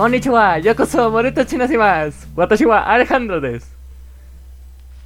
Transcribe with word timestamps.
Konnichiwa, 0.00 0.58
y 0.58 1.76
más. 1.76 2.14
Alejandro 2.86 3.38
des. 3.38 3.64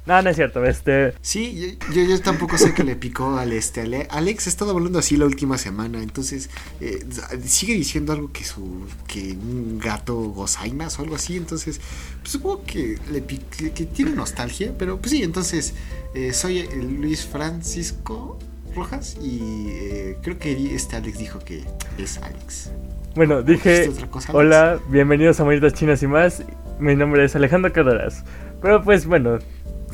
No, 0.05 0.21
no 0.21 0.29
es 0.29 0.37
cierto, 0.37 0.63
este... 0.63 1.13
Sí, 1.21 1.77
yo, 1.93 2.21
tampoco 2.21 2.57
sé 2.57 2.73
que 2.73 2.85
le 2.85 2.95
picó 2.95 3.37
al 3.37 3.51
este. 3.51 4.07
Alex 4.09 4.47
ha 4.47 4.49
estado 4.49 4.71
hablando 4.71 4.97
así 4.99 5.17
la 5.17 5.25
última 5.25 5.57
semana, 5.57 6.01
entonces 6.01 6.49
eh, 6.79 7.05
sigue 7.43 7.73
diciendo 7.73 8.13
algo 8.13 8.31
que 8.31 8.45
su 8.45 8.87
que 9.05 9.33
un 9.33 9.79
gato 9.79 10.15
gozaimas 10.15 10.97
o 10.97 11.01
algo 11.01 11.15
así, 11.15 11.35
entonces 11.35 11.81
pues, 12.21 12.31
supongo 12.31 12.63
que 12.63 12.97
le 13.11 13.21
que, 13.25 13.73
que 13.73 13.85
tiene 13.85 14.11
nostalgia, 14.11 14.73
pero 14.77 15.01
pues 15.01 15.11
sí, 15.11 15.23
entonces 15.23 15.73
eh, 16.13 16.31
soy 16.31 16.69
Luis 16.99 17.25
Francisco 17.25 18.39
Rojas 18.73 19.17
y 19.21 19.67
eh, 19.71 20.17
creo 20.21 20.39
que 20.39 20.73
este 20.73 20.95
Alex 20.95 21.17
dijo 21.17 21.39
que 21.39 21.65
es 21.97 22.17
Alex. 22.19 22.69
Bueno, 23.15 23.41
dije, 23.41 23.91
hola, 24.33 24.79
bienvenidos 24.89 25.39
a 25.39 25.45
Moritas 25.45 25.73
Chinas 25.73 26.03
y 26.03 26.07
más, 26.07 26.43
mi 26.79 26.95
nombre 26.95 27.23
es 27.23 27.35
Alejandro 27.35 27.71
Carreras, 27.71 28.25
pero 28.61 28.83
pues 28.83 29.05
bueno, 29.05 29.39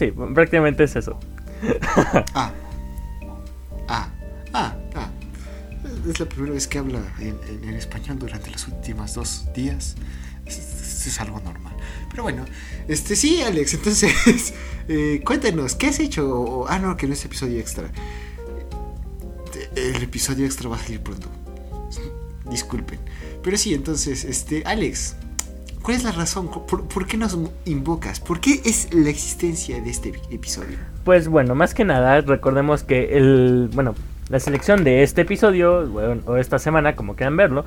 Sí, 0.01 0.11
prácticamente 0.33 0.83
es 0.83 0.95
eso. 0.95 1.19
ah. 2.33 2.51
Ah. 3.87 4.09
Ah. 4.51 4.75
Ah. 4.95 5.09
Es 6.09 6.19
la 6.19 6.25
primera 6.25 6.53
vez 6.53 6.67
que 6.67 6.79
habla 6.79 6.99
en, 7.19 7.37
español 7.75 8.17
durante 8.17 8.49
los 8.49 8.67
últimos 8.67 9.13
dos 9.13 9.45
días. 9.53 9.95
Es, 10.47 11.05
es, 11.05 11.21
algo 11.21 11.39
normal. 11.41 11.75
Pero 12.09 12.23
bueno, 12.23 12.45
este 12.87 13.15
sí, 13.15 13.43
Alex, 13.43 13.73
entonces, 13.75 14.55
eh, 14.87 15.21
cuéntanos, 15.23 15.75
¿qué 15.75 15.85
has 15.85 15.99
hecho? 15.99 16.65
ah, 16.67 16.79
no, 16.79 16.97
que 16.97 17.05
no 17.05 17.13
es 17.13 17.23
episodio 17.23 17.59
extra. 17.59 17.91
El 19.75 20.01
episodio 20.01 20.47
extra 20.47 20.67
va 20.67 20.77
a 20.77 20.79
salir 20.79 21.01
pronto. 21.01 21.29
Disculpen. 22.51 22.99
Pero 23.41 23.57
sí, 23.57 23.73
entonces, 23.73 24.23
este, 24.25 24.61
Alex, 24.65 25.15
¿Cuál 25.81 25.97
es 25.97 26.03
la 26.03 26.11
razón? 26.11 26.47
¿Por, 26.47 27.07
qué 27.07 27.17
nos 27.17 27.35
invocas? 27.65 28.19
¿Por 28.19 28.39
qué 28.39 28.61
es 28.65 28.93
la 28.93 29.09
existencia 29.09 29.81
de 29.81 29.89
este 29.89 30.13
episodio? 30.29 30.77
Pues 31.03 31.27
bueno, 31.27 31.55
más 31.55 31.73
que 31.73 31.83
nada, 31.83 32.21
recordemos 32.21 32.83
que 32.83 33.17
el. 33.17 33.67
Bueno, 33.73 33.95
la 34.29 34.39
selección 34.39 34.83
de 34.83 35.01
este 35.01 35.21
episodio, 35.21 35.79
o 36.27 36.37
esta 36.37 36.59
semana, 36.59 36.95
como 36.95 37.15
quieran 37.15 37.35
verlo, 37.35 37.65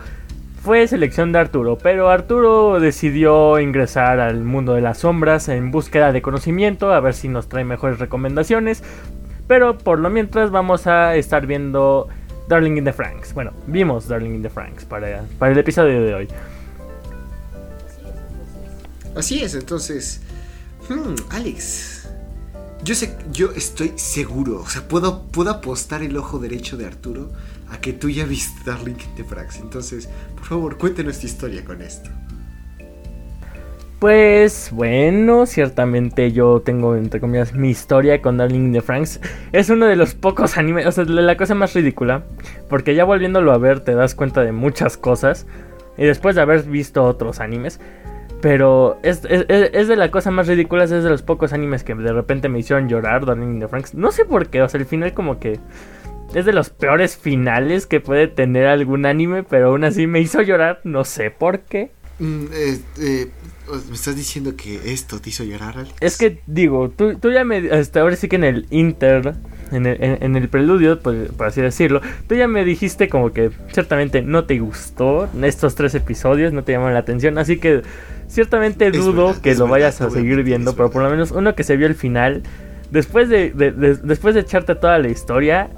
fue 0.62 0.86
selección 0.86 1.32
de 1.32 1.40
Arturo. 1.40 1.77
Pero 1.77 2.08
Arturo 2.08 2.78
decidió 2.78 3.58
ingresar 3.58 4.20
al 4.20 4.44
mundo 4.44 4.74
de 4.74 4.80
las 4.80 4.98
sombras 4.98 5.48
en 5.48 5.72
búsqueda 5.72 6.12
de 6.12 6.22
conocimiento, 6.22 6.92
a 6.92 7.00
ver 7.00 7.14
si 7.14 7.27
nos 7.27 7.48
trae 7.48 7.64
mejores 7.64 7.98
recomendaciones. 7.98 8.84
Pero 9.48 9.77
por 9.77 9.98
lo 9.98 10.08
mientras, 10.08 10.52
vamos 10.52 10.86
a 10.86 11.16
estar 11.16 11.48
viendo 11.48 12.08
Darling 12.48 12.77
in 12.77 12.84
the 12.84 12.92
Franks. 12.92 13.33
Bueno, 13.33 13.53
vimos 13.67 14.09
Darling 14.09 14.34
in 14.34 14.42
the 14.42 14.50
Franks 14.50 14.84
para, 14.84 15.25
para 15.39 15.53
el 15.53 15.59
episodio 15.59 16.03
de 16.03 16.14
hoy. 16.14 16.28
Así 19.17 19.42
es, 19.42 19.55
entonces, 19.55 20.20
hmm, 20.89 21.14
Alex, 21.31 22.09
yo 22.83 22.95
sé, 22.95 23.17
yo 23.33 23.53
estoy 23.53 23.92
seguro, 23.97 24.61
o 24.61 24.69
sea, 24.69 24.86
puedo, 24.89 25.23
puedo 25.28 25.51
apostar 25.51 26.03
el 26.03 26.17
ojo 26.17 26.39
derecho 26.39 26.77
de 26.77 26.86
Arturo 26.86 27.31
a 27.70 27.81
que 27.81 27.92
tú 27.92 28.11
ya 28.11 28.27
viste 28.27 28.61
Darling 28.69 28.92
in 28.92 29.14
the 29.17 29.25
Franks. 29.25 29.56
Entonces, 29.56 30.08
por 30.34 30.45
favor, 30.45 30.79
cuéntanos 30.79 31.20
tu 31.20 31.27
historia 31.27 31.64
con 31.64 31.81
esto. 31.81 32.11
Pues 34.05 34.69
bueno, 34.70 35.47
ciertamente 35.47 36.30
yo 36.30 36.60
tengo 36.60 36.94
entre 36.94 37.20
comillas 37.20 37.55
mi 37.55 37.70
historia 37.70 38.20
con 38.20 38.36
Darling 38.36 38.67
in 38.67 38.73
the 38.74 38.83
Franks. 38.83 39.18
Es 39.51 39.70
uno 39.70 39.86
de 39.86 39.96
los 39.96 40.14
pocos 40.14 40.58
animes, 40.58 40.84
o 40.84 40.92
sea, 40.92 41.05
la 41.05 41.39
cosa 41.39 41.55
más 41.55 41.73
ridícula, 41.73 42.23
porque 42.68 42.95
ya 42.95 43.06
volviéndolo 43.06 43.51
a 43.51 43.56
ver 43.56 43.80
te 43.80 43.95
das 43.95 44.14
cuenta 44.14 44.42
de 44.42 44.52
muchas 44.52 44.98
cosas. 44.98 45.46
Y 45.96 46.05
después 46.05 46.36
de 46.36 46.42
haber 46.42 46.64
visto 46.64 47.02
otros 47.02 47.40
animes, 47.40 47.80
pero 48.42 48.98
es, 49.02 49.23
de 49.23 49.96
la 49.96 50.11
cosa 50.11 50.30
más 50.30 50.48
ridícula, 50.48 50.84
es 50.84 50.90
de 50.90 51.00
los 51.00 51.23
pocos 51.23 51.55
animes 51.55 51.83
que 51.83 51.95
de 51.95 52.12
repente 52.12 52.50
me 52.50 52.58
hicieron 52.58 52.90
llorar, 52.90 53.24
Darling 53.24 53.55
in 53.55 53.61
the 53.61 53.68
Franks. 53.68 53.95
No 53.95 54.12
sé 54.12 54.27
por 54.27 54.48
qué, 54.48 54.61
o 54.61 54.68
sea, 54.68 54.80
el 54.80 54.84
final 54.86 55.14
como 55.14 55.40
que 55.40 55.58
es 56.34 56.45
de 56.45 56.52
los 56.52 56.68
peores 56.68 57.17
finales 57.17 57.86
que 57.86 58.00
puede 58.00 58.29
tener 58.29 58.67
algún 58.67 59.06
anime, 59.06 59.45
pero 59.45 59.68
aún 59.68 59.83
así 59.83 60.06
me 60.06 60.20
hizo 60.20 60.42
llorar, 60.42 60.80
no 60.84 61.05
sé 61.05 61.30
por 61.30 61.61
qué. 61.61 61.90
Mm, 62.18 62.45
eh, 62.52 63.30
¿Me 63.89 63.95
estás 63.95 64.17
diciendo 64.17 64.57
que 64.57 64.92
esto 64.92 65.20
te 65.20 65.30
hizo 65.30 65.45
llorar, 65.45 65.79
Alex? 65.79 65.95
Es 66.01 66.19
que 66.19 66.41
digo, 66.47 66.91
tú, 66.91 67.19
tú 67.19 67.30
ya 67.30 67.45
me... 67.45 67.70
Hasta 67.70 68.01
ahora 68.01 68.17
sí 68.17 68.29
que 68.29 68.36
en 68.36 68.45
el 68.45 68.67
Inter 68.70 69.35
en 69.73 69.86
el, 69.86 69.97
en, 70.01 70.36
el, 70.36 70.48
preludio, 70.48 71.01
pues, 71.01 71.33
por 71.33 71.47
así 71.47 71.61
decirlo, 71.61 72.01
tú 72.29 72.35
ya 72.35 72.47
me 72.47 72.64
dijiste 72.64 73.08
como 73.08 73.33
que 73.33 73.51
ciertamente 73.73 74.23
no 74.23 74.45
te 74.45 74.58
gustó 74.58 75.29
estos 75.42 75.74
tres 75.74 75.95
episodios, 75.95 76.53
no 76.53 76.63
te 76.63 76.73
llamaron 76.73 76.95
la 76.95 77.01
atención, 77.01 77.39
así 77.39 77.58
que 77.58 77.83
Ciertamente 78.35 78.91
dudo 78.91 79.41
que 79.41 79.55
lo 79.55 79.69
vayas 79.69 80.01
a 80.01 80.11
seguir 80.11 80.42
viendo, 80.42 80.74
pero 80.74 80.91
por 80.91 81.03
lo 81.03 81.11
menos 81.11 81.30
uno 81.30 81.55
que 81.55 81.63
se 81.63 81.77
vio 81.77 81.86
el 81.86 81.95
final, 81.95 82.42
después 82.91 83.29
de, 83.29 83.51
después 84.03 84.35
de 84.35 84.41
echarte 84.41 84.74
toda 84.74 84.98
la 84.98 85.08
historia, 85.08 85.70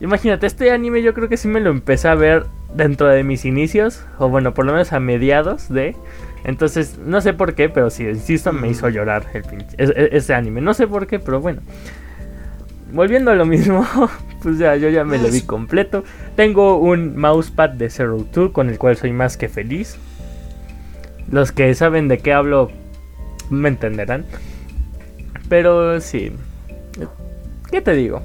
imagínate, 0.00 0.46
este 0.46 0.70
anime 0.70 1.02
yo 1.02 1.12
creo 1.12 1.28
que 1.28 1.36
sí 1.36 1.48
me 1.48 1.60
lo 1.60 1.70
empecé 1.70 2.08
a 2.08 2.14
ver 2.14 2.46
dentro 2.74 3.08
de 3.08 3.24
mis 3.24 3.44
inicios, 3.44 4.04
o 4.18 4.28
bueno, 4.28 4.54
por 4.54 4.64
lo 4.64 4.72
menos 4.72 4.92
a 4.92 5.00
mediados 5.00 5.68
de... 5.68 5.94
Entonces, 6.44 6.98
no 6.98 7.22
sé 7.22 7.32
por 7.32 7.54
qué, 7.54 7.70
pero 7.70 7.88
sí, 7.88 8.04
insisto, 8.04 8.52
me 8.52 8.68
hizo 8.68 8.88
llorar 8.90 9.24
el 9.32 9.64
ese, 10.12 10.34
anime. 10.34 10.60
No 10.60 10.74
sé 10.74 10.86
por 10.86 11.06
qué, 11.06 11.18
pero 11.18 11.40
bueno. 11.40 11.62
Volviendo 12.92 13.30
a 13.30 13.34
lo 13.34 13.46
mismo, 13.46 13.84
pues 14.42 14.58
ya, 14.58 14.76
yo 14.76 14.90
ya 14.90 15.04
me 15.04 15.18
lo 15.18 15.30
vi 15.30 15.40
completo. 15.46 16.04
Tengo 16.36 16.76
un 16.76 17.16
mousepad 17.16 17.70
de 17.70 17.88
Zero 17.88 18.24
Two 18.30 18.52
con 18.52 18.68
el 18.68 18.78
cual 18.78 18.96
soy 18.96 19.12
más 19.12 19.36
que 19.38 19.48
feliz. 19.48 19.96
Los 21.30 21.50
que 21.50 21.74
saben 21.74 22.08
de 22.08 22.18
qué 22.18 22.34
hablo 22.34 22.70
me 23.48 23.70
entenderán. 23.70 24.26
Pero 25.48 26.00
sí. 26.00 26.30
¿Qué 27.70 27.80
te 27.80 27.94
digo? 27.94 28.22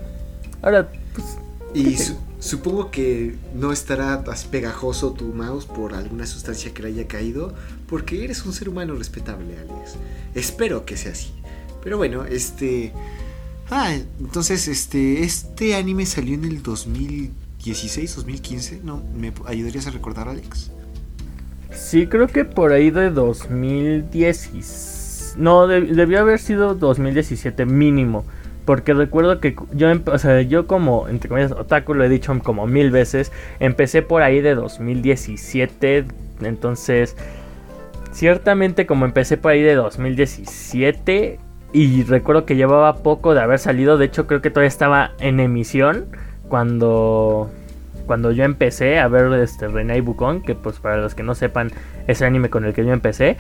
Ahora, 0.61 0.89
pues. 1.13 1.37
Y 1.73 1.97
supongo 2.39 2.91
que 2.91 3.35
no 3.53 3.71
estará 3.71 4.23
pegajoso 4.51 5.13
tu 5.13 5.25
mouse 5.33 5.65
por 5.65 5.93
alguna 5.93 6.25
sustancia 6.25 6.73
que 6.73 6.83
le 6.83 6.89
haya 6.89 7.07
caído. 7.07 7.53
Porque 7.89 8.23
eres 8.23 8.45
un 8.45 8.53
ser 8.53 8.69
humano 8.69 8.93
respetable, 8.95 9.57
Alex. 9.57 9.95
Espero 10.35 10.85
que 10.85 10.95
sea 10.95 11.13
así. 11.13 11.33
Pero 11.83 11.97
bueno, 11.97 12.23
este. 12.25 12.93
Ah, 13.69 13.95
entonces, 14.19 14.67
este. 14.67 15.23
Este 15.23 15.73
anime 15.75 16.05
salió 16.05 16.35
en 16.35 16.45
el 16.45 16.61
2016, 16.61 18.15
2015. 18.15 18.81
¿No? 18.83 19.01
¿Me 19.15 19.33
ayudarías 19.45 19.87
a 19.87 19.91
recordar, 19.91 20.29
Alex? 20.29 20.69
Sí, 21.71 22.05
creo 22.07 22.27
que 22.27 22.45
por 22.45 22.71
ahí 22.73 22.91
de 22.91 23.09
2010. 23.09 25.33
No, 25.37 25.67
debió 25.67 26.19
haber 26.19 26.39
sido 26.39 26.75
2017 26.75 27.65
mínimo. 27.65 28.23
Porque 28.65 28.93
recuerdo 28.93 29.39
que 29.39 29.55
yo, 29.73 29.87
o 30.05 30.19
sea, 30.19 30.43
yo 30.43 30.67
como, 30.67 31.07
entre 31.07 31.27
comillas, 31.27 31.53
otaku, 31.53 31.95
lo 31.95 32.03
he 32.03 32.09
dicho 32.09 32.37
como 32.43 32.67
mil 32.67 32.91
veces, 32.91 33.31
empecé 33.59 34.03
por 34.03 34.21
ahí 34.21 34.41
de 34.41 34.53
2017. 34.53 36.05
Entonces, 36.41 37.15
ciertamente 38.19 38.85
como 38.85 39.05
empecé 39.05 39.37
por 39.37 39.53
ahí 39.53 39.61
de 39.61 39.75
2017 39.75 41.39
y 41.71 42.03
recuerdo 42.03 42.45
que 42.45 42.57
llevaba 42.57 42.97
poco 42.97 43.33
de 43.33 43.39
haber 43.39 43.59
salido, 43.59 43.97
de 43.97 44.05
hecho 44.05 44.27
creo 44.27 44.41
que 44.41 44.49
todavía 44.49 44.67
estaba 44.67 45.11
en 45.19 45.39
emisión 45.39 46.07
cuando 46.49 47.49
cuando 48.05 48.31
yo 48.31 48.43
empecé 48.43 48.99
a 48.99 49.07
ver 49.07 49.31
este 49.39 49.69
Renai 49.69 50.01
Bukon, 50.01 50.41
que 50.41 50.53
pues 50.53 50.79
para 50.79 50.97
los 50.97 51.15
que 51.15 51.23
no 51.23 51.33
sepan 51.33 51.71
es 52.07 52.19
el 52.19 52.27
anime 52.27 52.49
con 52.49 52.65
el 52.65 52.73
que 52.73 52.83
yo 52.83 52.91
empecé. 52.91 53.37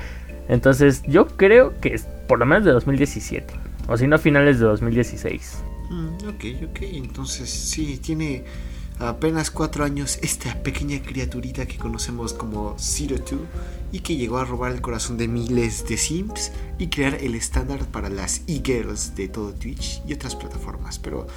Entonces 0.47 1.03
yo 1.07 1.27
creo 1.27 1.73
que 1.81 1.95
es 1.95 2.03
por 2.27 2.39
lo 2.39 2.45
menos 2.45 2.63
de 2.63 2.71
2017, 2.71 3.53
o 3.89 3.97
si 3.97 4.07
no 4.07 4.17
finales 4.17 4.59
de 4.59 4.65
2016. 4.65 5.63
Mm, 5.89 6.07
ok, 6.29 6.69
ok, 6.69 6.79
entonces 6.93 7.49
sí, 7.49 7.97
tiene 7.97 8.45
apenas 8.99 9.49
cuatro 9.51 9.83
años 9.83 10.19
esta 10.21 10.61
pequeña 10.61 11.01
criaturita 11.01 11.65
que 11.65 11.77
conocemos 11.77 12.33
como 12.33 12.75
Zero 12.79 13.21
Two 13.21 13.45
y 13.91 14.01
que 14.01 14.17
llegó 14.17 14.37
a 14.37 14.45
robar 14.45 14.71
el 14.71 14.81
corazón 14.81 15.17
de 15.17 15.27
miles 15.27 15.87
de 15.87 15.97
Sims 15.97 16.51
y 16.77 16.87
crear 16.87 17.15
el 17.15 17.35
estándar 17.35 17.85
para 17.87 18.09
las 18.09 18.41
e-girls 18.47 19.15
de 19.15 19.27
todo 19.27 19.53
Twitch 19.53 20.01
y 20.07 20.13
otras 20.13 20.35
plataformas. 20.35 20.99
Pero 20.99 21.27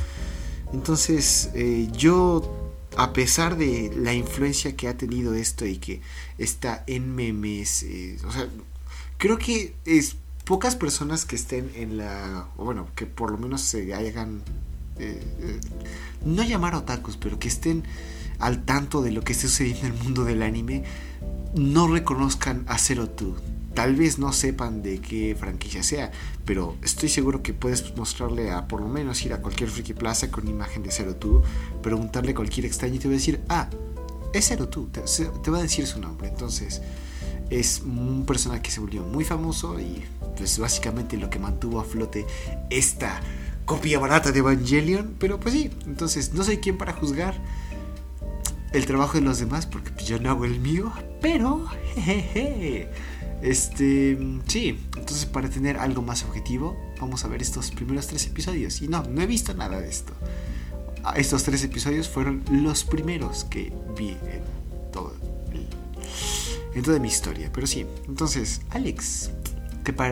entonces 0.73 1.51
eh, 1.55 1.89
yo 1.93 2.73
a 2.97 3.13
pesar 3.13 3.57
de 3.57 3.93
la 3.97 4.13
influencia 4.13 4.77
que 4.77 4.89
ha 4.89 4.97
tenido 4.97 5.35
esto 5.35 5.65
y 5.65 5.79
que 5.79 6.01
está 6.39 6.85
en 6.87 7.15
memes, 7.15 7.85
eh, 7.85 8.19
o 8.27 8.33
sea, 8.33 8.49
creo 9.19 9.39
que 9.39 9.75
es 9.85 10.17
pocas 10.45 10.77
personas 10.77 11.25
que 11.25 11.37
estén 11.37 11.71
en 11.75 11.97
la, 11.97 12.49
bueno, 12.57 12.89
que 12.95 13.07
por 13.07 13.31
lo 13.31 13.39
menos 13.39 13.63
se 13.63 13.95
hagan, 13.95 14.43
eh, 14.99 15.23
eh, 15.41 15.61
no 16.25 16.43
llamar 16.43 16.75
otakus, 16.75 17.17
pero 17.17 17.39
que 17.39 17.49
estén 17.49 17.85
al 18.39 18.65
tanto 18.65 19.03
de 19.03 19.13
lo 19.13 19.23
que 19.23 19.33
está 19.33 19.49
sucediendo 19.49 19.87
en 19.87 19.93
el 19.93 19.99
mundo 20.03 20.25
del 20.25 20.43
anime, 20.43 20.85
no 21.55 21.89
reconozcan 21.89 22.65
a 22.67 22.79
Zero 22.79 23.09
Two 23.09 23.37
tal 23.75 23.97
vez 23.97 24.19
no 24.19 24.33
sepan 24.33 24.83
de 24.83 25.01
qué 25.01 25.37
franquicia 25.39 25.83
sea, 25.83 26.11
pero 26.45 26.77
estoy 26.83 27.09
seguro 27.09 27.43
que 27.43 27.55
puedes 27.55 27.97
mostrarle 27.97 28.51
a 28.51 28.69
por 28.69 28.81
lo 28.81 28.89
menos 28.89 29.25
ir 29.25 29.33
a 29.33 29.41
cualquier 29.41 29.71
Friki 29.71 29.95
Plaza 29.95 30.31
con 30.31 30.49
imagen 30.49 30.83
de 30.83 30.91
Zero 30.91 31.17
Two, 31.17 31.43
preguntarle 31.83 32.33
a 32.33 32.35
cualquier 32.35 32.67
extraño 32.67 32.95
y 32.95 32.99
te 32.99 33.09
va 33.09 33.15
a 33.15 33.17
decir, 33.17 33.41
ah, 33.49 33.69
es 34.33 34.47
Zero 34.49 34.69
Two, 34.69 34.89
te, 34.93 35.51
va 35.51 35.59
a 35.59 35.63
decir 35.63 35.87
su 35.87 36.01
nombre. 36.01 36.29
Entonces, 36.29 36.83
es 37.51 37.81
un 37.81 38.25
personaje 38.27 38.63
que 38.63 38.71
se 38.71 38.81
volvió 38.81 39.03
muy 39.03 39.25
famoso 39.25 39.79
y 39.81 40.05
pues 40.37 40.59
básicamente 40.59 41.17
lo 41.17 41.31
que 41.31 41.39
mantuvo 41.39 41.81
a 41.81 41.85
flote 41.85 42.27
esta 42.71 43.21
copia 43.65 43.99
barata 43.99 44.33
de 44.33 44.39
Evangelion. 44.39 45.17
Pero 45.19 45.41
pues 45.41 45.55
sí, 45.55 45.71
entonces 45.87 46.33
no 46.35 46.45
soy 46.45 46.59
quien 46.59 46.79
para 46.79 46.93
juzgar 46.93 47.35
el 48.73 48.87
trabajo 48.87 49.15
de 49.15 49.21
los 49.23 49.39
demás 49.39 49.67
porque 49.67 49.91
pues, 49.91 50.07
yo 50.07 50.19
no 50.19 50.31
hago 50.31 50.45
el 50.45 50.61
mío. 50.61 50.93
Pero, 51.21 51.67
jejeje. 51.95 52.89
Este, 53.43 54.17
sí, 54.47 54.79
entonces 54.97 55.27
para 55.27 55.51
tener 55.51 55.77
algo 55.77 56.01
más 56.01 56.23
objetivo, 56.23 56.77
vamos 57.01 57.25
a 57.25 57.29
ver 57.29 57.43
estos 57.43 57.71
primeros 57.73 58.07
tres 58.07 58.27
episodios. 58.27 58.81
Y 58.83 58.89
no, 58.89 59.03
no 59.03 59.21
he 59.21 59.27
visto 59.27 59.53
nada 59.55 59.81
de 59.81 59.89
esto. 59.89 60.13
Ah, 61.05 61.15
estos 61.17 61.43
tres 61.43 61.65
episodios 61.65 62.09
fueron 62.09 62.45
los 62.51 62.85
primeros 62.85 63.45
que 63.45 63.73
vi 63.97 64.11
en 64.11 64.43
todo 64.93 65.13
en 66.75 66.83
toda 66.83 66.99
mi 66.99 67.09
historia. 67.09 67.51
Pero 67.53 67.67
sí, 67.67 67.87
entonces, 68.09 68.63
Alex, 68.71 69.31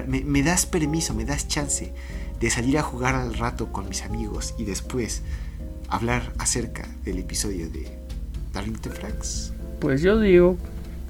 me, 0.07 0.43
das 0.43 0.67
permiso, 0.67 1.15
me 1.15 1.25
das 1.25 1.49
chance 1.49 1.93
de 2.41 2.51
salir 2.51 2.79
a 2.79 2.83
jugar 2.83 3.15
al 3.15 3.35
rato 3.35 3.71
con 3.71 3.89
mis 3.89 4.03
amigos 4.03 4.55
y 4.59 4.65
después 4.65 5.23
hablar 5.89 6.33
acerca 6.39 6.89
del 7.05 7.19
episodio 7.19 7.69
de 7.69 7.99
Darlington 8.53 8.93
Franks? 8.93 9.53
Pues 9.81 10.03
yo 10.03 10.19
digo 10.19 10.57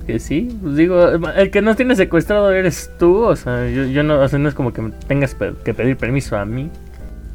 que 0.07 0.19
sí. 0.19 0.57
Pues 0.63 0.77
digo, 0.77 1.09
el 1.09 1.51
que 1.51 1.63
no 1.63 1.77
tiene 1.77 1.97
secuestrado 1.97 2.51
eres 2.51 2.91
tú. 2.99 3.23
O 3.23 3.37
sea, 3.37 3.69
yo, 3.69 4.03
no, 4.03 4.21
o 4.21 4.29
sea, 4.29 4.39
no 4.39 4.49
es 4.49 4.55
como 4.55 4.73
que 4.73 4.83
tengas 5.07 5.35
que 5.35 5.75
pedir 5.75 5.97
permiso 5.97 6.37
a 6.37 6.45
mí. 6.45 6.71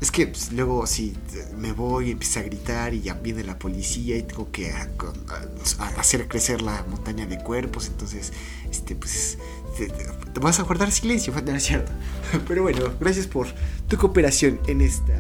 Es 0.01 0.12
que 0.12 0.27
pues, 0.27 0.51
luego 0.51 0.86
si 0.86 1.15
me 1.57 1.71
voy 1.71 2.09
y 2.09 2.12
empiezo 2.12 2.39
a 2.39 2.44
gritar 2.44 2.94
y 2.94 3.01
ya 3.01 3.13
viene 3.13 3.44
la 3.44 3.57
policía 3.57 4.18
y 4.18 4.24
tengo 4.24 4.51
que 4.51 4.71
hacer 5.98 6.27
crecer 6.27 6.62
la 6.62 6.83
montaña 6.89 7.25
de 7.25 7.38
cuerpos, 7.38 7.88
entonces, 7.88 8.33
este, 8.69 8.95
pues, 8.95 9.38
te, 9.75 10.39
vas 10.39 10.60
a 10.60 10.63
guardar 10.63 10.92
silencio, 10.92 11.33
no 11.45 11.56
es 11.56 11.63
cierto. 11.63 11.92
Pero 12.48 12.63
bueno, 12.63 12.92
gracias 13.00 13.27
por 13.27 13.48
tu 13.88 13.98
cooperación 13.98 14.60
en 14.68 14.81
este 14.81 15.13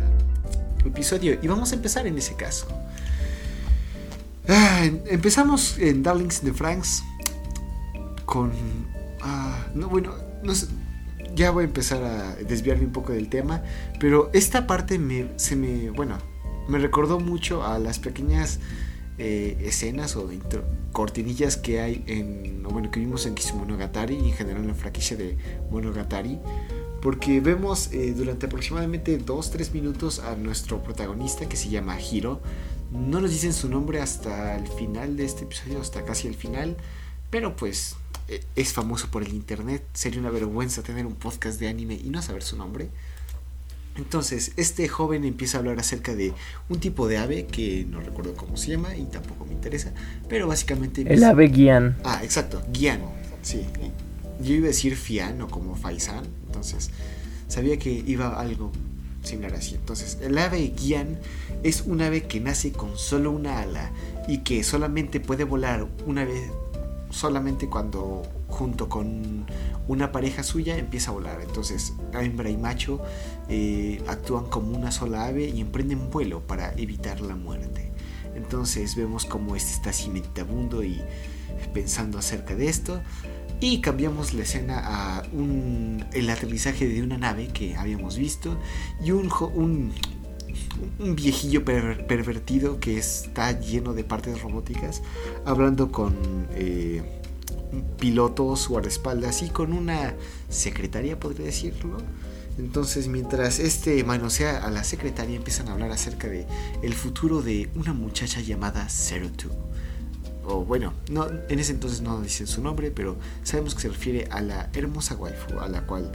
episodio 0.85 1.37
y 1.41 1.47
vamos 1.47 1.71
a 1.71 1.75
empezar 1.75 2.07
en 2.07 2.17
ese 2.17 2.35
caso. 2.35 2.67
Ah, 4.47 4.85
empezamos 5.07 5.77
en 5.79 6.03
Darlings 6.03 6.43
in 6.43 6.51
the 6.51 6.53
Franks 6.53 7.03
con... 8.25 8.51
Ah, 9.21 9.65
no, 9.73 9.89
bueno, 9.89 10.13
no 10.43 10.53
ya 11.35 11.51
voy 11.51 11.63
a 11.63 11.67
empezar 11.67 12.03
a 12.03 12.35
desviarme 12.35 12.85
un 12.85 12.93
poco 12.93 13.11
del 13.11 13.29
tema, 13.29 13.61
pero 13.99 14.29
esta 14.33 14.67
parte 14.67 14.97
me, 14.97 15.27
se 15.35 15.55
me, 15.55 15.89
bueno, 15.89 16.17
me 16.67 16.79
recordó 16.79 17.19
mucho 17.19 17.65
a 17.65 17.77
las 17.77 17.99
pequeñas 17.99 18.59
eh, 19.17 19.57
escenas 19.61 20.15
o 20.15 20.29
cortinillas 20.91 21.57
que 21.57 21.79
hay 21.79 22.03
en, 22.07 22.63
bueno, 22.63 22.91
que 22.91 22.99
vimos 22.99 23.25
en 23.25 23.35
Kisumonogatari 23.35 24.15
y 24.15 24.29
en 24.29 24.33
general 24.33 24.61
en 24.61 24.67
la 24.67 24.73
franquicia 24.73 25.15
de 25.15 25.37
Monogatari, 25.71 26.39
porque 27.01 27.39
vemos 27.39 27.91
eh, 27.93 28.13
durante 28.13 28.47
aproximadamente 28.47 29.19
2-3 29.19 29.71
minutos 29.71 30.19
a 30.19 30.35
nuestro 30.35 30.83
protagonista 30.83 31.47
que 31.47 31.55
se 31.55 31.69
llama 31.69 31.99
Hiro. 31.99 32.41
No 32.91 33.21
nos 33.21 33.31
dicen 33.31 33.53
su 33.53 33.69
nombre 33.69 34.01
hasta 34.01 34.57
el 34.57 34.67
final 34.67 35.15
de 35.17 35.25
este 35.25 35.43
episodio, 35.43 35.79
hasta 35.79 36.03
casi 36.03 36.27
el 36.27 36.35
final, 36.35 36.77
pero 37.29 37.55
pues 37.55 37.95
eh, 38.27 38.43
es 38.55 38.73
famoso 38.73 39.07
por 39.09 39.23
el 39.23 39.33
internet. 39.33 39.83
Sería 39.93 40.19
una 40.19 40.29
vergüenza 40.29 40.81
tener 40.83 41.05
un 41.05 41.15
podcast 41.15 41.59
de 41.59 41.67
anime 41.67 41.95
y 41.95 42.09
no 42.09 42.21
saber 42.21 42.43
su 42.43 42.57
nombre. 42.57 42.89
Entonces, 43.97 44.51
este 44.57 44.87
joven 44.87 45.23
empieza 45.23 45.57
a 45.57 45.59
hablar 45.59 45.79
acerca 45.79 46.13
de 46.15 46.33
un 46.69 46.79
tipo 46.79 47.07
de 47.07 47.17
ave 47.17 47.45
que 47.45 47.85
no 47.89 48.01
recuerdo 48.01 48.35
cómo 48.35 48.57
se 48.57 48.71
llama 48.71 48.95
y 48.95 49.05
tampoco 49.05 49.45
me 49.45 49.53
interesa, 49.53 49.93
pero 50.27 50.47
básicamente... 50.47 51.01
El 51.07 51.23
ave 51.23 51.47
guián. 51.47 51.97
Ah, 52.03 52.21
exacto, 52.23 52.61
guián, 52.73 53.01
sí. 53.41 53.65
Yo 54.41 54.53
iba 54.53 54.65
a 54.65 54.67
decir 54.67 54.97
fian 54.97 55.41
o 55.41 55.47
como 55.47 55.75
faisán, 55.75 56.25
entonces 56.45 56.91
sabía 57.47 57.79
que 57.79 58.03
iba 58.05 58.39
algo 58.39 58.71
similar 59.23 59.53
así. 59.53 59.75
Entonces, 59.75 60.17
el 60.21 60.37
ave 60.37 60.73
guián 60.77 61.17
es 61.63 61.81
un 61.81 62.01
ave 62.01 62.23
que 62.23 62.41
nace 62.41 62.71
con 62.71 62.97
solo 62.97 63.31
una 63.31 63.61
ala 63.61 63.91
y 64.27 64.39
que 64.39 64.63
solamente 64.63 65.19
puede 65.19 65.45
volar 65.45 65.87
una 66.05 66.25
vez 66.25 66.51
solamente 67.11 67.67
cuando 67.67 68.23
junto 68.55 68.87
con 68.87 69.45
una 69.87 70.11
pareja 70.11 70.41
suya 70.41 70.77
empieza 70.77 71.11
a 71.11 71.13
volar. 71.13 71.41
Entonces 71.41 71.93
hembra 72.13 72.49
y 72.49 72.57
macho 72.57 73.01
eh, 73.49 74.01
actúan 74.07 74.45
como 74.45 74.75
una 74.75 74.91
sola 74.91 75.25
ave 75.25 75.49
y 75.49 75.59
emprenden 75.61 76.09
vuelo 76.09 76.47
para 76.47 76.73
evitar 76.73 77.19
la 77.21 77.35
muerte. 77.35 77.91
Entonces 78.35 78.95
vemos 78.95 79.25
como 79.25 79.55
este 79.55 79.71
está 79.71 79.89
así 79.89 80.09
meditabundo 80.09 80.83
y 80.83 81.01
pensando 81.73 82.17
acerca 82.17 82.55
de 82.55 82.69
esto. 82.69 83.01
Y 83.59 83.79
cambiamos 83.79 84.33
la 84.33 84.43
escena 84.43 84.81
a 84.83 85.23
un, 85.31 86.05
el 86.13 86.29
aterrizaje 86.29 86.87
de 86.87 87.01
una 87.01 87.17
nave 87.17 87.47
que 87.47 87.75
habíamos 87.75 88.17
visto 88.17 88.57
y 89.01 89.11
un, 89.11 89.29
un, 89.53 89.93
un 90.99 91.15
viejillo 91.15 91.63
pervertido 91.63 92.79
que 92.79 92.97
está 92.97 93.57
lleno 93.59 93.93
de 93.93 94.03
partes 94.03 94.41
robóticas, 94.41 95.01
hablando 95.45 95.91
con 95.91 96.15
eh, 96.51 97.14
pilotos, 97.83 98.67
guardaespaldas 98.67 99.41
y 99.41 99.49
con 99.49 99.73
una 99.73 100.15
secretaria, 100.49 101.19
podría 101.19 101.45
decirlo. 101.45 101.97
Entonces, 102.57 103.07
mientras 103.07 103.59
este 103.59 104.03
manosea 104.03 104.63
a 104.63 104.71
la 104.71 104.83
secretaria, 104.83 105.35
empiezan 105.35 105.67
a 105.67 105.73
hablar 105.73 105.91
acerca 105.91 106.27
de 106.27 106.45
el 106.83 106.93
futuro 106.93 107.41
de 107.41 107.69
una 107.75 107.93
muchacha 107.93 108.39
llamada 108.39 108.87
Zero 108.89 109.29
Two. 109.31 109.51
O 110.47 110.63
bueno, 110.63 110.93
no, 111.09 111.27
en 111.49 111.59
ese 111.59 111.71
entonces 111.71 112.01
no 112.01 112.21
dicen 112.21 112.47
su 112.47 112.61
nombre, 112.61 112.91
pero 112.91 113.17
sabemos 113.43 113.73
que 113.73 113.81
se 113.81 113.89
refiere 113.89 114.27
a 114.29 114.41
la 114.41 114.69
hermosa 114.73 115.15
waifu 115.15 115.59
a 115.59 115.67
la 115.67 115.81
cual 115.87 116.11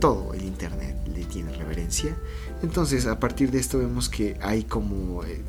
todo 0.00 0.32
el 0.32 0.42
internet 0.42 0.96
le 1.14 1.24
tiene 1.26 1.52
reverencia. 1.52 2.16
Entonces, 2.62 3.06
a 3.06 3.20
partir 3.20 3.50
de 3.50 3.58
esto 3.58 3.78
vemos 3.78 4.08
que 4.08 4.36
hay 4.40 4.64
como 4.64 5.22
eh, 5.24 5.42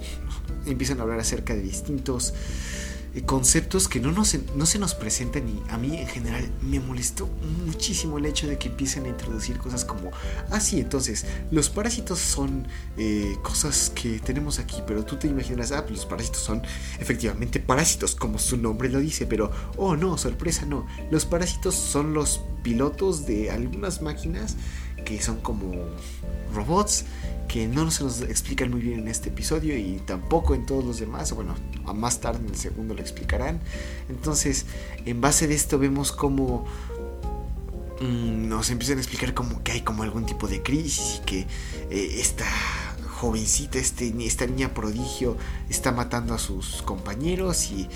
empiezan 0.66 1.00
a 1.00 1.04
hablar 1.04 1.19
acerca 1.19 1.56
de 1.56 1.62
distintos 1.62 2.34
conceptos 3.26 3.88
que 3.88 4.00
no, 4.00 4.12
nos, 4.12 4.38
no 4.56 4.66
se 4.66 4.80
nos 4.80 4.96
presentan 4.96 5.48
y 5.50 5.62
a 5.70 5.78
mí 5.78 5.98
en 5.98 6.07
general 6.07 6.50
me 6.62 6.80
molestó 6.80 7.28
muchísimo 7.66 8.18
el 8.18 8.26
hecho 8.26 8.48
de 8.48 8.57
que 8.57 8.69
empiecen 8.69 9.06
a 9.06 9.10
introducir 9.10 9.57
cosas 9.57 9.83
como, 9.83 10.12
ah 10.52 10.60
entonces 10.72 11.26
los 11.52 11.69
parásitos 11.69 12.19
son 12.19 12.68
eh, 12.98 13.36
cosas 13.42 13.92
que 13.95 14.19
tenemos 14.19 14.60
aquí, 14.60 14.78
pero 14.86 15.04
tú 15.04 15.18
te 15.18 15.28
imaginas, 15.28 15.72
ah, 15.72 15.83
pues 15.86 15.98
los 15.98 16.06
parásitos 16.06 16.42
son 16.42 16.62
efectivamente 17.00 17.60
parásitos, 17.60 18.16
como 18.16 18.38
su 18.38 18.57
nombre 18.57 18.90
lo 18.90 19.00
dice, 19.00 19.26
pero, 19.26 19.52
oh 19.78 19.95
no, 19.95 20.18
sorpresa, 20.18 20.66
no, 20.66 20.86
los 21.10 21.26
parásitos 21.26 21.76
son 21.76 22.14
los 22.14 22.42
pilotos 22.64 23.26
de 23.26 23.52
algunas 23.52 24.02
máquinas 24.02 24.56
que 25.04 25.22
son 25.22 25.38
como 25.42 25.72
robots 26.54 27.06
que 27.50 27.68
no 27.68 27.90
se 27.90 28.04
nos 28.04 28.22
explican 28.22 28.70
muy 28.70 28.80
bien 28.80 29.00
en 29.00 29.08
este 29.08 29.30
episodio 29.30 29.76
y 29.76 30.00
tampoco 30.06 30.54
en 30.54 30.66
todos 30.68 30.86
los 30.86 31.00
demás. 31.00 31.34
Bueno, 31.34 31.56
a 31.86 31.94
más 31.94 32.22
tarde 32.22 32.40
en 32.40 32.50
el 32.50 32.56
segundo 32.56 32.94
lo 32.94 33.02
explicarán. 33.02 33.60
Entonces, 34.08 34.68
en 35.06 35.20
base 35.20 35.48
de 35.48 35.56
esto 35.56 35.80
vemos 35.80 36.12
como 36.12 36.66
mm, 38.00 38.48
nos 38.48 38.70
empiezan 38.70 39.00
a 39.00 39.02
explicar 39.02 39.34
como 39.34 39.64
que 39.64 39.72
hay 39.72 39.82
como 39.82 40.04
algún 40.04 40.28
tipo 40.28 40.48
de 40.48 40.62
crisis 40.62 41.22
y 41.22 41.26
que 41.26 41.40
eh, 41.90 42.18
esta 42.20 42.46
jovencita, 43.19 43.78
este, 43.80 44.14
esta 44.26 44.45
niña 44.45 44.73
prodigio 44.73 45.35
está 45.69 45.92
matando 45.92 46.33
a 46.33 46.38
sus 46.38 46.81
compañeros 46.83 47.69
y 47.69 47.90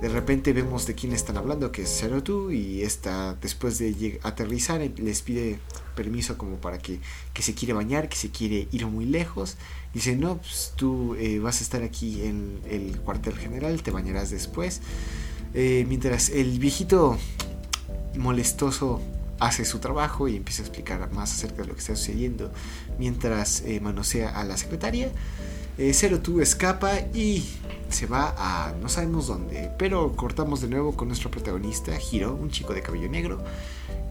de 0.00 0.08
repente 0.08 0.54
vemos 0.54 0.86
de 0.86 0.94
quién 0.94 1.12
están 1.12 1.36
hablando, 1.36 1.70
que 1.70 1.82
es 1.82 1.94
Zero 2.00 2.50
y 2.50 2.80
esta 2.80 3.34
después 3.34 3.78
de 3.78 4.18
aterrizar 4.22 4.80
les 4.80 5.20
pide 5.20 5.58
permiso 5.94 6.38
como 6.38 6.56
para 6.56 6.78
que, 6.78 6.98
que, 7.34 7.42
se 7.42 7.54
quiere 7.54 7.74
bañar, 7.74 8.08
que 8.08 8.16
se 8.16 8.30
quiere 8.30 8.68
ir 8.72 8.86
muy 8.86 9.04
lejos. 9.04 9.58
Dice, 9.92 10.16
no, 10.16 10.38
pues 10.38 10.72
tú 10.76 11.14
eh, 11.16 11.38
vas 11.40 11.60
a 11.60 11.62
estar 11.62 11.82
aquí 11.82 12.22
en 12.22 12.60
el 12.70 12.98
cuartel 13.00 13.36
general, 13.36 13.82
te 13.82 13.90
bañarás 13.90 14.30
después. 14.30 14.80
Eh, 15.52 15.84
mientras 15.88 16.30
el 16.30 16.58
viejito 16.58 17.18
molestoso 18.16 19.02
hace 19.40 19.64
su 19.64 19.78
trabajo 19.78 20.28
y 20.28 20.36
empieza 20.36 20.62
a 20.62 20.66
explicar 20.66 21.12
más 21.12 21.32
acerca 21.32 21.62
de 21.62 21.68
lo 21.68 21.74
que 21.74 21.80
está 21.80 21.96
sucediendo 21.96 22.50
mientras 23.00 23.62
eh, 23.62 23.80
manosea 23.80 24.28
a 24.28 24.44
la 24.44 24.56
secretaria. 24.56 25.10
Zero 25.92 26.20
Two 26.20 26.42
escapa 26.42 27.00
y 27.14 27.42
se 27.88 28.04
va 28.04 28.34
a 28.36 28.74
no 28.82 28.90
sabemos 28.90 29.28
dónde, 29.28 29.70
pero 29.78 30.14
cortamos 30.14 30.60
de 30.60 30.68
nuevo 30.68 30.94
con 30.94 31.08
nuestro 31.08 31.30
protagonista, 31.30 31.92
Hiro, 31.98 32.34
un 32.34 32.50
chico 32.50 32.74
de 32.74 32.82
cabello 32.82 33.08
negro, 33.08 33.42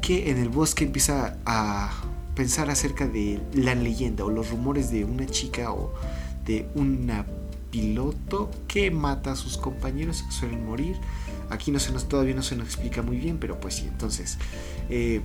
que 0.01 0.31
en 0.31 0.39
el 0.39 0.49
bosque 0.49 0.85
empieza 0.85 1.37
a 1.45 1.91
pensar 2.33 2.71
acerca 2.71 3.07
de 3.07 3.39
la 3.53 3.75
leyenda 3.75 4.25
o 4.25 4.31
los 4.31 4.49
rumores 4.49 4.89
de 4.89 5.05
una 5.05 5.27
chica 5.27 5.71
o 5.71 5.93
de 6.43 6.67
una 6.73 7.25
piloto 7.69 8.49
que 8.67 8.89
mata 8.89 9.33
a 9.33 9.35
sus 9.35 9.57
compañeros 9.57 10.23
que 10.23 10.31
suelen 10.31 10.65
morir. 10.65 10.95
Aquí 11.49 11.71
no 11.71 11.79
se 11.79 11.91
nos, 11.91 12.07
todavía 12.07 12.35
no 12.35 12.43
se 12.43 12.55
nos 12.55 12.67
explica 12.67 13.01
muy 13.01 13.17
bien, 13.17 13.37
pero 13.39 13.59
pues 13.59 13.75
sí, 13.75 13.85
entonces 13.87 14.37
eh, 14.89 15.21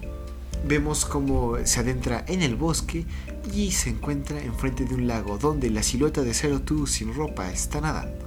vemos 0.67 1.05
cómo 1.05 1.57
se 1.65 1.81
adentra 1.81 2.25
en 2.29 2.43
el 2.43 2.57
bosque 2.57 3.05
y 3.53 3.73
se 3.73 3.91
encuentra 3.91 4.41
enfrente 4.41 4.85
de 4.85 4.95
un 4.95 5.07
lago 5.07 5.39
donde 5.39 5.71
la 5.71 5.83
silueta 5.83 6.23
de 6.23 6.35
Zero 6.35 6.61
Two 6.61 6.87
sin 6.87 7.15
ropa 7.15 7.51
está 7.51 7.81
nadando. 7.81 8.25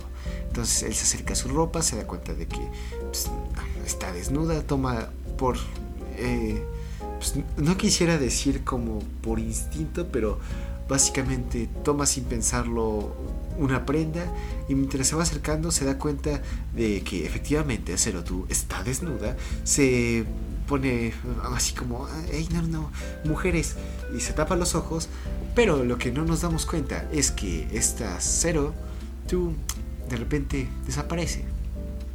Entonces 0.47 0.83
él 0.83 0.93
se 0.93 1.03
acerca 1.03 1.33
a 1.33 1.35
su 1.35 1.49
ropa, 1.49 1.81
se 1.81 1.95
da 1.95 2.07
cuenta 2.07 2.33
de 2.33 2.47
que 2.47 2.59
pues, 3.01 3.29
está 3.85 4.11
desnuda, 4.11 4.61
toma 4.61 5.09
por... 5.37 5.57
Eh, 6.17 6.63
pues, 7.17 7.35
no 7.57 7.77
quisiera 7.77 8.17
decir 8.17 8.63
como 8.63 8.99
por 9.21 9.39
instinto, 9.39 10.07
pero 10.11 10.39
básicamente 10.87 11.67
toma 11.83 12.05
sin 12.05 12.23
pensarlo 12.23 13.15
una 13.57 13.85
prenda 13.85 14.25
y 14.69 14.75
mientras 14.75 15.07
se 15.07 15.15
va 15.15 15.23
acercando 15.23 15.71
se 15.71 15.83
da 15.83 15.97
cuenta 15.97 16.41
de 16.75 17.01
que 17.01 17.25
efectivamente 17.25 17.95
tú 18.23 18.45
está 18.49 18.83
desnuda, 18.83 19.35
se 19.63 20.25
pone 20.67 21.13
así 21.53 21.73
como, 21.73 22.07
hey, 22.31 22.47
no, 22.51 22.61
no, 22.61 22.91
mujeres, 23.23 23.75
y 24.15 24.19
se 24.19 24.33
tapa 24.33 24.55
los 24.55 24.75
ojos, 24.75 25.09
pero 25.55 25.83
lo 25.83 25.97
que 25.97 26.11
no 26.11 26.25
nos 26.25 26.41
damos 26.41 26.65
cuenta 26.65 27.07
es 27.11 27.31
que 27.31 27.67
esta 27.71 28.17
Cero, 28.19 28.73
tú, 29.27 29.53
de 30.09 30.17
repente 30.17 30.67
desaparece 30.85 31.45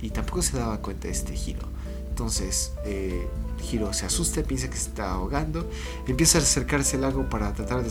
y 0.01 0.11
tampoco 0.11 0.43
se 0.43 0.57
daba 0.57 0.79
cuenta 0.79 1.09
de 1.09 1.13
este 1.13 1.35
giro. 1.35 1.73
Entonces, 2.09 2.73
eh, 2.85 3.27
Hiro 3.71 3.93
se 3.93 4.05
asusta, 4.05 4.43
piensa 4.43 4.69
que 4.69 4.77
se 4.77 4.89
está 4.89 5.13
ahogando, 5.13 5.69
empieza 6.07 6.39
a 6.39 6.43
acercarse 6.43 6.97
al 6.97 7.03
lago 7.03 7.29
para 7.29 7.53
tratar 7.55 7.83
de 7.83 7.91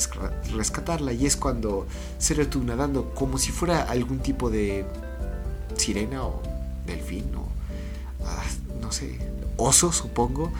rescatarla 0.54 1.14
y 1.14 1.26
es 1.26 1.36
cuando 1.36 1.88
tú 2.50 2.64
nadando 2.64 3.14
como 3.16 3.38
si 3.38 3.52
fuera 3.52 3.84
algún 3.84 4.20
tipo 4.20 4.50
de 4.50 4.86
sirena 5.76 6.24
o 6.24 6.42
delfín 6.86 7.34
o 7.36 7.48
ah, 8.26 8.44
no 8.82 8.92
sé, 8.92 9.18
oso 9.62 9.92
supongo, 9.92 10.52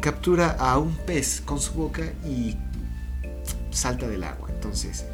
captura 0.00 0.52
a 0.58 0.78
un 0.78 0.94
pez 0.94 1.40
con 1.40 1.60
su 1.60 1.72
boca 1.74 2.02
y 2.26 2.56
salta 3.70 4.08
del 4.08 4.24
agua. 4.24 4.48
Entonces, 4.50 5.04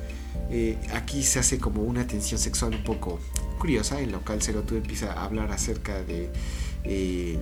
eh, 0.50 0.78
aquí 0.92 1.22
se 1.22 1.38
hace 1.38 1.58
como 1.58 1.82
una 1.82 2.06
tensión 2.06 2.40
sexual 2.40 2.74
un 2.74 2.84
poco 2.84 3.18
curiosa, 3.58 4.00
en 4.00 4.12
lo 4.12 4.20
cual 4.20 4.38
tú 4.66 4.76
empieza 4.76 5.12
a 5.12 5.24
hablar 5.24 5.50
acerca 5.50 6.02
de 6.02 6.30
eh, 6.84 7.38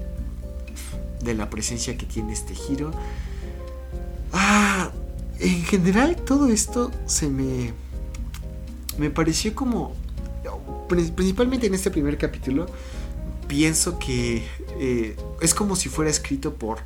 de 1.23 1.35
la 1.35 1.51
presencia 1.51 1.97
que 1.97 2.07
tiene 2.07 2.33
este 2.33 2.55
giro. 2.55 2.93
Ah, 4.33 4.91
en 5.39 5.63
general 5.65 6.17
todo 6.17 6.49
esto 6.49 6.91
se 7.07 7.29
me 7.29 7.73
me 8.99 9.11
pareció 9.11 9.55
como 9.55 9.93
principalmente 10.89 11.67
en 11.67 11.75
este 11.75 11.91
primer 11.91 12.19
capítulo 12.19 12.67
pienso 13.49 13.99
que 13.99 14.45
eh, 14.79 15.17
es 15.41 15.55
como 15.55 15.77
si 15.77 15.89
fuera 15.89 16.11
escrito 16.11 16.55
por 16.55 16.79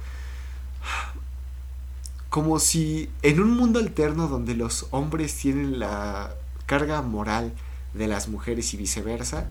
como 2.30 2.58
si 2.58 3.08
en 3.22 3.40
un 3.40 3.56
mundo 3.56 3.78
alterno 3.78 4.28
donde 4.28 4.54
los 4.54 4.86
hombres 4.90 5.34
tienen 5.34 5.78
la 5.78 6.34
carga 6.66 7.00
moral 7.02 7.52
de 7.94 8.06
las 8.06 8.28
mujeres 8.28 8.74
y 8.74 8.76
viceversa 8.76 9.46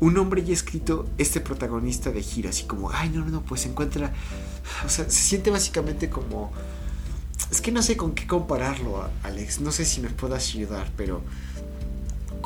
un 0.00 0.16
hombre 0.16 0.44
ya 0.44 0.52
escrito 0.52 1.08
este 1.18 1.40
protagonista 1.40 2.10
de 2.10 2.22
gira, 2.22 2.50
así 2.50 2.64
como, 2.64 2.90
ay, 2.92 3.10
no, 3.10 3.24
no, 3.24 3.30
no, 3.30 3.42
pues 3.42 3.62
se 3.62 3.68
encuentra, 3.68 4.12
o 4.86 4.88
sea, 4.88 5.04
se 5.06 5.20
siente 5.20 5.50
básicamente 5.50 6.08
como, 6.08 6.52
es 7.50 7.60
que 7.60 7.72
no 7.72 7.82
sé 7.82 7.96
con 7.96 8.14
qué 8.14 8.26
compararlo, 8.26 9.08
Alex, 9.24 9.60
no 9.60 9.72
sé 9.72 9.84
si 9.84 10.00
me 10.00 10.08
puedas 10.10 10.54
ayudar, 10.54 10.92
pero 10.96 11.22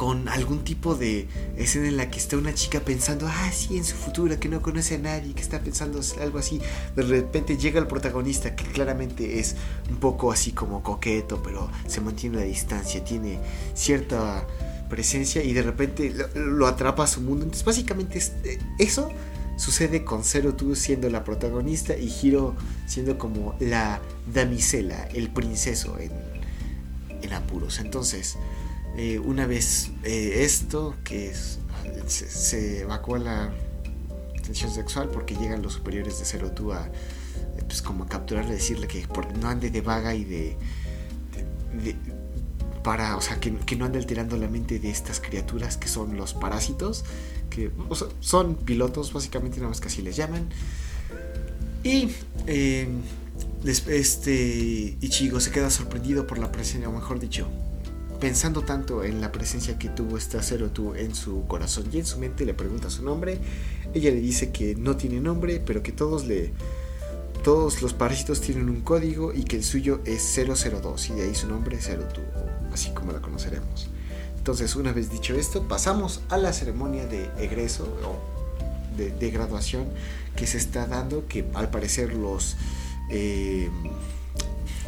con 0.03 0.29
algún 0.29 0.65
tipo 0.65 0.97
de 0.97 1.29
escena 1.57 1.87
en 1.87 1.97
la 1.97 2.11
que 2.11 2.19
está 2.19 2.37
una 2.37 2.53
chica 2.53 2.81
pensando, 2.81 3.29
ah, 3.29 3.51
sí, 3.53 3.77
en 3.77 3.85
su 3.85 3.95
futuro, 3.95 4.37
que 4.41 4.49
no 4.49 4.61
conoce 4.61 4.97
a 4.97 4.99
nadie, 4.99 5.33
que 5.33 5.41
está 5.41 5.61
pensando 5.61 6.01
algo 6.21 6.41
así. 6.41 6.61
De 6.97 7.03
repente 7.03 7.57
llega 7.57 7.79
el 7.79 7.87
protagonista, 7.87 8.57
que 8.57 8.65
claramente 8.65 9.39
es 9.39 9.55
un 9.89 9.99
poco 9.99 10.33
así 10.33 10.51
como 10.51 10.83
coqueto, 10.83 11.41
pero 11.41 11.71
se 11.87 12.01
mantiene 12.01 12.39
a 12.39 12.45
distancia, 12.45 13.05
tiene 13.05 13.39
cierta 13.75 14.45
presencia 14.91 15.45
y 15.45 15.53
de 15.53 15.63
repente 15.63 16.13
lo, 16.35 16.67
atrapa 16.67 17.05
a 17.05 17.07
su 17.07 17.21
mundo. 17.21 17.45
Entonces 17.45 17.65
básicamente 17.65 18.21
eh, 18.43 18.59
eso 18.81 19.09
sucede 19.57 20.03
con 20.03 20.25
Zero 20.25 20.57
Two 20.57 20.75
siendo 20.75 21.11
la 21.11 21.23
protagonista 21.23 21.97
y 21.97 22.13
Hiro 22.13 22.57
siendo 22.87 23.19
como 23.19 23.55
la 23.61 24.01
damisela, 24.35 25.05
el 25.15 25.31
princeso 25.31 25.97
en, 26.01 26.11
en 27.23 27.33
apuros. 27.33 27.79
Entonces, 27.79 28.37
eh, 28.97 29.19
una 29.19 29.47
vez 29.47 29.91
eh, 30.05 30.43
esto, 30.45 30.95
que 31.05 31.31
es, 31.31 31.59
se, 32.07 32.81
evacúa 32.81 33.19
la 33.19 33.53
tensión 34.43 34.73
sexual 34.73 35.09
porque 35.09 35.35
llegan 35.37 35.63
los 35.63 35.75
superiores 35.75 36.19
de 36.19 36.25
Zero 36.25 36.51
Two 36.53 36.73
a 36.73 36.91
pues 37.67 37.81
como 37.81 38.07
capturarle, 38.07 38.55
decirle 38.55 38.87
que 38.87 39.07
no 39.41 39.49
ande 39.49 39.71
de 39.71 39.81
vaga 39.81 40.15
y 40.15 40.25
de 40.25 40.57
para, 42.83 43.17
o 43.17 43.21
sea, 43.21 43.39
que, 43.39 43.77
no 43.77 43.85
ande 43.85 43.99
alterando 43.99 44.37
la 44.37 44.49
mente 44.49 44.79
de 44.79 44.91
estas 44.91 45.21
criaturas 45.21 45.77
que 45.77 45.89
son 45.89 46.17
los 46.17 46.35
parásitos, 46.35 47.05
que 47.49 47.71
son 48.21 48.57
pilotos, 48.57 49.13
básicamente, 49.13 49.59
nada 49.59 49.69
más 49.69 49.81
que 49.81 49.89
así 49.89 50.03
les 50.03 50.17
llaman. 50.17 50.49
Y 51.85 52.11
eh, 52.47 52.89
este 53.65 54.97
Ichigo 55.01 55.41
se 55.41 55.51
queda 55.51 55.71
sorprendido 55.71 56.27
por 56.27 56.39
la 56.39 56.51
presencia, 56.51 56.89
o 56.89 56.93
mejor 56.93 57.21
dicho, 57.21 57.47
pensando 58.23 58.63
tanto 58.63 59.03
en 59.03 59.21
la 59.21 59.33
presencia 59.33 59.81
que 59.81 59.89
tuvo 59.89 60.17
esta 60.17 60.41
Zero 60.45 60.71
en 60.95 61.13
su 61.13 61.45
corazón 61.49 61.87
y 61.93 61.99
en 61.99 62.07
su 62.07 62.21
mente, 62.21 62.45
le 62.45 62.55
pregunta 62.55 62.89
su 62.89 63.03
nombre. 63.03 63.41
Ella 63.95 64.13
le 64.13 64.21
dice 64.21 64.53
que 64.53 64.77
no 64.77 64.97
tiene 64.97 65.19
nombre, 65.19 65.61
pero 65.67 65.83
que 65.83 65.91
todos 65.91 66.25
le 66.25 66.53
todos 67.43 67.83
los 67.83 67.95
parásitos 67.95 68.41
tienen 68.41 68.69
un 68.69 68.83
código 68.83 69.33
y 69.33 69.43
que 69.43 69.57
el 69.57 69.65
suyo 69.65 70.03
es 70.05 70.23
002 70.37 71.11
y 71.11 71.15
de 71.15 71.23
ahí 71.25 71.35
su 71.35 71.49
nombre 71.49 71.79
Zero 71.81 72.07
así 72.73 72.93
como 72.93 73.11
la 73.11 73.21
conoceremos. 73.21 73.89
Entonces, 74.39 74.77
una 74.77 74.93
vez 74.93 75.11
dicho 75.11 75.35
esto, 75.35 75.67
pasamos 75.67 76.21
a 76.29 76.37
la 76.37 76.53
ceremonia 76.53 77.09
de 77.09 77.29
egreso 77.41 77.89
o 78.07 78.97
de, 78.97 79.31
graduación 79.33 79.87
que 80.37 80.47
se 80.47 80.59
está 80.59 80.87
dando, 80.87 81.27
que 81.27 81.45
al 81.55 81.71
parecer 81.71 82.15
los 82.15 82.57
eh, 83.11 83.69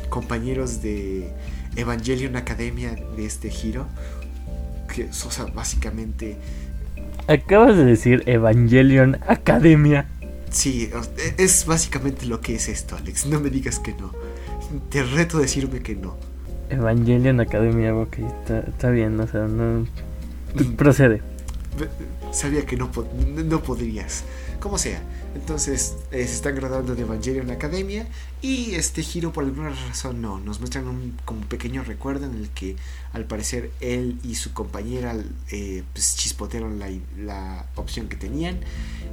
compañeros 0.08 0.82
de 0.82 1.32
Evangelion 1.76 2.36
Academia 2.36 2.94
de 3.16 3.26
este 3.26 3.50
giro, 3.50 3.86
que, 4.92 5.04
o 5.04 5.12
sea, 5.12 5.46
básicamente... 5.46 6.36
Acabas 7.26 7.76
de 7.76 7.84
decir 7.84 8.22
Evangelion 8.26 9.18
Academia. 9.26 10.06
Sí, 10.50 10.90
es 11.38 11.66
básicamente 11.66 12.26
lo 12.26 12.40
que 12.40 12.54
es 12.54 12.68
esto, 12.68 12.96
Alex. 12.96 13.26
No 13.26 13.40
me 13.40 13.50
digas 13.50 13.78
que 13.78 13.92
no. 13.94 14.12
Te 14.90 15.02
reto 15.02 15.38
a 15.38 15.40
decirme 15.40 15.80
que 15.80 15.96
no. 15.96 16.16
Evangelion 16.70 17.40
Academia, 17.40 17.94
ok, 17.94 18.18
está, 18.66 18.90
bien, 18.90 19.18
o 19.18 19.26
sea, 19.26 19.46
no. 19.46 19.86
Procede. 20.76 21.22
Sabía 22.34 22.66
que 22.66 22.76
no, 22.76 22.90
no 23.44 23.62
podrías. 23.62 24.24
Como 24.60 24.76
sea. 24.76 25.02
Entonces 25.34 25.96
eh, 26.12 26.26
se 26.26 26.34
están 26.34 26.54
graduando 26.54 26.94
de 26.94 27.02
Evangelion 27.02 27.50
Academia 27.50 28.06
y 28.40 28.74
este 28.74 29.02
giro 29.02 29.32
por 29.32 29.44
alguna 29.44 29.70
razón 29.70 30.22
no. 30.22 30.38
Nos 30.38 30.60
muestran 30.60 30.86
un 30.86 31.16
como 31.24 31.40
pequeño 31.42 31.82
recuerdo 31.82 32.26
en 32.26 32.34
el 32.34 32.50
que 32.50 32.76
al 33.12 33.24
parecer 33.24 33.72
él 33.80 34.18
y 34.22 34.36
su 34.36 34.52
compañera 34.52 35.16
eh, 35.50 35.82
pues, 35.92 36.16
chispotearon 36.16 36.78
la, 36.78 36.88
la, 37.18 37.66
opción 37.74 38.08
que 38.08 38.16
tenían 38.16 38.60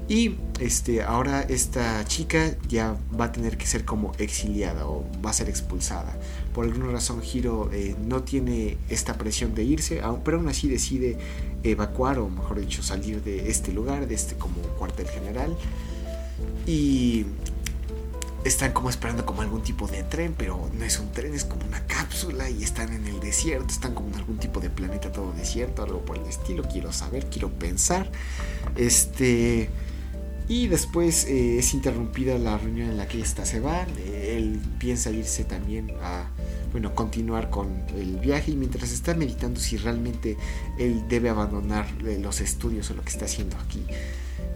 y 0.07 0.35
este 0.59 1.03
ahora 1.03 1.41
esta 1.41 2.03
chica 2.05 2.55
ya 2.67 2.97
va 3.19 3.25
a 3.25 3.31
tener 3.31 3.57
que 3.57 3.65
ser 3.65 3.83
como 3.85 4.11
exiliada 4.19 4.85
o 4.87 5.05
va 5.25 5.31
a 5.31 5.33
ser 5.33 5.49
expulsada. 5.49 6.17
Por 6.53 6.65
alguna 6.65 6.91
razón 6.91 7.21
Giro 7.21 7.71
eh, 7.73 7.95
no 8.05 8.23
tiene 8.23 8.77
esta 8.89 9.17
presión 9.17 9.55
de 9.55 9.63
irse, 9.63 10.01
pero 10.23 10.37
aún 10.37 10.49
así 10.49 10.67
decide 10.67 11.17
evacuar 11.63 12.19
o 12.19 12.29
mejor 12.29 12.59
dicho 12.59 12.83
salir 12.83 13.10
de 13.19 13.49
este 13.49 13.71
lugar, 13.71 14.07
de 14.07 14.15
este 14.15 14.35
como 14.35 14.61
cuartel 14.77 15.07
general. 15.07 15.57
Y 16.65 17.25
están 18.43 18.71
como 18.71 18.89
esperando 18.89 19.25
como 19.25 19.41
algún 19.41 19.61
tipo 19.61 19.87
de 19.87 20.03
tren, 20.03 20.33
pero 20.37 20.69
no 20.73 20.85
es 20.85 20.99
un 20.99 21.11
tren, 21.11 21.33
es 21.33 21.45
como 21.45 21.65
una 21.65 21.85
cápsula 21.85 22.49
y 22.49 22.63
están 22.63 22.91
en 22.93 23.05
el 23.07 23.19
desierto, 23.19 23.67
están 23.67 23.93
como 23.93 24.09
en 24.09 24.15
algún 24.15 24.37
tipo 24.37 24.59
de 24.59 24.69
planeta 24.69 25.11
todo 25.11 25.31
desierto, 25.33 25.83
algo 25.83 26.03
por 26.03 26.17
el 26.17 26.25
estilo, 26.25 26.63
quiero 26.63 26.91
saber, 26.91 27.27
quiero 27.27 27.49
pensar. 27.49 28.11
Este 28.75 29.69
y 30.51 30.67
después 30.67 31.27
eh, 31.27 31.59
es 31.59 31.73
interrumpida 31.73 32.37
la 32.37 32.57
reunión 32.57 32.89
en 32.89 32.97
la 32.97 33.07
que 33.07 33.21
esta 33.21 33.45
se 33.45 33.61
va, 33.61 33.87
él 34.21 34.59
piensa 34.79 35.09
irse 35.09 35.45
también 35.45 35.93
a 36.03 36.25
bueno, 36.73 36.93
continuar 36.93 37.49
con 37.49 37.85
el 37.97 38.17
viaje 38.17 38.51
y 38.51 38.57
mientras 38.57 38.91
está 38.91 39.13
meditando 39.13 39.61
si 39.61 39.77
realmente 39.77 40.35
él 40.77 41.07
debe 41.07 41.29
abandonar 41.29 41.87
eh, 42.05 42.19
los 42.21 42.41
estudios 42.41 42.91
o 42.91 42.95
lo 42.95 43.01
que 43.01 43.11
está 43.11 43.23
haciendo 43.23 43.55
aquí 43.65 43.85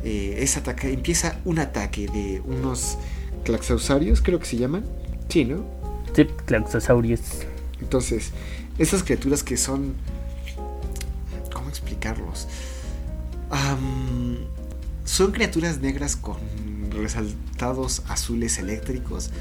eh, 0.03 0.45
ataque, 0.57 0.91
empieza 0.91 1.39
un 1.45 1.59
ataque 1.59 2.07
de 2.07 2.41
unos 2.41 2.97
claxosaurios, 3.45 4.21
creo 4.21 4.37
que 4.39 4.47
se 4.47 4.57
llaman. 4.57 4.83
Sí, 5.29 5.45
¿no? 5.45 5.63
Sí, 6.13 6.27
claxosaurios. 6.45 7.21
Entonces, 7.79 8.31
esas 8.77 9.01
criaturas 9.01 9.43
que 9.43 9.55
son... 9.55 9.93
¿Cómo 11.53 11.69
explicarlos? 11.69 12.49
Son 15.05 15.31
criaturas 15.31 15.79
negras 15.79 16.15
con 16.15 16.37
resaltados 16.91 18.03
azules 18.07 18.57
eléctricos 18.59 19.31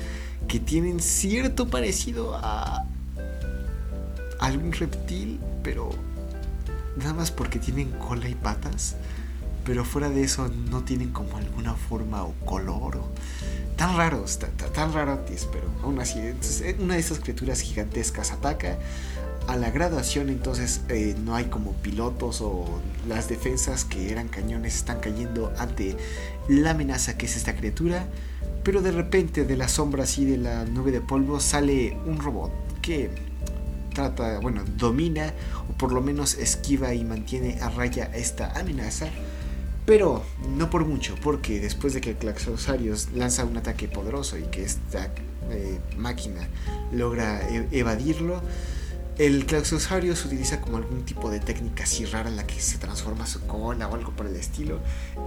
que 0.47 0.61
tienen 0.61 1.00
cierto 1.00 1.68
parecido 1.68 2.37
a 2.37 2.87
algún 4.40 4.73
reptil, 4.73 5.40
pero 5.62 5.90
nada 6.97 7.14
más 7.14 7.30
porque 7.30 7.59
tienen 7.59 7.90
cola 7.92 8.28
y 8.28 8.35
patas. 8.35 8.97
Pero 9.64 9.85
fuera 9.85 10.11
de 10.11 10.23
eso 10.23 10.50
no 10.71 10.85
tienen 10.85 11.11
como 11.11 11.38
alguna 11.38 11.75
forma 11.75 12.23
o 12.23 12.35
color 12.44 13.00
tan 13.76 13.97
raros, 13.97 14.38
tan, 14.38 14.50
tan 14.73 14.92
rarotes, 14.92 15.49
pero 15.50 15.66
aún 15.83 16.00
así, 16.00 16.18
eh, 16.21 16.76
una 16.78 16.94
de 16.94 17.00
esas 17.00 17.18
criaturas 17.18 17.61
gigantescas 17.61 18.30
ataca 18.30 18.78
a 19.49 19.57
la 19.57 19.71
graduación 19.71 20.29
entonces 20.29 20.83
eh, 20.89 21.15
no 21.25 21.35
hay 21.35 21.47
como 21.47 21.73
pilotos 21.73 22.41
o 22.41 22.81
las 23.09 23.29
defensas 23.29 23.85
que 23.85 24.11
eran 24.11 24.29
cañones 24.29 24.77
están 24.77 25.01
cayendo 25.01 25.53
ante 25.59 25.97
la 26.49 26.71
amenaza 26.71 27.17
que 27.17 27.27
es 27.27 27.37
esta 27.37 27.55
criatura 27.55 28.07
pero 28.63 28.81
de 28.81 28.93
repente 28.93 29.45
de 29.45 29.57
la 29.57 29.69
sombra 29.69 30.05
así 30.05 30.25
de 30.25 30.39
la 30.39 30.65
nube 30.65 30.91
de 30.91 31.01
polvo 31.01 31.41
sale 31.41 31.97
un 32.07 32.19
robot 32.19 32.53
que 32.81 33.11
trata, 33.95 34.41
bueno, 34.41 34.65
domina 34.77 35.33
o 35.69 35.73
por 35.73 35.93
lo 35.93 36.01
menos 36.01 36.35
esquiva 36.35 36.95
y 36.95 37.05
mantiene 37.05 37.59
a 37.61 37.71
raya 37.71 38.11
esta 38.15 38.59
amenaza 38.59 39.09
pero 39.87 40.25
no 40.57 40.71
por 40.71 40.87
mucho, 40.87 41.15
porque 41.23 41.61
después 41.61 41.93
de 41.93 42.01
que 42.01 42.11
el 42.11 42.17
Claxosarios 42.17 43.09
lanza 43.15 43.45
un 43.45 43.57
ataque 43.57 43.87
poderoso 43.87 44.39
y 44.39 44.45
que 44.45 44.65
esta 44.65 45.11
eh, 45.51 45.79
máquina 45.99 46.49
logra 46.91 47.47
e-, 47.51 47.69
evadirlo, 47.71 48.41
el 49.18 49.47
Claxosaurio 49.47 50.16
se 50.16 50.26
utiliza 50.26 50.61
como 50.61 50.76
algún 50.76 51.04
tipo 51.04 51.30
de 51.30 51.40
técnica 51.40 51.85
así 51.85 52.04
rara 52.04 52.28
en 52.28 52.37
la 52.37 52.47
que 52.47 52.61
se 52.61 52.78
transforma 52.78 53.26
su 53.26 53.47
cola 53.47 53.88
o 53.88 53.94
algo 53.94 54.12
por 54.12 54.26
el 54.26 54.37
estilo 54.37 54.80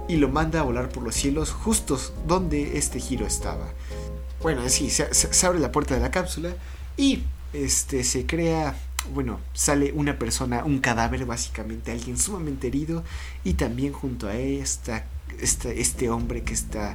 y 0.08 0.16
lo 0.16 0.28
manda 0.28 0.60
a 0.60 0.62
volar 0.62 0.90
por 0.90 1.02
los 1.02 1.14
cielos 1.14 1.52
justos 1.52 2.12
donde 2.26 2.76
este 2.76 3.00
giro 3.00 3.26
estaba. 3.26 3.68
Bueno, 4.42 4.62
así 4.62 4.90
se, 4.90 5.12
se, 5.14 5.46
abre 5.46 5.58
la 5.58 5.72
puerta 5.72 5.94
de 5.94 6.00
la 6.00 6.10
cápsula 6.10 6.50
y 6.96 7.22
este 7.52 8.04
se 8.04 8.26
crea, 8.26 8.76
bueno, 9.14 9.40
sale 9.54 9.92
una 9.92 10.18
persona, 10.18 10.64
un 10.64 10.80
cadáver 10.80 11.24
básicamente, 11.24 11.90
alguien 11.90 12.18
sumamente 12.18 12.66
herido 12.66 13.02
y 13.42 13.54
también 13.54 13.92
junto 13.92 14.28
a 14.28 14.36
esta 14.36 15.06
este, 15.40 15.80
este 15.80 16.10
hombre 16.10 16.42
que 16.42 16.54
está 16.54 16.94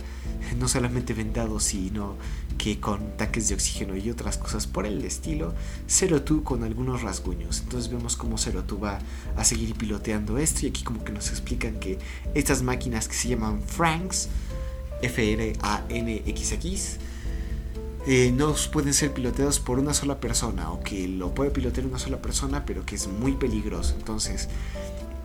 no 0.57 0.67
solamente 0.67 1.13
vendado, 1.13 1.59
sino 1.59 2.15
que 2.57 2.79
con 2.79 3.17
tanques 3.17 3.49
de 3.49 3.55
oxígeno 3.55 3.95
y 3.95 4.09
otras 4.09 4.37
cosas 4.37 4.67
por 4.67 4.85
el 4.85 5.03
estilo, 5.03 5.53
Zero 5.87 6.23
con 6.43 6.63
algunos 6.63 7.01
rasguños. 7.01 7.61
Entonces 7.61 7.91
vemos 7.91 8.15
cómo 8.15 8.37
Zero 8.37 8.63
va 8.81 8.99
a 9.35 9.43
seguir 9.43 9.75
piloteando 9.75 10.37
esto 10.37 10.65
y 10.65 10.69
aquí 10.69 10.83
como 10.83 11.03
que 11.03 11.11
nos 11.11 11.29
explican 11.29 11.79
que 11.79 11.99
estas 12.33 12.61
máquinas 12.61 13.07
que 13.07 13.15
se 13.15 13.29
llaman 13.29 13.61
Franks, 13.61 14.29
F-R-A-N-X-X, 15.01 16.97
eh, 18.05 18.33
no 18.35 18.53
pueden 18.71 18.93
ser 18.93 19.13
piloteados 19.13 19.59
por 19.59 19.79
una 19.79 19.93
sola 19.93 20.19
persona 20.19 20.71
o 20.71 20.81
que 20.81 21.07
lo 21.07 21.33
puede 21.33 21.51
pilotear 21.51 21.87
una 21.87 21.99
sola 21.99 22.21
persona 22.21 22.65
pero 22.65 22.85
que 22.85 22.95
es 22.95 23.07
muy 23.07 23.33
peligroso. 23.33 23.95
Entonces 23.97 24.49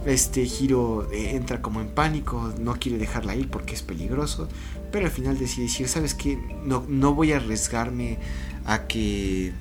este 0.06 0.46
giro 0.46 1.10
eh, 1.12 1.34
entra 1.34 1.60
como 1.60 1.80
en 1.80 1.88
pánico, 1.88 2.52
no 2.58 2.74
quiere 2.74 2.98
dejarla 2.98 3.34
ir 3.34 3.50
porque 3.50 3.74
es 3.74 3.82
peligroso, 3.82 4.48
pero 4.90 5.06
al 5.06 5.12
final 5.12 5.38
decide 5.38 5.66
decir, 5.66 5.88
¿sabes 5.88 6.14
qué? 6.14 6.38
No, 6.64 6.84
no 6.88 7.14
voy 7.14 7.32
a 7.32 7.36
arriesgarme 7.36 8.18
a 8.64 8.86
que 8.86 9.52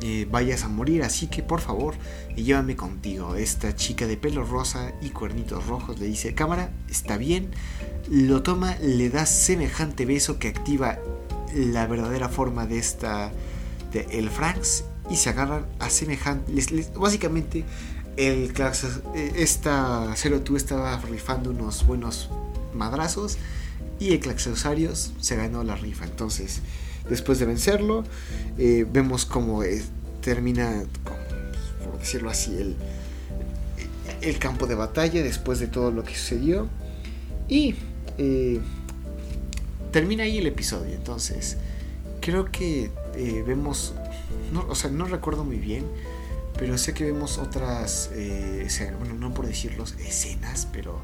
eh, 0.00 0.28
vayas 0.30 0.64
a 0.64 0.68
morir, 0.68 1.02
así 1.02 1.26
que 1.26 1.42
por 1.42 1.60
favor, 1.60 1.94
llévame 2.36 2.76
contigo. 2.76 3.34
Esta 3.34 3.74
chica 3.74 4.06
de 4.06 4.16
pelo 4.16 4.44
rosa 4.44 4.92
y 5.00 5.10
cuernitos 5.10 5.66
rojos 5.66 5.98
le 5.98 6.06
dice, 6.06 6.34
cámara, 6.34 6.70
está 6.88 7.16
bien, 7.16 7.50
lo 8.08 8.42
toma, 8.42 8.76
le 8.76 9.10
da 9.10 9.26
semejante 9.26 10.06
beso 10.06 10.38
que 10.38 10.48
activa 10.48 10.98
la 11.54 11.86
verdadera 11.86 12.28
forma 12.28 12.66
de 12.66 12.78
esta, 12.78 13.32
de 13.92 14.06
el 14.12 14.30
Franks, 14.30 14.84
y 15.10 15.16
se 15.16 15.30
agarran 15.30 15.66
a 15.78 15.90
semejante, 15.90 16.52
básicamente 16.96 17.64
el 18.16 18.52
eh, 19.14 19.32
esta 19.36 20.12
Zero 20.16 20.40
Two 20.42 20.56
estaba 20.56 20.96
rifando 21.00 21.50
unos 21.50 21.86
buenos 21.86 22.30
madrazos 22.74 23.38
y 23.98 24.12
el 24.12 24.20
Claxosarios 24.20 25.12
se 25.20 25.36
ganó 25.36 25.64
la 25.64 25.76
rifa. 25.76 26.04
Entonces, 26.04 26.60
después 27.08 27.38
de 27.38 27.46
vencerlo, 27.46 28.04
eh, 28.58 28.86
vemos 28.90 29.24
cómo 29.24 29.62
eh, 29.62 29.82
termina, 30.20 30.84
por 31.84 31.98
decirlo 31.98 32.30
así, 32.30 32.56
el, 32.56 32.76
el 34.20 34.38
campo 34.38 34.66
de 34.66 34.74
batalla 34.74 35.22
después 35.22 35.58
de 35.58 35.66
todo 35.66 35.90
lo 35.90 36.04
que 36.04 36.14
sucedió. 36.14 36.68
Y 37.48 37.76
termina 39.90 40.24
ahí 40.24 40.38
el 40.38 40.46
episodio. 40.46 40.94
Entonces, 40.94 41.56
creo 42.20 42.50
que 42.52 42.90
vemos, 43.46 43.94
no, 44.52 44.66
o 44.68 44.74
sea, 44.74 44.90
no 44.90 45.06
recuerdo 45.06 45.44
muy 45.44 45.56
bien 45.56 45.84
pero 46.58 46.76
sé 46.76 46.92
que 46.92 47.04
vemos 47.04 47.38
otras, 47.38 48.10
eh, 48.14 48.66
bueno, 48.98 49.14
no 49.14 49.32
por 49.32 49.46
decirlo 49.46 49.84
escenas, 50.04 50.66
pero 50.72 51.00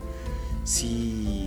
sí 0.65 1.44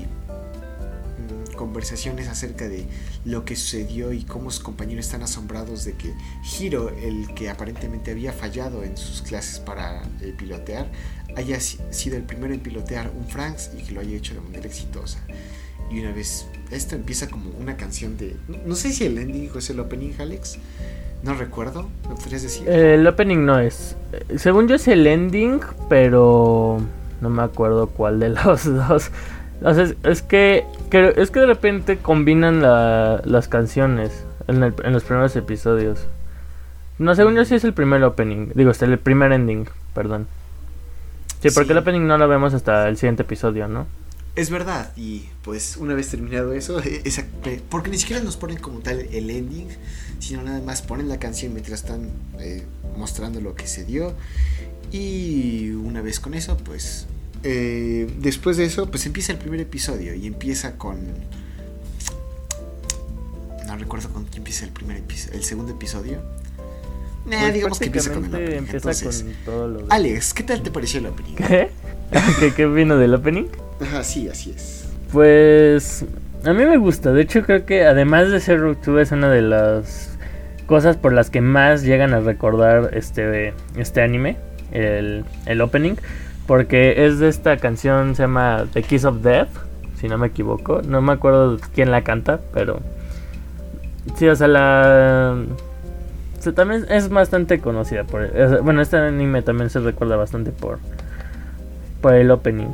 conversaciones 1.58 2.30
acerca 2.30 2.70
de 2.70 2.88
lo 3.26 3.43
que 3.43 3.58
sucedió 3.58 4.13
y 4.13 4.24
cómo 4.24 4.50
sus 4.50 4.63
compañeros 4.63 5.06
están 5.06 5.24
asombrados 5.24 5.84
de 5.84 5.93
que 5.93 6.13
Hiro, 6.58 6.89
el 6.89 7.34
que 7.34 7.50
aparentemente 7.50 8.12
había 8.12 8.32
fallado 8.32 8.86
en 8.86 8.96
sus 8.96 9.22
clases 9.22 9.60
para 9.60 10.04
eh, 10.22 10.34
pilotear, 10.38 10.89
haya 11.36 11.60
sido 11.60 12.15
el 12.15 12.24
primero 12.24 12.54
en 12.54 12.62
pilotear 12.62 13.12
un 13.13 13.28
Franks 13.28 13.72
y 13.78 13.84
que 13.84 13.91
lo 13.91 14.00
haya 14.00 14.15
hecho 14.15 14.34
de 14.34 14.39
manera 14.39 14.65
exitosa. 14.65 15.20
Y 15.91 16.00
una 16.00 16.12
vez, 16.12 16.48
esto 16.72 16.96
empieza 16.96 17.28
como 17.28 17.50
una 17.60 17.76
canción 17.76 18.17
de... 18.17 18.36
No 18.65 18.76
sé 18.76 18.93
si 18.93 19.06
el 19.06 19.17
ending 19.17 19.52
es 19.56 19.70
el 19.70 19.80
opening, 19.80 20.13
Alex, 20.20 20.58
no 21.24 21.34
recuerdo, 21.34 21.89
¿me 22.08 22.15
podrías 22.15 22.43
decir? 22.43 22.70
el 22.70 23.06
opening 23.08 23.46
no 23.46 23.60
es. 23.60 23.96
Según 24.38 24.67
yo 24.67 24.76
es 24.76 24.88
el 24.88 25.08
ending, 25.08 25.62
pero 25.89 26.80
no 27.22 27.30
me 27.30 27.41
acuerdo 27.41 27.88
cuál 27.88 28.20
de 28.20 28.30
los 28.30 28.65
dos. 28.88 29.12
es 30.04 30.22
que, 30.22 30.65
es 30.91 31.32
que 31.32 31.39
de 31.39 31.45
repente 31.45 31.97
combinan 31.97 32.62
las 32.62 33.47
canciones 33.47 34.23
en, 34.47 34.60
los 34.60 35.04
primeros 35.04 35.36
episodios. 35.36 36.00
No, 37.00 37.13
según 37.15 37.36
yo 37.36 37.45
sí 37.45 37.56
es 37.56 37.63
el 37.63 37.73
primer 37.73 38.04
opening. 38.04 38.52
Digo, 38.56 38.71
es 38.71 38.82
el 38.82 38.97
primer 38.97 39.32
ending, 39.32 39.67
perdón. 39.93 40.28
Sí, 41.41 41.50
porque 41.52 41.73
el 41.73 41.78
opening 41.80 42.08
no 42.08 42.17
lo 42.17 42.28
vemos 42.28 42.54
hasta 42.54 42.88
el 42.88 42.97
siguiente 42.97 43.23
episodio, 43.23 43.67
¿no? 43.67 43.86
Es 44.36 44.52
verdad, 44.52 44.91
y 44.95 45.30
pues 45.43 45.78
una 45.78 45.95
vez 45.95 46.10
terminado 46.10 46.54
eso, 46.54 46.80
esa, 46.80 47.26
porque 47.69 47.89
ni 47.89 47.97
siquiera 47.97 48.21
nos 48.23 48.38
ponen 48.38 48.58
como 48.58 48.80
tal 48.80 49.00
el 49.00 49.30
ending, 49.32 49.67
sino 50.19 50.43
nada 50.43 50.62
más 50.62 50.84
ponen 50.84 51.10
la 51.10 51.17
canción 51.17 51.54
mientras 51.54 51.82
están 51.82 52.12
eh, 52.39 52.63
mostrando 52.95 53.41
lo 53.41 53.56
que 53.56 53.67
se 53.67 53.84
dio. 53.84 54.13
Y 54.91 55.71
una 55.71 56.02
vez 56.02 56.19
con 56.19 56.34
eso, 56.34 56.56
pues 56.58 57.08
eh, 57.43 58.10
después 58.19 58.58
de 58.58 58.65
eso, 58.65 58.89
pues 58.89 59.06
empieza 59.06 59.32
el 59.32 59.38
primer 59.38 59.60
episodio 59.60 60.13
y 60.13 60.28
empieza 60.28 60.78
con... 60.78 60.97
No 63.65 63.78
recuerdo 63.78 64.10
con 64.10 64.26
qué 64.26 64.38
empieza 64.38 64.65
el 64.65 64.71
primer 64.71 64.97
episodio, 64.97 65.38
el 65.38 65.43
segundo 65.43 65.73
episodio. 65.73 66.21
Nah, 67.26 67.52
digamos 67.52 67.80
que 67.80 67.86
empieza 67.86 68.13
con 68.13 68.34
el 68.34 68.54
Empieza 68.54 68.93
con 69.04 69.34
todo 69.43 69.67
lo 69.67 69.86
Alex, 69.89 70.34
¿qué 70.34 70.43
tal 70.43 70.63
te 70.63 70.71
pareció 70.71 71.00
el 71.00 71.08
opening? 71.08 71.36
¿Qué? 71.36 71.69
¿Qué, 72.39 72.54
qué 72.54 72.65
vino 72.65 72.97
del 72.97 73.13
opening? 73.13 73.47
Ajá, 73.82 74.04
sí, 74.04 74.30
así 74.30 74.52
es. 74.52 74.86
Pues 75.12 76.06
a 76.45 76.54
mí 76.54 76.65
me 76.65 76.78
gusta. 76.78 77.12
De 77.12 77.21
hecho, 77.21 77.43
creo 77.43 77.65
que 77.65 77.86
además 77.86 78.32
de 78.32 78.39
ser 78.39 78.60
Rupture 78.60 79.02
es 79.02 79.12
una 79.12 79.30
de 79.30 79.41
las 79.41 80.17
cosas 80.65 80.95
por 80.97 81.13
las 81.13 81.30
que 81.30 81.41
más 81.41 81.84
llegan 81.84 82.13
a 82.13 82.19
recordar 82.19 82.91
este, 82.93 83.54
este 83.76 84.02
anime, 84.02 84.38
el, 84.71 85.26
el 85.45 85.62
opening. 85.62 85.95
Porque 86.47 87.05
es 87.05 87.19
de 87.19 87.27
esta 87.27 87.57
canción, 87.57 88.15
se 88.15 88.23
llama 88.23 88.65
The 88.73 88.81
Kiss 88.81 89.03
of 89.05 89.21
Death, 89.21 89.49
si 89.99 90.07
no 90.07 90.17
me 90.17 90.27
equivoco. 90.27 90.81
No 90.81 91.01
me 91.01 91.13
acuerdo 91.13 91.60
quién 91.75 91.91
la 91.91 92.03
canta, 92.03 92.39
pero... 92.53 92.79
Sí, 94.15 94.27
o 94.27 94.36
sea, 94.36 94.47
la... 94.47 95.36
también 96.55 96.86
es 96.89 97.10
bastante 97.10 97.60
conocida 97.60 98.05
por... 98.05 98.31
Bueno, 98.63 98.81
este 98.81 98.95
anime 98.95 99.41
también 99.41 99.69
se 99.69 99.79
recuerda 99.79 100.15
bastante 100.15 100.51
por... 100.51 100.79
Por 102.01 102.13
el 102.13 102.31
opening. 102.31 102.69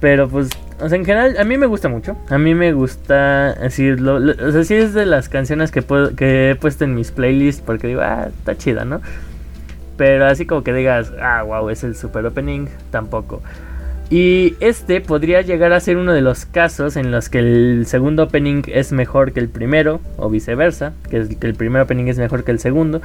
Pero 0.00 0.28
pues, 0.28 0.50
o 0.80 0.88
sea, 0.88 0.96
en 0.96 1.04
general, 1.04 1.36
a 1.38 1.44
mí 1.44 1.56
me 1.56 1.66
gusta 1.66 1.88
mucho. 1.88 2.16
A 2.28 2.38
mí 2.38 2.54
me 2.54 2.72
gusta, 2.72 3.50
así, 3.50 3.90
o 3.90 4.52
sea, 4.52 4.64
sí 4.64 4.74
es 4.74 4.94
de 4.94 5.06
las 5.06 5.28
canciones 5.28 5.70
que, 5.70 5.82
puedo, 5.82 6.14
que 6.14 6.50
he 6.50 6.54
puesto 6.54 6.84
en 6.84 6.94
mis 6.94 7.10
playlists 7.10 7.62
porque 7.64 7.88
digo, 7.88 8.00
ah, 8.02 8.28
está 8.28 8.56
chida, 8.56 8.84
¿no? 8.84 9.00
Pero 9.98 10.26
así 10.26 10.46
como 10.46 10.62
que 10.62 10.72
digas, 10.72 11.12
ah, 11.20 11.42
wow, 11.42 11.68
es 11.68 11.84
el 11.84 11.94
super 11.94 12.24
opening, 12.24 12.68
tampoco. 12.90 13.42
Y 14.10 14.54
este 14.60 15.02
podría 15.02 15.42
llegar 15.42 15.72
a 15.74 15.80
ser 15.80 15.98
uno 15.98 16.14
de 16.14 16.22
los 16.22 16.46
casos 16.46 16.96
en 16.96 17.10
los 17.10 17.28
que 17.28 17.40
el 17.40 17.84
segundo 17.86 18.22
opening 18.22 18.62
es 18.68 18.92
mejor 18.92 19.32
que 19.32 19.40
el 19.40 19.50
primero, 19.50 20.00
o 20.16 20.30
viceversa, 20.30 20.94
que, 21.10 21.16
el 21.16 21.54
primer 21.54 21.82
opening 21.82 22.06
es 22.06 22.16
mejor 22.16 22.44
que 22.44 22.52
el 22.52 22.58
segundo. 22.58 23.02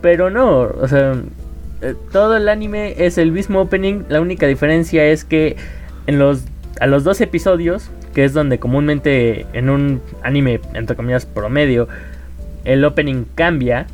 Pero 0.00 0.30
no, 0.30 0.62
o 0.62 0.88
sea, 0.88 1.14
eh, 1.82 1.94
todo 2.10 2.36
el 2.36 2.48
anime 2.48 2.94
es 2.96 3.18
el 3.18 3.30
mismo 3.30 3.60
opening, 3.60 4.04
la 4.08 4.20
única 4.20 4.46
diferencia 4.46 5.04
es 5.04 5.24
que 5.24 5.56
en 6.08 6.18
los, 6.18 6.44
a 6.80 6.88
los 6.88 7.04
dos 7.04 7.20
episodios, 7.20 7.90
que 8.14 8.24
es 8.24 8.32
donde 8.32 8.58
comúnmente 8.58 9.46
en 9.52 9.70
un 9.70 10.00
anime, 10.22 10.60
entre 10.74 10.96
comillas, 10.96 11.24
promedio, 11.24 11.88
el 12.64 12.84
opening 12.84 13.26
cambia, 13.36 13.86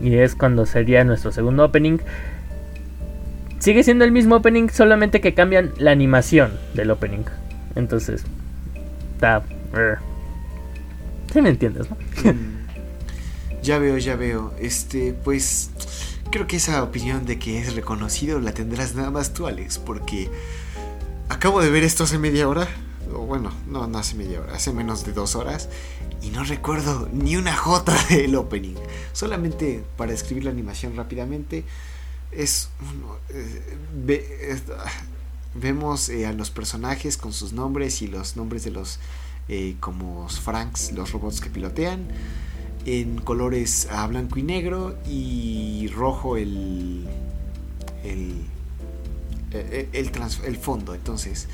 y 0.00 0.16
es 0.16 0.34
cuando 0.34 0.66
sería 0.66 1.04
nuestro 1.04 1.32
segundo 1.32 1.64
opening, 1.64 1.98
sigue 3.58 3.82
siendo 3.82 4.04
el 4.04 4.12
mismo 4.12 4.36
opening, 4.36 4.68
solamente 4.68 5.20
que 5.20 5.34
cambian 5.34 5.72
la 5.78 5.90
animación 5.90 6.52
del 6.74 6.90
opening. 6.90 7.24
Entonces, 7.74 8.24
está. 9.14 9.42
¿Sí 11.32 11.40
me 11.40 11.48
entiendes, 11.48 11.88
no? 11.90 11.96
Mm, 12.30 12.66
ya 13.62 13.78
veo, 13.78 13.98
ya 13.98 14.16
veo. 14.16 14.54
Este, 14.58 15.14
pues. 15.24 15.70
Creo 16.30 16.46
que 16.48 16.56
esa 16.56 16.82
opinión 16.82 17.26
de 17.26 17.38
que 17.38 17.58
es 17.60 17.76
reconocido 17.76 18.40
la 18.40 18.52
tendrás 18.52 18.96
nada 18.96 19.10
más 19.10 19.34
tú, 19.34 19.46
Alex, 19.46 19.78
porque 19.78 20.28
acabo 21.28 21.62
de 21.62 21.70
ver 21.70 21.84
esto 21.84 22.04
hace 22.04 22.18
media 22.18 22.48
hora. 22.48 22.66
O 23.14 23.20
bueno, 23.20 23.52
no, 23.68 23.86
no 23.86 23.98
hace 23.98 24.16
media 24.16 24.40
hora, 24.40 24.54
hace 24.54 24.72
menos 24.72 25.06
de 25.06 25.12
dos 25.12 25.36
horas. 25.36 25.68
Y 26.24 26.30
no 26.30 26.42
recuerdo 26.44 27.08
ni 27.12 27.36
una 27.36 27.54
jota 27.54 27.94
del 28.08 28.34
opening. 28.36 28.76
Solamente 29.12 29.84
para 29.96 30.12
escribir 30.12 30.44
la 30.44 30.50
animación 30.50 30.96
rápidamente. 30.96 31.64
Es. 32.32 32.70
Eh, 33.28 34.60
vemos 35.54 36.08
eh, 36.08 36.26
a 36.26 36.32
los 36.32 36.50
personajes 36.50 37.16
con 37.16 37.32
sus 37.32 37.52
nombres 37.52 38.00
y 38.02 38.08
los 38.08 38.36
nombres 38.36 38.64
de 38.64 38.70
los. 38.70 38.98
Eh, 39.48 39.76
como 39.80 40.26
Franks, 40.30 40.92
los 40.92 41.12
robots 41.12 41.42
que 41.42 41.50
pilotean 41.50 42.08
en 42.86 43.18
colores 43.20 43.88
a 43.90 44.06
blanco 44.06 44.38
y 44.38 44.42
negro 44.42 44.96
y 45.06 45.88
rojo 45.94 46.36
el 46.36 47.06
el 48.04 48.42
el, 49.52 50.10
el, 50.44 50.56
fondo 50.56 50.94
entonces 50.94 51.48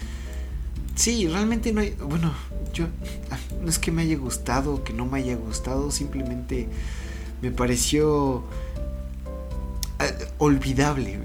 sí 0.96 1.28
realmente 1.28 1.72
no 1.72 1.82
hay 1.82 1.90
bueno 1.90 2.32
yo 2.72 2.86
ah, 3.30 3.38
no 3.62 3.68
es 3.68 3.78
que 3.78 3.92
me 3.92 4.02
haya 4.02 4.16
gustado 4.16 4.84
que 4.84 4.92
no 4.92 5.06
me 5.06 5.18
haya 5.18 5.36
gustado 5.36 5.90
simplemente 5.90 6.68
me 7.42 7.50
pareció 7.50 8.44
ah, 9.98 10.06
olvidable 10.38 11.18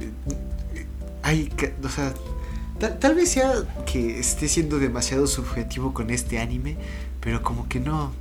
hay 1.23 1.51
o 1.83 1.89
sea 1.89 2.13
tal 2.99 3.15
vez 3.15 3.29
sea 3.29 3.53
que 3.85 4.19
esté 4.19 4.47
siendo 4.47 4.79
demasiado 4.79 5.27
subjetivo 5.27 5.93
con 5.93 6.09
este 6.09 6.39
anime 6.39 6.77
pero 7.21 7.41
como 7.41 7.67
que 7.67 7.79
no 7.79 8.11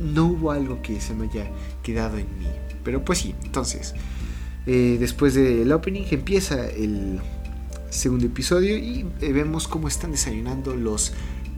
no, 0.00 0.26
hubo 0.26 0.50
algo 0.50 0.82
que 0.82 1.00
se 1.00 1.14
me 1.14 1.26
haya 1.26 1.48
quedado 1.82 2.18
en 2.18 2.26
mí. 2.38 2.46
Pero 2.82 3.04
pues 3.04 3.20
sí, 3.20 3.34
entonces, 3.44 3.94
eh, 4.66 4.96
después 4.98 5.34
del 5.34 5.70
opening 5.72 6.04
empieza 6.10 6.68
el 6.68 7.20
segundo 7.90 8.26
episodio 8.26 8.76
y 8.76 9.06
eh, 9.20 9.32
vemos 9.32 9.68
cómo 9.68 9.88
están 9.88 10.10
desayunando 10.10 10.74
los 10.74 11.12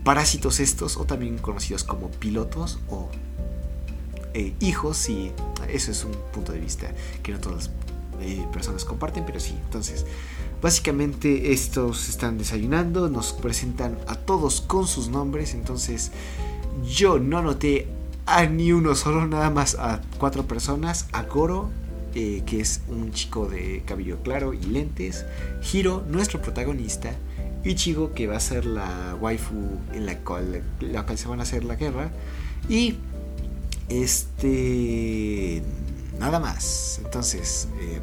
parásitos 0.07 0.61
estos, 0.61 0.95
o 0.95 1.03
también 1.03 1.37
conocidos 1.37 1.83
como 1.83 2.09
pilotos 2.09 2.79
o 2.89 3.09
eh, 4.33 4.53
hijos, 4.61 5.09
y 5.09 5.33
eso 5.67 5.91
es 5.91 6.05
un 6.05 6.13
punto 6.31 6.53
de 6.53 6.61
vista 6.61 6.93
que 7.23 7.33
no 7.33 7.41
todas 7.41 7.69
las 8.19 8.47
personas 8.53 8.85
comparten, 8.85 9.25
pero 9.25 9.41
sí, 9.41 9.53
entonces 9.65 10.05
Básicamente 10.61 11.53
estos 11.53 12.09
están 12.09 12.39
desayunando, 12.39 13.09
nos 13.09 13.31
presentan 13.31 13.95
a 14.07 14.15
todos 14.15 14.61
con 14.61 14.87
sus 14.87 15.07
nombres, 15.07 15.53
entonces 15.53 16.11
yo 16.83 17.19
no 17.19 17.43
noté 17.43 17.87
a 18.25 18.45
ni 18.47 18.71
uno 18.71 18.95
solo, 18.95 19.27
nada 19.27 19.51
más 19.51 19.75
a 19.75 20.01
cuatro 20.17 20.47
personas, 20.47 21.09
a 21.11 21.23
Goro, 21.23 21.69
eh, 22.15 22.41
que 22.47 22.59
es 22.59 22.81
un 22.87 23.11
chico 23.11 23.45
de 23.45 23.83
cabello 23.85 24.17
claro 24.23 24.55
y 24.55 24.63
lentes, 24.63 25.25
Hiro, 25.71 26.03
nuestro 26.09 26.41
protagonista, 26.41 27.13
Ichigo, 27.67 28.13
que 28.13 28.27
va 28.27 28.37
a 28.37 28.39
ser 28.39 28.65
la 28.65 29.15
waifu 29.19 29.79
en 29.93 30.05
la 30.05 30.17
cual, 30.19 30.63
se 31.15 31.27
van 31.27 31.39
a 31.39 31.43
hacer 31.43 31.63
la 31.63 31.75
guerra, 31.75 32.09
y 32.69 32.95
este... 33.89 35.61
Nada 36.19 36.39
más. 36.39 36.99
Entonces, 37.05 37.67
eh, 37.79 37.99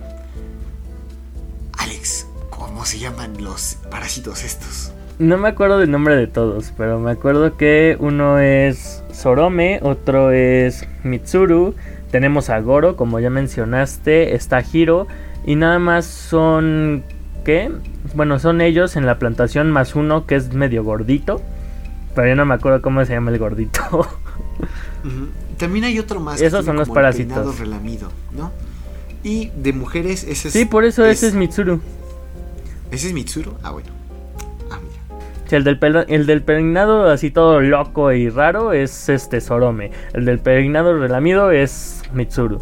Alex, 1.79 2.27
¿Cómo 2.59 2.85
se 2.85 2.98
llaman 2.98 3.42
los 3.42 3.79
parásitos 3.90 4.44
estos? 4.44 4.92
No 5.18 5.38
me 5.38 5.48
acuerdo 5.48 5.79
del 5.79 5.90
nombre 5.90 6.16
de 6.16 6.27
todos, 6.27 6.72
pero 6.77 6.98
me 6.98 7.11
acuerdo 7.11 7.57
que 7.57 7.96
uno 7.98 8.38
es 8.38 9.03
Sorome, 9.12 9.81
otro 9.83 10.31
es 10.31 10.87
Mitsuru, 11.03 11.74
tenemos 12.11 12.50
a 12.50 12.61
Goro, 12.61 12.96
como 12.96 13.20
ya 13.20 13.31
mencionaste, 13.31 14.35
está 14.35 14.62
Hiro, 14.62 15.07
y 15.44 15.57
nada 15.57 15.79
más 15.79 16.07
son... 16.07 17.05
¿Qué? 17.44 17.70
Bueno, 18.14 18.38
son 18.38 18.61
ellos 18.61 18.96
en 18.96 19.04
la 19.07 19.18
plantación 19.18 19.70
más 19.70 19.94
uno 19.94 20.26
que 20.26 20.37
es 20.37 20.54
medio 20.54 20.83
gordito, 20.83 21.42
pero 22.14 22.28
yo 22.28 22.37
no 22.37 22.46
me 22.46 22.54
acuerdo 22.54 22.80
cómo 22.80 23.04
se 23.04 23.12
llama 23.12 23.30
el 23.30 23.38
gordito. 23.38 23.80
También 25.59 25.85
hay 25.85 25.98
otro 25.98 26.20
más. 26.20 26.40
Esos 26.40 26.64
son 26.64 26.76
los 26.76 26.88
parásitos. 26.88 27.59
relamido, 27.59 28.11
¿no? 28.33 28.50
Y 29.22 29.50
de 29.57 29.72
mujeres 29.72 30.24
ese 30.24 30.48
es... 30.48 30.54
Sí, 30.54 30.64
por 30.64 30.85
eso 30.85 31.04
ese 31.04 31.28
es 31.28 31.35
Mitsuru. 31.35 31.80
¿Ese 32.90 33.09
es 33.09 33.12
Mitsuru? 33.12 33.54
Ah, 33.62 33.70
bueno. 33.70 33.88
Ah, 34.70 34.78
mira. 34.83 35.57
el, 35.57 35.64
del 35.64 36.04
el 36.09 36.26
del 36.26 36.42
peinado 36.42 37.11
así 37.11 37.30
todo 37.30 37.61
loco 37.61 38.12
y 38.12 38.28
raro 38.28 38.72
es 38.72 39.09
este 39.09 39.40
Sorome. 39.40 39.92
El 40.12 40.24
del 40.24 40.38
peinado 40.38 40.98
relamido 40.98 41.50
es 41.50 42.02
Mitsuru. 42.12 42.61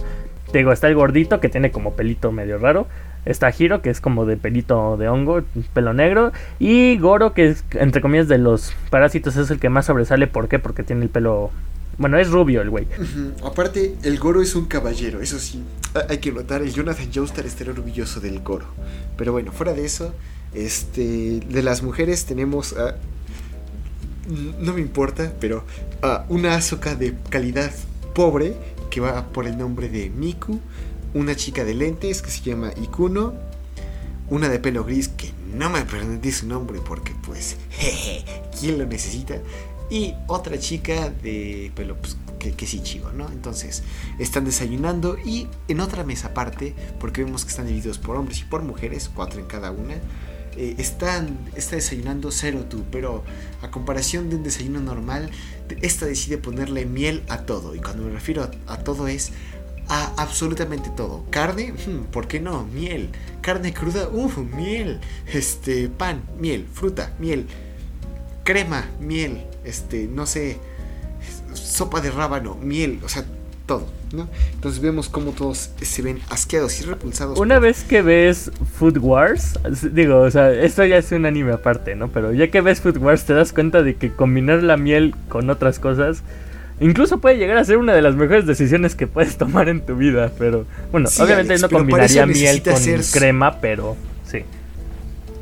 Digo, 0.52 0.72
está 0.72 0.88
el 0.88 0.94
gordito 0.94 1.40
que 1.40 1.48
tiene 1.48 1.70
como 1.70 1.94
pelito 1.94 2.30
medio 2.30 2.58
raro. 2.58 2.86
Está 3.24 3.52
Hiro, 3.56 3.82
que 3.82 3.90
es 3.90 4.00
como 4.00 4.26
de 4.26 4.36
pelito 4.36 4.96
de 4.96 5.08
hongo, 5.08 5.42
pelo 5.72 5.92
negro. 5.92 6.32
Y 6.58 6.98
Goro, 6.98 7.34
que 7.34 7.48
es, 7.48 7.64
entre 7.72 8.00
comillas, 8.00 8.28
de 8.28 8.38
los 8.38 8.72
parásitos, 8.90 9.36
es 9.36 9.50
el 9.50 9.60
que 9.60 9.68
más 9.68 9.86
sobresale. 9.86 10.26
¿Por 10.26 10.48
qué? 10.48 10.58
Porque 10.58 10.82
tiene 10.82 11.02
el 11.02 11.08
pelo. 11.08 11.50
Bueno, 11.98 12.18
es 12.18 12.30
rubio 12.30 12.62
el 12.62 12.70
güey. 12.70 12.86
Aparte, 13.44 13.94
el 14.02 14.18
Goro 14.18 14.42
es 14.42 14.54
un 14.54 14.66
caballero, 14.66 15.20
eso 15.20 15.38
sí. 15.38 15.62
Hay 16.08 16.18
que 16.18 16.32
notar, 16.32 16.62
el 16.62 16.72
Jonathan 16.72 17.10
Joestar 17.14 17.46
está 17.46 17.70
orgulloso 17.70 18.18
del 18.20 18.40
Goro. 18.40 18.66
Pero 19.16 19.32
bueno, 19.32 19.52
fuera 19.52 19.74
de 19.74 19.84
eso, 19.84 20.14
este, 20.54 21.40
de 21.40 21.62
las 21.62 21.82
mujeres 21.82 22.24
tenemos 22.24 22.72
a, 22.72 22.96
no 24.58 24.72
me 24.72 24.80
importa, 24.80 25.32
pero 25.40 25.64
una 26.28 26.54
Azoka 26.54 26.94
de 26.94 27.14
calidad 27.28 27.72
pobre 28.14 28.54
que 28.90 29.00
va 29.00 29.26
por 29.28 29.46
el 29.46 29.56
nombre 29.56 29.88
de 29.88 30.10
Miku, 30.10 30.60
una 31.14 31.36
chica 31.36 31.64
de 31.64 31.74
lentes 31.74 32.22
que 32.22 32.30
se 32.30 32.42
llama 32.42 32.72
Ikuno, 32.82 33.34
una 34.28 34.48
de 34.48 34.58
pelo 34.58 34.84
gris 34.84 35.08
que 35.08 35.30
no 35.54 35.68
me 35.70 35.80
aprendí 35.80 36.32
su 36.32 36.46
nombre 36.46 36.80
porque 36.84 37.14
pues, 37.24 37.56
jeje, 37.70 38.24
¿quién 38.58 38.78
lo 38.78 38.86
necesita? 38.86 39.36
Y 39.90 40.14
otra 40.26 40.58
chica 40.58 41.10
de 41.10 41.70
pelo 41.74 41.96
pues, 41.96 42.16
que, 42.38 42.66
sí 42.66 42.82
chivo, 42.82 43.12
¿no? 43.12 43.28
Entonces, 43.28 43.82
están 44.18 44.44
desayunando 44.44 45.16
y 45.18 45.48
en 45.68 45.80
otra 45.80 46.02
mesa 46.04 46.28
aparte, 46.28 46.74
porque 46.98 47.24
vemos 47.24 47.44
que 47.44 47.50
están 47.50 47.66
divididos 47.66 47.98
por 47.98 48.16
hombres 48.16 48.40
y 48.40 48.44
por 48.44 48.62
mujeres, 48.62 49.10
cuatro 49.14 49.40
en 49.40 49.46
cada 49.46 49.70
una, 49.70 49.94
eh, 50.56 50.74
están, 50.78 51.38
está 51.56 51.76
desayunando 51.76 52.30
Zero 52.30 52.64
tú, 52.64 52.84
pero 52.90 53.22
a 53.62 53.70
comparación 53.70 54.28
de 54.28 54.36
un 54.36 54.42
desayuno 54.42 54.80
normal, 54.80 55.30
esta 55.80 56.06
decide 56.06 56.38
ponerle 56.38 56.84
miel 56.84 57.22
a 57.28 57.42
todo. 57.42 57.74
Y 57.74 57.80
cuando 57.80 58.04
me 58.04 58.12
refiero 58.12 58.50
a, 58.66 58.76
todo 58.78 59.08
es 59.08 59.32
a 59.88 60.12
absolutamente 60.16 60.90
todo. 60.96 61.24
Carne, 61.30 61.72
hmm, 61.72 62.10
¿por 62.10 62.28
qué 62.28 62.40
no? 62.40 62.64
Miel. 62.64 63.10
Carne 63.40 63.72
cruda, 63.72 64.08
uff, 64.08 64.38
miel. 64.38 65.00
Este, 65.26 65.88
pan, 65.88 66.22
miel. 66.38 66.66
Fruta, 66.72 67.12
miel. 67.18 67.46
Crema, 68.44 68.86
miel. 69.00 69.44
Este, 69.64 70.06
no 70.06 70.26
sé 70.26 70.58
sopa 71.54 72.00
de 72.00 72.10
rábano, 72.10 72.56
miel, 72.56 73.00
o 73.04 73.08
sea, 73.08 73.24
todo, 73.66 73.86
¿no? 74.12 74.28
Entonces 74.54 74.80
vemos 74.80 75.08
cómo 75.08 75.32
todos 75.32 75.70
se 75.80 76.02
ven 76.02 76.20
asqueados 76.30 76.80
y 76.80 76.84
repulsados. 76.84 77.38
Una 77.38 77.58
vez 77.58 77.84
que 77.84 78.02
ves 78.02 78.50
Food 78.78 78.98
Wars, 78.98 79.58
digo, 79.92 80.20
o 80.20 80.30
sea, 80.30 80.52
esto 80.52 80.84
ya 80.84 80.98
es 80.98 81.12
un 81.12 81.26
anime 81.26 81.52
aparte, 81.52 81.94
¿no? 81.94 82.08
Pero 82.08 82.32
ya 82.32 82.50
que 82.50 82.60
ves 82.60 82.80
Food 82.80 82.98
Wars 82.98 83.24
te 83.24 83.34
das 83.34 83.52
cuenta 83.52 83.82
de 83.82 83.94
que 83.96 84.12
combinar 84.12 84.62
la 84.62 84.76
miel 84.76 85.14
con 85.28 85.48
otras 85.50 85.78
cosas 85.78 86.22
incluso 86.82 87.18
puede 87.18 87.36
llegar 87.36 87.56
a 87.56 87.64
ser 87.64 87.78
una 87.78 87.94
de 87.94 88.02
las 88.02 88.14
mejores 88.16 88.46
decisiones 88.46 88.94
que 88.94 89.06
puedes 89.06 89.36
tomar 89.38 89.68
en 89.68 89.84
tu 89.84 89.96
vida, 89.96 90.32
pero 90.38 90.66
bueno, 90.90 91.08
obviamente 91.18 91.58
no 91.58 91.68
combinaría 91.68 92.26
miel 92.26 92.62
con 92.62 92.82
crema, 93.12 93.60
pero 93.60 93.96
sí. 94.30 94.44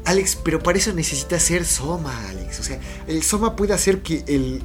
Alex, 0.05 0.37
pero 0.45 0.61
para 0.61 0.79
eso 0.79 0.93
necesita 0.93 1.39
ser 1.39 1.65
Soma, 1.65 2.29
Alex. 2.29 2.61
O 2.61 2.63
sea, 2.63 2.79
el 3.07 3.23
Soma 3.23 3.57
puede 3.57 3.75
hacer 3.75 4.01
que 4.01 4.25
el 4.27 4.63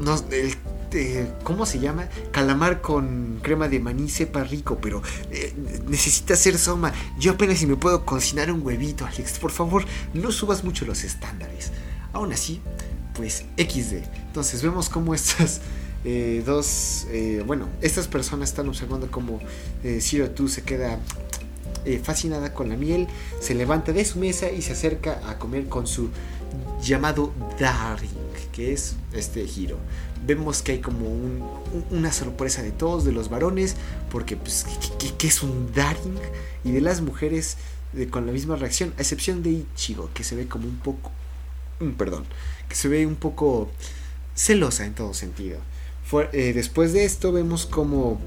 no, 0.00 0.16
el, 0.30 0.56
eh, 0.92 1.30
¿cómo 1.44 1.66
se 1.66 1.78
llama? 1.78 2.08
Calamar 2.32 2.80
con 2.80 3.38
crema 3.42 3.68
de 3.68 3.78
maní 3.78 4.08
sepa 4.08 4.42
rico, 4.42 4.78
pero 4.80 5.02
eh, 5.30 5.54
necesita 5.86 6.34
ser 6.36 6.58
soma. 6.58 6.92
Yo 7.18 7.32
apenas 7.32 7.58
si 7.58 7.66
me 7.66 7.76
puedo 7.76 8.04
cocinar 8.04 8.50
un 8.50 8.62
huevito, 8.62 9.06
Alex. 9.06 9.38
Por 9.38 9.50
favor, 9.50 9.84
no 10.14 10.32
subas 10.32 10.64
mucho 10.64 10.84
los 10.84 11.04
estándares. 11.04 11.70
Aún 12.12 12.32
así, 12.32 12.60
pues 13.14 13.44
XD. 13.56 14.04
Entonces 14.26 14.62
vemos 14.62 14.88
cómo 14.88 15.14
estas 15.14 15.60
eh, 16.04 16.42
dos, 16.46 17.06
bueno, 17.46 17.68
estas 17.80 18.08
personas 18.08 18.50
están 18.50 18.68
observando 18.68 19.10
cómo 19.10 19.40
Zero 19.82 20.30
Two 20.30 20.48
se 20.48 20.62
queda 20.62 20.98
fascinada 22.02 22.52
con 22.52 22.68
la 22.68 22.76
miel, 22.76 23.06
se 23.40 23.54
levanta 23.54 23.92
de 23.92 24.04
su 24.04 24.18
mesa 24.18 24.50
y 24.50 24.62
se 24.62 24.72
acerca 24.72 25.20
a 25.28 25.38
comer 25.38 25.68
con 25.68 25.86
su 25.86 26.10
llamado 26.82 27.32
Daring, 27.58 28.10
que 28.52 28.72
es 28.72 28.96
este 29.12 29.46
giro. 29.46 29.78
Vemos 30.26 30.62
que 30.62 30.72
hay 30.72 30.78
como 30.80 31.06
una 31.90 32.12
sorpresa 32.12 32.62
de 32.62 32.72
todos, 32.72 33.04
de 33.04 33.12
los 33.12 33.28
varones, 33.28 33.76
porque 34.10 34.36
pues, 34.36 34.66
¿qué, 35.18 35.26
es 35.26 35.42
un 35.42 35.72
Daring? 35.72 36.18
Y 36.64 36.72
de 36.72 36.80
las 36.80 37.00
mujeres, 37.00 37.56
con 38.10 38.26
la 38.26 38.32
misma 38.32 38.56
reacción, 38.56 38.92
a 38.98 39.00
excepción 39.00 39.42
de 39.42 39.50
Ichigo, 39.50 40.10
que 40.12 40.24
se 40.24 40.36
ve 40.36 40.46
como 40.46 40.66
un 40.66 40.76
poco, 40.76 41.10
mm, 41.80 41.92
perdón, 41.92 42.24
que 42.70 42.76
se 42.76 42.88
ve 42.88 43.04
un 43.04 43.16
poco 43.16 43.68
celosa 44.34 44.86
en 44.86 44.94
todo 44.94 45.12
sentido. 45.12 45.58
Eh, 46.32 46.52
después 46.54 46.92
de 46.92 47.04
esto 47.04 47.30
vemos 47.30 47.66
como 47.66 48.18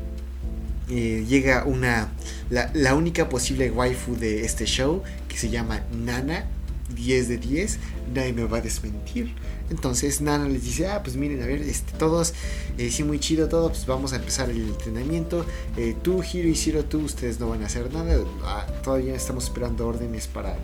eh, 0.89 1.25
llega 1.27 1.63
una 1.65 2.11
la, 2.49 2.93
única 2.93 3.29
posible 3.29 3.71
waifu 3.71 4.15
de 4.15 4.45
este 4.45 4.65
show 4.65 5.01
que 5.27 5.37
se 5.37 5.49
llama 5.49 5.81
Nana 5.91 6.45
10 6.93 7.27
de 7.29 7.37
10 7.37 7.79
nadie 8.13 8.33
me 8.33 8.43
va 8.43 8.57
a 8.57 8.61
desmentir. 8.61 9.33
Entonces 9.69 10.21
Nana 10.21 10.47
les 10.47 10.63
dice 10.63 10.87
ah 10.87 11.01
pues 11.01 11.15
miren 11.15 11.41
a 11.41 11.45
ver 11.45 11.61
este, 11.61 11.93
todos 11.97 12.33
eh, 12.77 12.91
sí 12.91 13.03
muy 13.03 13.19
chido 13.19 13.47
todo 13.47 13.69
pues 13.69 13.85
vamos 13.85 14.11
a 14.13 14.17
empezar 14.17 14.49
el 14.49 14.61
entrenamiento. 14.61 15.45
Eh, 15.77 15.95
tú 16.03 16.21
Hiro 16.21 16.49
y 16.49 16.53
Shiro 16.53 16.83
tú 16.83 16.99
ustedes 16.99 17.39
no 17.39 17.49
van 17.49 17.63
a 17.63 17.67
hacer 17.67 17.91
nada. 17.93 18.17
Ah, 18.43 18.65
todavía 18.83 19.15
estamos 19.15 19.45
esperando 19.45 19.87
órdenes 19.87 20.27
para 20.27 20.57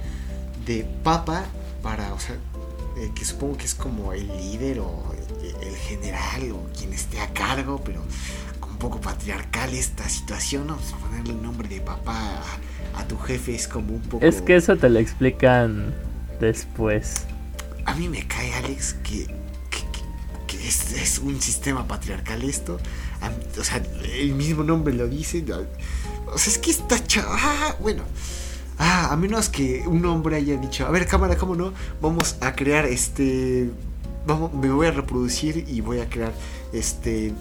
de 0.65 0.85
Papa 1.03 1.45
para 1.81 2.13
o 2.13 2.19
sea 2.19 2.35
que 3.15 3.25
supongo 3.25 3.57
que 3.57 3.65
es 3.65 3.75
como 3.75 4.13
el 4.13 4.27
líder 4.27 4.79
o 4.79 5.13
el 5.61 5.75
general 5.75 6.51
o 6.51 6.69
quien 6.77 6.93
esté 6.93 7.19
a 7.19 7.31
cargo 7.33 7.81
pero 7.83 8.01
poco 8.79 8.99
patriarcal 9.01 9.73
esta 9.73 10.07
situación, 10.09 10.67
¿no? 10.67 10.77
Pues 10.77 10.93
ponerle 10.93 11.33
el 11.33 11.43
nombre 11.43 11.67
de 11.67 11.81
papá 11.81 12.41
a, 12.95 13.03
tu 13.07 13.17
jefe 13.17 13.53
es 13.53 13.67
como 13.67 13.95
un 13.95 14.01
poco... 14.01 14.25
Es 14.25 14.41
que 14.41 14.55
eso 14.55 14.77
te 14.77 14.89
lo 14.89 14.99
explican 14.99 15.93
después. 16.39 17.25
A 17.85 17.93
mí 17.95 18.07
me 18.07 18.25
cae, 18.25 18.53
Alex, 18.53 18.95
que, 19.03 19.27
que, 20.47 20.67
es, 20.67 21.19
un 21.19 21.41
sistema 21.41 21.87
patriarcal 21.87 22.43
esto. 22.43 22.79
o 23.59 23.63
sea, 23.63 23.83
el 24.13 24.33
mismo 24.33 24.63
nombre 24.63 24.93
lo 24.93 25.07
dice. 25.07 25.43
O 26.27 26.37
sea, 26.37 26.53
es 26.53 26.57
que 26.57 26.71
está 26.71 26.97
Ah, 27.27 27.75
bueno. 27.79 28.03
Ah, 28.79 29.09
a 29.11 29.17
menos 29.17 29.49
que 29.49 29.83
un 29.85 30.05
hombre 30.05 30.37
haya 30.37 30.55
dicho, 30.55 30.87
a 30.87 30.89
ver, 30.89 31.05
cámara, 31.05 31.35
¿cómo 31.37 31.53
no? 31.55 31.73
Vamos 32.01 32.37
a 32.39 32.55
crear 32.55 32.85
este... 32.85 33.69
Vamos, 34.25 34.53
me 34.53 34.69
voy 34.71 34.87
a 34.87 34.91
reproducir 34.91 35.65
y 35.67 35.81
voy 35.81 35.99
a 35.99 36.09
crear 36.09 36.31
este 36.71 37.33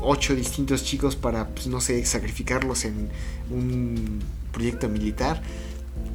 ocho 0.00 0.34
distintos 0.34 0.84
chicos 0.84 1.14
para, 1.16 1.48
pues, 1.48 1.66
no 1.66 1.80
sé, 1.80 2.04
sacrificarlos 2.06 2.86
en 2.86 3.10
un 3.50 4.20
proyecto 4.52 4.88
militar. 4.88 5.42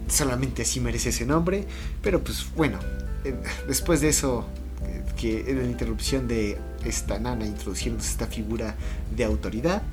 Solamente 0.08 0.64
así 0.64 0.80
merece 0.80 1.10
ese 1.10 1.26
nombre. 1.28 1.66
Pero 2.02 2.24
pues 2.24 2.48
bueno, 2.56 2.80
después 3.68 4.02
de 4.02 4.10
eso, 4.10 4.48
eh, 4.84 5.04
que 5.16 5.52
en 5.52 5.60
la 5.60 5.66
interrupción 5.66 6.28
de 6.28 6.58
esta 6.84 7.20
nana 7.20 7.46
introduciendo 7.46 8.04
esta 8.04 8.26
figura 8.26 8.76
de 9.16 9.24
autoridad, 9.24 9.84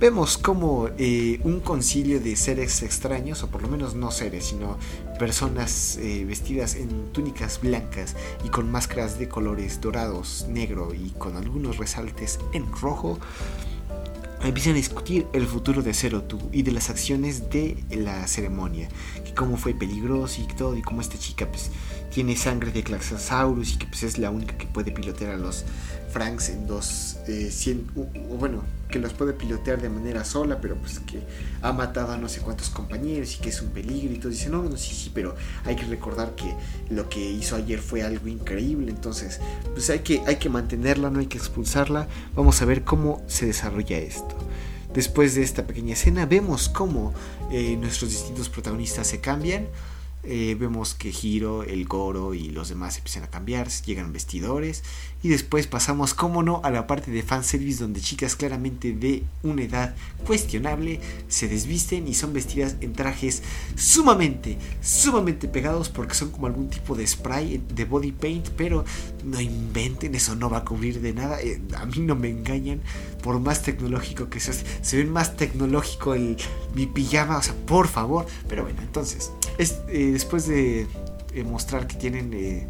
vemos 0.00 0.38
como 0.38 0.88
eh, 0.96 1.40
un 1.44 1.60
concilio 1.60 2.20
de 2.20 2.34
seres 2.34 2.82
extraños, 2.82 3.42
o 3.42 3.48
por 3.48 3.60
lo 3.60 3.68
menos 3.68 3.94
no 3.94 4.10
seres, 4.10 4.46
sino 4.46 4.78
personas 5.18 5.98
eh, 5.98 6.24
vestidas 6.24 6.74
en 6.74 7.12
túnicas 7.12 7.60
blancas 7.60 8.16
y 8.42 8.48
con 8.48 8.70
máscaras 8.70 9.18
de 9.18 9.28
colores 9.28 9.78
dorados, 9.82 10.46
negro 10.48 10.94
y 10.94 11.10
con 11.10 11.36
algunos 11.36 11.76
resaltes 11.76 12.38
en 12.54 12.72
rojo, 12.72 13.18
empiezan 14.42 14.72
a 14.72 14.76
discutir 14.76 15.26
el 15.34 15.46
futuro 15.46 15.82
de 15.82 15.92
Zero 15.92 16.22
Two 16.22 16.40
y 16.50 16.62
de 16.62 16.72
las 16.72 16.88
acciones 16.88 17.50
de 17.50 17.76
la 17.90 18.26
ceremonia, 18.26 18.88
que 19.22 19.34
cómo 19.34 19.58
fue 19.58 19.74
peligroso 19.74 20.40
y 20.40 20.46
todo, 20.54 20.76
y 20.78 20.82
cómo 20.82 21.02
esta 21.02 21.18
chica 21.18 21.46
pues 21.46 21.70
tiene 22.12 22.36
sangre 22.36 22.72
de 22.72 22.82
Claxosaurus 22.82 23.74
y 23.74 23.78
que 23.78 23.86
pues 23.86 24.02
es 24.02 24.18
la 24.18 24.30
única 24.30 24.56
que 24.58 24.66
puede 24.66 24.92
pilotear 24.92 25.32
a 25.32 25.36
los 25.36 25.64
Franks 26.10 26.48
en 26.48 26.66
dos, 26.66 27.18
eh, 27.28 27.50
o 27.96 28.36
bueno, 28.36 28.64
que 28.90 28.98
los 28.98 29.12
puede 29.12 29.32
pilotear 29.32 29.80
de 29.80 29.88
manera 29.88 30.24
sola, 30.24 30.60
pero 30.60 30.74
pues 30.74 30.98
que 31.00 31.22
ha 31.62 31.72
matado 31.72 32.12
a 32.12 32.16
no 32.16 32.28
sé 32.28 32.40
cuántos 32.40 32.68
compañeros 32.68 33.36
y 33.36 33.38
que 33.38 33.50
es 33.50 33.62
un 33.62 33.68
peligro 33.70 34.12
y 34.12 34.18
todo. 34.18 34.30
Dice, 34.30 34.50
no, 34.50 34.62
no, 34.62 34.76
sí, 34.76 34.94
sí, 34.94 35.12
pero 35.14 35.36
hay 35.64 35.76
que 35.76 35.84
recordar 35.84 36.34
que 36.34 36.52
lo 36.92 37.08
que 37.08 37.20
hizo 37.20 37.54
ayer 37.54 37.78
fue 37.78 38.02
algo 38.02 38.26
increíble, 38.26 38.90
entonces 38.90 39.40
pues 39.72 39.88
hay 39.90 40.00
que, 40.00 40.22
hay 40.26 40.36
que 40.36 40.48
mantenerla, 40.48 41.10
no 41.10 41.20
hay 41.20 41.26
que 41.26 41.38
expulsarla. 41.38 42.08
Vamos 42.34 42.60
a 42.60 42.64
ver 42.64 42.82
cómo 42.82 43.22
se 43.28 43.46
desarrolla 43.46 43.98
esto. 43.98 44.36
Después 44.92 45.36
de 45.36 45.42
esta 45.42 45.66
pequeña 45.68 45.92
escena 45.92 46.26
vemos 46.26 46.68
cómo 46.68 47.14
eh, 47.52 47.76
nuestros 47.76 48.10
distintos 48.10 48.48
protagonistas 48.48 49.06
se 49.06 49.20
cambian. 49.20 49.68
Eh, 50.22 50.54
vemos 50.58 50.94
que 50.94 51.10
Hiro, 51.10 51.62
el 51.62 51.86
Goro 51.86 52.34
y 52.34 52.50
los 52.50 52.68
demás 52.68 52.98
empiezan 52.98 53.24
a 53.24 53.30
cambiar, 53.30 53.68
llegan 53.86 54.12
vestidores 54.12 54.82
y 55.22 55.30
después 55.30 55.66
pasamos, 55.66 56.12
como 56.12 56.42
no, 56.42 56.60
a 56.62 56.70
la 56.70 56.86
parte 56.86 57.10
de 57.10 57.22
fanservice 57.22 57.80
donde 57.80 58.02
chicas 58.02 58.36
claramente 58.36 58.92
de 58.92 59.22
una 59.42 59.62
edad 59.62 59.94
cuestionable 60.26 61.00
se 61.28 61.48
desvisten 61.48 62.06
y 62.06 62.12
son 62.12 62.34
vestidas 62.34 62.76
en 62.82 62.92
trajes 62.92 63.42
sumamente, 63.76 64.58
sumamente 64.82 65.48
pegados 65.48 65.88
porque 65.88 66.14
son 66.14 66.30
como 66.30 66.46
algún 66.46 66.68
tipo 66.68 66.94
de 66.94 67.06
spray 67.06 67.62
de 67.74 67.84
body 67.86 68.12
paint, 68.12 68.48
pero 68.58 68.84
no 69.24 69.40
inventen, 69.40 70.14
eso 70.14 70.36
no 70.36 70.50
va 70.50 70.58
a 70.58 70.64
cubrir 70.66 71.00
de 71.00 71.14
nada, 71.14 71.40
eh, 71.40 71.62
a 71.78 71.86
mí 71.86 71.98
no 72.00 72.14
me 72.14 72.28
engañan, 72.28 72.82
por 73.22 73.40
más 73.40 73.62
tecnológico 73.62 74.28
que 74.28 74.40
sea, 74.40 74.52
se 74.82 74.96
ve 74.98 75.04
más 75.04 75.36
tecnológico 75.38 76.12
el, 76.12 76.36
mi 76.74 76.86
pijama, 76.86 77.38
o 77.38 77.42
sea, 77.42 77.54
por 77.66 77.88
favor, 77.88 78.26
pero 78.48 78.64
bueno, 78.64 78.82
entonces... 78.82 79.30
Eh, 79.58 80.10
después 80.12 80.46
de 80.46 80.86
mostrar 81.44 81.86
que 81.86 81.96
tienen... 81.96 82.32
Eh, 82.34 82.66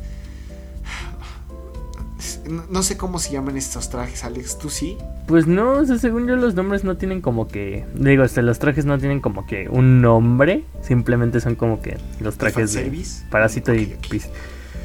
no, 2.48 2.82
sé 2.82 2.96
cómo 2.96 3.18
se 3.18 3.32
llaman 3.32 3.56
estos 3.56 3.90
trajes, 3.90 4.24
Alex, 4.24 4.58
¿tú 4.58 4.70
sí? 4.70 4.98
Pues 5.26 5.46
no, 5.46 5.74
o 5.74 5.84
sea, 5.84 5.98
según 5.98 6.26
yo 6.26 6.36
los 6.36 6.54
nombres 6.54 6.84
no 6.84 6.96
tienen 6.96 7.20
como 7.20 7.48
que... 7.48 7.84
Digo, 7.94 8.24
este, 8.24 8.42
los 8.42 8.58
trajes 8.58 8.84
no 8.84 8.98
tienen 8.98 9.20
como 9.20 9.46
que 9.46 9.68
un 9.68 10.00
nombre, 10.02 10.64
simplemente 10.82 11.40
son 11.40 11.54
como 11.54 11.80
que 11.80 11.98
los 12.20 12.36
trajes 12.36 12.72
de, 12.72 13.04
Parásito 13.30 13.74
y... 13.74 13.96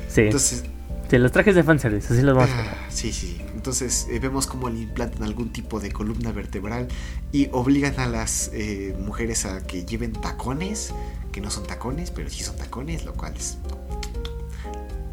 Sí. 0.08 0.22
Entonces... 0.22 0.64
Sí, 1.10 1.18
los 1.18 1.32
trajes 1.32 1.56
de 1.56 1.64
fanservice, 1.64 2.14
así 2.14 2.24
los 2.24 2.36
vamos 2.36 2.50
a 2.50 2.62
ah, 2.62 2.76
Sí, 2.90 3.12
sí. 3.12 3.38
Entonces 3.66 4.06
eh, 4.12 4.20
vemos 4.20 4.46
cómo 4.46 4.70
le 4.70 4.82
implantan 4.82 5.24
algún 5.24 5.52
tipo 5.52 5.80
de 5.80 5.92
columna 5.92 6.32
vertebral 6.32 6.88
y 7.32 7.50
obligan 7.52 8.00
a 8.00 8.06
las 8.06 8.52
mujeres 9.00 9.46
a 9.46 9.66
que 9.66 9.84
lleven 9.86 10.14
tacones 10.14 10.94
que 11.32 11.42
no 11.42 11.50
son 11.50 11.66
tacones, 11.66 12.12
pero 12.12 12.30
sí 12.30 12.44
son 12.44 12.58
tacones, 12.58 13.06
lo 13.06 13.14
cual 13.14 13.34
es... 13.36 13.58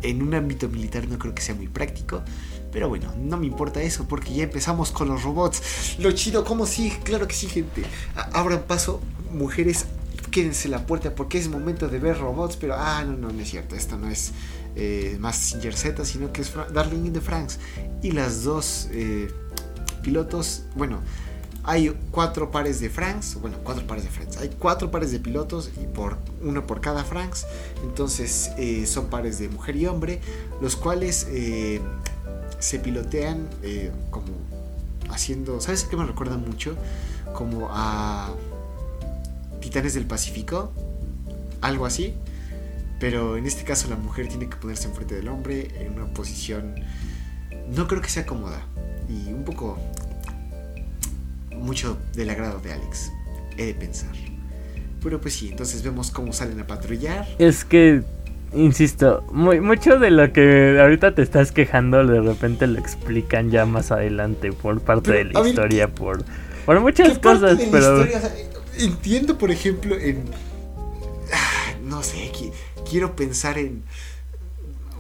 En 0.03 0.21
un 0.21 0.35
ámbito 0.35 0.69
militar 0.69 1.09
no 1.09 1.19
creo 1.19 1.35
que 1.35 1.41
sea 1.41 1.55
muy 1.55 1.67
práctico, 1.67 2.23
pero 2.71 2.91
bueno, 2.91 3.15
no 3.17 3.39
me 3.39 3.47
importa 3.47 3.81
eso 3.81 4.07
porque 4.07 4.35
ya 4.35 4.45
empezamos 4.45 4.93
con 4.93 5.09
los 5.09 5.23
robots. 5.23 5.97
Lo 5.99 6.13
chido, 6.13 6.45
¿cómo 6.45 6.67
sí? 6.67 6.93
Claro 7.05 7.27
que 7.27 7.35
sí, 7.35 7.47
gente. 7.47 7.85
Abran 8.35 8.65
paso, 8.65 9.01
mujeres, 9.33 9.87
quédense 10.31 10.69
la 10.69 10.87
puerta 10.87 11.15
porque 11.15 11.39
es 11.39 11.49
momento 11.49 11.89
de 11.89 11.99
ver 11.99 12.19
robots, 12.19 12.57
pero 12.57 12.75
ah, 12.77 13.03
no, 13.03 13.17
no, 13.17 13.33
no 13.33 13.41
es 13.41 13.49
cierto, 13.49 13.75
esto 13.75 13.97
no 13.97 14.11
es 14.11 14.33
eh, 14.77 15.17
más 15.21 15.37
Singer 15.37 15.75
Z, 15.75 16.05
sino 16.05 16.33
que 16.33 16.43
es 16.43 16.53
Darling 16.73 17.07
in 17.07 17.13
the 17.13 17.21
Franks. 17.21 17.59
Y 18.03 18.13
las 18.13 18.43
dos 18.43 18.89
eh, 18.91 19.31
pilotos, 20.03 20.65
bueno, 20.75 21.01
hay 21.65 21.97
cuatro 22.11 22.51
pares 22.51 22.81
de 22.81 22.91
Franks, 22.91 23.37
bueno, 23.41 23.59
cuatro 23.63 23.87
pares 23.87 24.05
de 24.05 24.11
Franks, 24.11 24.37
hay 24.39 24.51
cuatro 24.59 24.91
pares 24.91 25.13
de 25.13 25.21
pilotos 25.21 25.71
y 25.81 25.87
por 25.87 26.19
uno 26.43 26.67
por 26.67 26.81
cada 26.81 27.05
Franks, 27.05 27.47
entonces 27.85 28.51
eh, 28.59 28.85
son 28.87 29.07
pares 29.07 29.39
de 29.39 29.49
mujer 29.49 29.77
y 29.77 29.87
hombre, 29.87 30.21
los 30.61 30.75
cuales 30.75 31.29
eh, 31.31 31.81
se 32.59 32.81
pilotean 32.81 33.49
como 34.11 34.27
haciendo, 35.09 35.61
¿sabes 35.61 35.85
qué 35.85 35.97
me 35.97 36.05
recuerda 36.05 36.37
mucho? 36.37 36.77
Como 37.33 37.69
a 37.71 38.31
Titanes 39.61 39.95
del 39.95 40.07
Pacífico, 40.07 40.73
algo 41.61 41.87
así, 41.87 42.15
pero 43.03 43.37
en 43.37 43.47
este 43.47 43.65
caso 43.65 43.89
la 43.91 43.97
mujer 43.97 44.29
tiene 44.29 44.49
que 44.49 44.55
ponerse 44.55 44.87
enfrente 44.87 45.17
del 45.17 45.27
hombre 45.27 45.67
en 45.81 45.95
una 45.95 46.07
posición, 46.15 46.77
no 47.75 47.89
creo 47.89 48.01
que 48.01 48.09
sea 48.09 48.25
cómoda 48.25 48.63
y 49.09 49.33
un 49.33 49.45
poco 49.45 49.77
mucho 51.51 51.99
del 52.15 52.31
agrado 52.31 52.61
de 52.61 52.73
Alex, 52.73 53.11
he 53.57 53.67
de 53.67 53.75
pensar. 53.75 54.13
Pero 55.03 55.21
pues 55.21 55.35
sí, 55.35 55.49
entonces 55.49 55.83
vemos 55.83 56.13
cómo 56.13 56.33
salen 56.33 56.61
a 56.61 56.67
patrullar. 56.69 57.27
Es 57.41 57.65
que, 57.65 58.05
insisto, 58.53 59.27
muy, 59.33 59.61
mucho 59.61 59.99
de 59.99 60.13
lo 60.13 60.33
que 60.33 60.79
ahorita 60.81 61.13
te 61.13 61.23
estás 61.23 61.51
quejando, 61.51 62.07
de 62.07 62.21
repente 62.21 62.69
lo 62.69 62.79
explican 62.79 63.51
ya 63.51 63.67
más 63.67 63.91
adelante 63.91 64.53
por 64.53 64.81
parte 64.81 65.11
de 65.11 65.25
la 65.25 65.49
historia, 65.49 65.89
por, 65.89 66.25
por 66.65 66.79
muchas 66.79 67.19
cosas. 67.19 67.59
pero 67.69 68.07
entiendo, 68.79 69.39
por 69.39 69.51
ejemplo, 69.51 69.99
en... 69.99 70.23
Ah, 71.33 71.75
no 71.83 72.01
sé, 72.05 72.31
quiero 72.93 73.17
pensar 73.17 73.57
en 73.57 73.85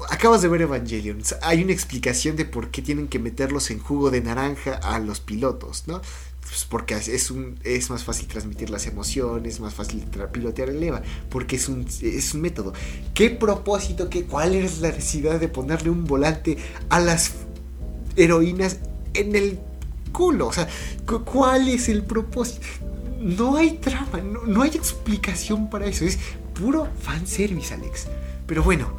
acabas 0.08 0.40
de 0.40 0.48
ver 0.48 0.62
Evangelion. 0.62 1.22
Hay 1.42 1.62
una 1.62 1.72
explicación 1.72 2.36
de 2.36 2.46
por 2.46 2.70
qué 2.70 2.80
tienen 2.80 3.06
que 3.06 3.18
meterlos 3.18 3.70
en 3.70 3.78
jugo 3.78 4.10
de 4.10 4.22
naranja 4.22 4.74
a 4.82 4.98
los 4.98 5.20
pilotos, 5.20 5.84
¿no? 5.86 6.00
Pues 6.40 6.64
porque 6.64 6.94
es, 6.94 7.30
un, 7.30 7.58
es 7.64 7.90
más 7.90 8.02
fácil 8.02 8.26
transmitir 8.28 8.70
las 8.70 8.86
emociones, 8.86 9.60
más 9.60 9.74
fácil 9.74 10.04
pilotear 10.32 10.70
el 10.70 10.82
EVA, 10.82 11.02
porque 11.28 11.56
es 11.56 11.68
un, 11.68 11.86
es 12.00 12.32
un 12.32 12.40
método. 12.40 12.72
¿Qué 13.12 13.28
propósito, 13.28 14.08
qué, 14.08 14.24
cuál 14.24 14.54
es 14.54 14.80
la 14.80 14.88
necesidad 14.88 15.38
de 15.38 15.48
ponerle 15.48 15.90
un 15.90 16.06
volante 16.06 16.56
a 16.88 16.98
las 16.98 17.32
heroínas 18.16 18.78
en 19.12 19.36
el 19.36 19.60
culo? 20.12 20.48
O 20.48 20.52
sea, 20.52 20.66
¿cuál 21.24 21.68
es 21.68 21.90
el 21.90 22.02
propósito? 22.04 22.66
No 23.20 23.56
hay 23.56 23.72
trama, 23.72 24.20
no, 24.20 24.62
hay 24.62 24.70
explicación 24.70 25.70
para 25.70 25.86
eso. 25.86 26.04
Es 26.04 26.18
puro 26.62 26.86
fanservice, 27.00 27.74
Alex. 27.74 28.06
Pero 28.46 28.62
bueno, 28.62 28.92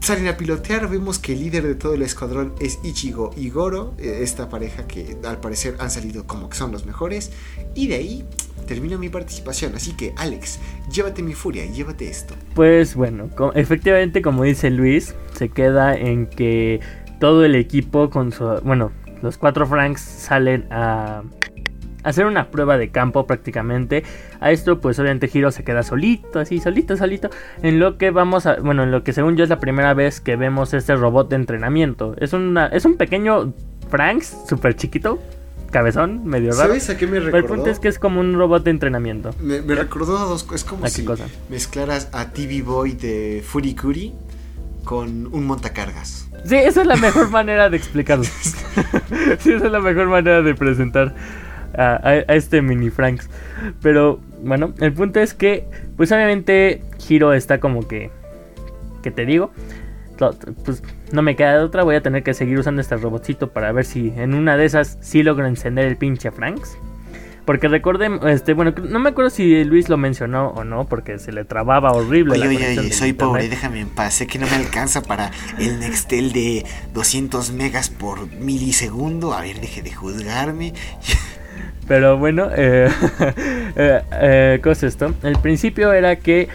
salen 0.00 0.28
a 0.28 0.36
pilotear, 0.36 0.88
vemos 0.88 1.18
que 1.18 1.32
el 1.32 1.40
líder 1.40 1.64
de 1.64 1.74
todo 1.74 1.94
el 1.94 2.02
escuadrón 2.02 2.54
es 2.60 2.78
Ichigo 2.84 3.32
y 3.36 3.50
Goro, 3.50 3.94
eh, 3.98 4.20
esta 4.22 4.48
pareja 4.48 4.86
que 4.86 5.16
al 5.24 5.40
parecer 5.40 5.74
han 5.80 5.90
salido 5.90 6.26
como 6.28 6.48
que 6.48 6.56
son 6.56 6.70
los 6.70 6.86
mejores, 6.86 7.32
y 7.74 7.88
de 7.88 7.96
ahí 7.96 8.24
termino 8.68 8.98
mi 8.98 9.08
participación, 9.08 9.74
así 9.74 9.96
que 9.96 10.14
Alex, 10.16 10.60
llévate 10.92 11.22
mi 11.22 11.34
furia 11.34 11.64
y 11.64 11.72
llévate 11.72 12.08
esto. 12.08 12.34
Pues 12.54 12.94
bueno, 12.94 13.30
efectivamente 13.54 14.22
como 14.22 14.44
dice 14.44 14.70
Luis, 14.70 15.16
se 15.36 15.48
queda 15.48 15.96
en 15.96 16.26
que 16.28 16.80
todo 17.18 17.44
el 17.44 17.56
equipo 17.56 18.10
con 18.10 18.30
su, 18.30 18.44
bueno, 18.62 18.92
los 19.22 19.38
cuatro 19.38 19.66
Franks 19.66 20.00
salen 20.00 20.68
a 20.70 21.24
hacer 22.08 22.26
una 22.26 22.50
prueba 22.50 22.78
de 22.78 22.90
campo 22.90 23.26
prácticamente. 23.26 24.04
A 24.40 24.50
esto 24.50 24.80
pues 24.80 24.98
obviamente 24.98 25.30
Hiro 25.32 25.50
se 25.50 25.64
queda 25.64 25.82
solito, 25.82 26.40
así 26.40 26.58
solito, 26.58 26.96
solito. 26.96 27.30
En 27.62 27.78
lo 27.78 27.98
que 27.98 28.10
vamos 28.10 28.46
a, 28.46 28.56
bueno, 28.56 28.82
en 28.84 28.90
lo 28.90 29.04
que 29.04 29.12
según 29.12 29.36
yo 29.36 29.44
es 29.44 29.50
la 29.50 29.60
primera 29.60 29.94
vez 29.94 30.20
que 30.20 30.36
vemos 30.36 30.74
este 30.74 30.96
robot 30.96 31.28
de 31.28 31.36
entrenamiento. 31.36 32.14
Es, 32.18 32.32
una, 32.32 32.66
es 32.66 32.84
un 32.84 32.96
pequeño 32.96 33.52
Franks, 33.90 34.36
súper 34.48 34.76
chiquito, 34.76 35.18
cabezón, 35.70 36.24
medio 36.24 36.52
raro. 36.52 36.68
¿Sabes 36.68 36.90
a 36.90 36.96
qué 36.96 37.06
me 37.06 37.20
recordó? 37.20 37.38
el 37.38 37.44
punto 37.44 37.70
es 37.70 37.78
que 37.78 37.88
es 37.88 37.98
como 37.98 38.20
un 38.20 38.34
robot 38.34 38.64
de 38.64 38.70
entrenamiento. 38.70 39.34
Me, 39.40 39.60
recordó 39.60 40.18
a 40.18 40.24
dos 40.24 40.44
cosas. 40.44 40.62
Es 40.62 40.68
como 40.68 40.86
si 40.86 41.06
mezclaras 41.48 42.08
a 42.12 42.30
TV 42.32 42.62
Boy 42.62 42.92
de 42.92 43.42
Furikuri 43.46 44.14
con 44.84 45.28
un 45.32 45.46
montacargas. 45.46 46.28
Sí, 46.44 46.56
esa 46.56 46.82
es 46.82 46.86
la 46.86 46.96
mejor 46.96 47.30
manera 47.30 47.68
de 47.68 47.76
explicarlo. 47.76 48.24
sí, 49.38 49.52
esa 49.52 49.66
es 49.66 49.72
la 49.72 49.80
mejor 49.80 50.06
manera 50.06 50.42
de 50.42 50.54
presentar 50.54 51.14
a, 51.74 52.16
este 52.28 52.62
mini 52.62 52.90
Franks. 52.90 53.28
Pero 53.82 54.20
bueno, 54.42 54.74
el 54.80 54.92
punto 54.92 55.20
es 55.20 55.34
que, 55.34 55.66
pues 55.96 56.12
obviamente 56.12 56.82
Hiro 57.08 57.32
está 57.32 57.60
como 57.60 57.86
que, 57.86 58.10
que 59.02 59.10
te 59.10 59.26
digo, 59.26 59.52
pues 60.64 60.82
no 61.12 61.22
me 61.22 61.36
queda 61.36 61.58
de 61.58 61.64
otra, 61.64 61.84
voy 61.84 61.96
a 61.96 62.02
tener 62.02 62.22
que 62.22 62.34
seguir 62.34 62.58
usando 62.58 62.80
este 62.80 62.96
robotcito 62.96 63.50
para 63.50 63.72
ver 63.72 63.84
si 63.84 64.12
en 64.16 64.34
una 64.34 64.56
de 64.56 64.64
esas 64.64 64.98
sí 65.00 65.22
logro 65.22 65.46
encender 65.46 65.86
el 65.86 65.96
pinche 65.96 66.30
Franks. 66.30 66.76
Porque 67.48 67.66
recuerden, 67.66 68.20
este, 68.28 68.52
bueno, 68.52 68.74
no 68.90 68.98
me 68.98 69.08
acuerdo 69.08 69.30
si 69.30 69.64
Luis 69.64 69.88
lo 69.88 69.96
mencionó 69.96 70.48
o 70.48 70.64
no, 70.64 70.86
porque 70.86 71.18
se 71.18 71.32
le 71.32 71.46
trababa 71.46 71.92
horrible. 71.92 72.34
Oye, 72.34 72.46
oye, 72.46 72.78
oye, 72.78 72.92
soy 72.92 73.14
pobre, 73.14 73.48
déjame 73.48 73.80
en 73.80 73.88
paz. 73.88 74.12
Sé 74.12 74.26
que 74.26 74.38
no 74.38 74.46
me 74.46 74.54
alcanza 74.56 75.00
para 75.00 75.30
el 75.58 75.80
Nextel 75.80 76.34
de 76.34 76.66
200 76.92 77.52
megas 77.52 77.88
por 77.88 78.30
milisegundo. 78.34 79.32
A 79.32 79.40
ver, 79.40 79.62
deje 79.62 79.80
de 79.80 79.94
juzgarme. 79.94 80.74
Pero 81.86 82.18
bueno, 82.18 82.48
eh, 82.54 82.88
eh, 83.76 84.02
eh, 84.12 84.60
¿qué 84.62 84.70
es 84.70 84.82
esto? 84.82 85.14
El 85.22 85.38
principio 85.38 85.92
era 85.92 86.16
que 86.16 86.48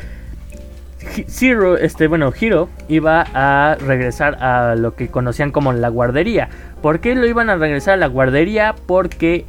Zero, 1.28 1.78
este, 1.78 2.08
bueno, 2.08 2.32
Hiro 2.40 2.70
iba 2.88 3.26
a 3.34 3.76
regresar 3.76 4.42
a 4.42 4.76
lo 4.76 4.96
que 4.96 5.10
conocían 5.10 5.52
como 5.52 5.74
la 5.74 5.90
guardería. 5.90 6.50
¿Por 6.82 7.00
qué 7.00 7.16
lo 7.16 7.26
iban 7.26 7.50
a 7.50 7.56
regresar 7.56 7.96
a 7.96 7.98
la 7.98 8.08
guardería? 8.08 8.76
Porque 8.86 9.46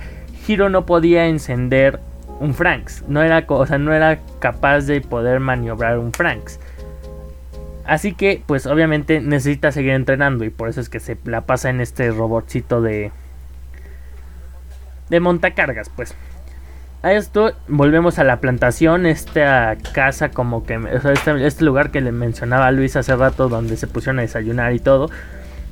Hiro 0.46 0.68
no 0.68 0.84
podía 0.84 1.26
encender 1.26 2.00
un 2.40 2.54
Franks. 2.54 3.04
No 3.08 3.22
era, 3.22 3.44
o 3.46 3.66
sea, 3.66 3.78
no 3.78 3.92
era 3.92 4.18
capaz 4.40 4.80
de 4.82 5.00
poder 5.00 5.40
maniobrar 5.40 5.98
un 5.98 6.12
Franks. 6.12 6.58
Así 7.86 8.14
que, 8.14 8.42
pues 8.46 8.66
obviamente 8.66 9.20
necesita 9.20 9.70
seguir 9.70 9.92
entrenando 9.92 10.44
y 10.44 10.50
por 10.50 10.68
eso 10.68 10.80
es 10.80 10.88
que 10.88 11.00
se 11.00 11.18
la 11.24 11.42
pasa 11.42 11.70
en 11.70 11.80
este 11.80 12.10
robotcito 12.10 12.80
de, 12.80 13.12
de 15.14 15.20
montacargas, 15.20 15.90
pues. 15.94 16.14
A 17.02 17.12
esto 17.12 17.52
volvemos 17.68 18.18
a 18.18 18.24
la 18.24 18.40
plantación, 18.40 19.06
esta 19.06 19.76
casa 19.92 20.30
como 20.30 20.64
que, 20.64 20.80
este, 21.14 21.46
este, 21.46 21.64
lugar 21.64 21.90
que 21.90 22.00
le 22.00 22.12
mencionaba 22.12 22.66
a 22.66 22.72
Luis 22.72 22.96
hace 22.96 23.14
rato 23.14 23.48
donde 23.48 23.76
se 23.76 23.86
pusieron 23.86 24.18
a 24.18 24.22
desayunar 24.22 24.72
y 24.72 24.80
todo. 24.80 25.10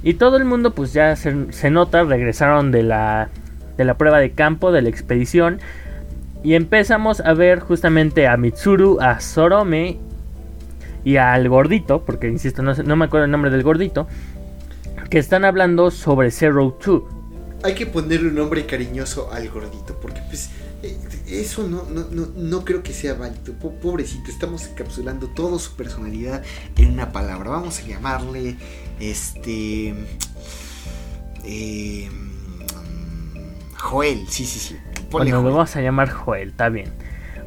Y 0.05 0.15
todo 0.15 0.37
el 0.37 0.45
mundo 0.45 0.75
pues 0.75 0.93
ya 0.93 1.17
se, 1.17 1.71
nota, 1.71 2.05
regresaron 2.05 2.71
de 2.71 2.83
la, 2.83 3.31
de 3.77 3.85
la 3.85 3.95
prueba 3.95 4.21
de 4.21 4.33
campo, 4.33 4.73
de 4.73 4.83
la 4.83 4.91
expedición. 4.91 5.59
Y 6.45 6.55
empezamos 6.55 7.21
a 7.21 7.33
ver 7.33 7.61
justamente 7.61 8.29
a 8.29 8.37
Mitsuru, 8.37 9.01
a 9.01 9.21
Sorome 9.21 9.99
y 11.03 11.17
al 11.17 11.49
gordito, 11.49 12.05
porque 12.05 12.29
insisto, 12.29 12.63
no, 12.63 12.75
no 12.75 12.97
me 12.97 13.07
acuerdo 13.07 13.25
el 13.25 13.31
nombre 13.31 13.51
del 13.51 13.63
gordito, 13.63 14.07
que 15.09 15.19
están 15.19 15.45
hablando 15.45 15.91
sobre 15.91 16.31
Zero 16.31 16.77
Two 16.81 17.22
hay 17.63 17.75
que 17.75 17.87
ponerle 17.87 18.29
un 18.29 18.35
nombre 18.35 18.67
cariñoso 18.67 19.33
al 19.33 19.49
gordito, 19.49 19.99
porque 20.01 20.21
pues 20.29 20.51
eh, 20.83 20.99
eso 21.29 21.69
no, 21.69 21.85
no, 21.85 22.27
no, 22.35 22.65
creo 22.65 22.83
que 22.83 22.93
sea 22.93 23.15
válido. 23.15 23.55
Pobrecito, 23.55 24.31
estamos 24.31 24.67
encapsulando 24.67 25.29
toda 25.29 25.59
su 25.59 25.75
personalidad 25.77 26.43
en 26.77 26.93
una 26.93 27.13
palabra. 27.13 27.51
Vamos 27.51 27.79
a 27.79 27.83
llamarle 27.83 28.57
este... 28.99 29.95
Eh, 31.45 32.09
Joel, 33.79 34.27
sí, 34.29 34.47
sí, 34.47 34.61
sí. 34.61 34.77
bueno, 35.11 35.43
lo 35.43 35.53
vamos 35.53 35.75
a 35.75 35.81
llamar 35.81 36.09
Joel, 36.09 36.51
está 36.51 36.69
bien. 36.69 36.93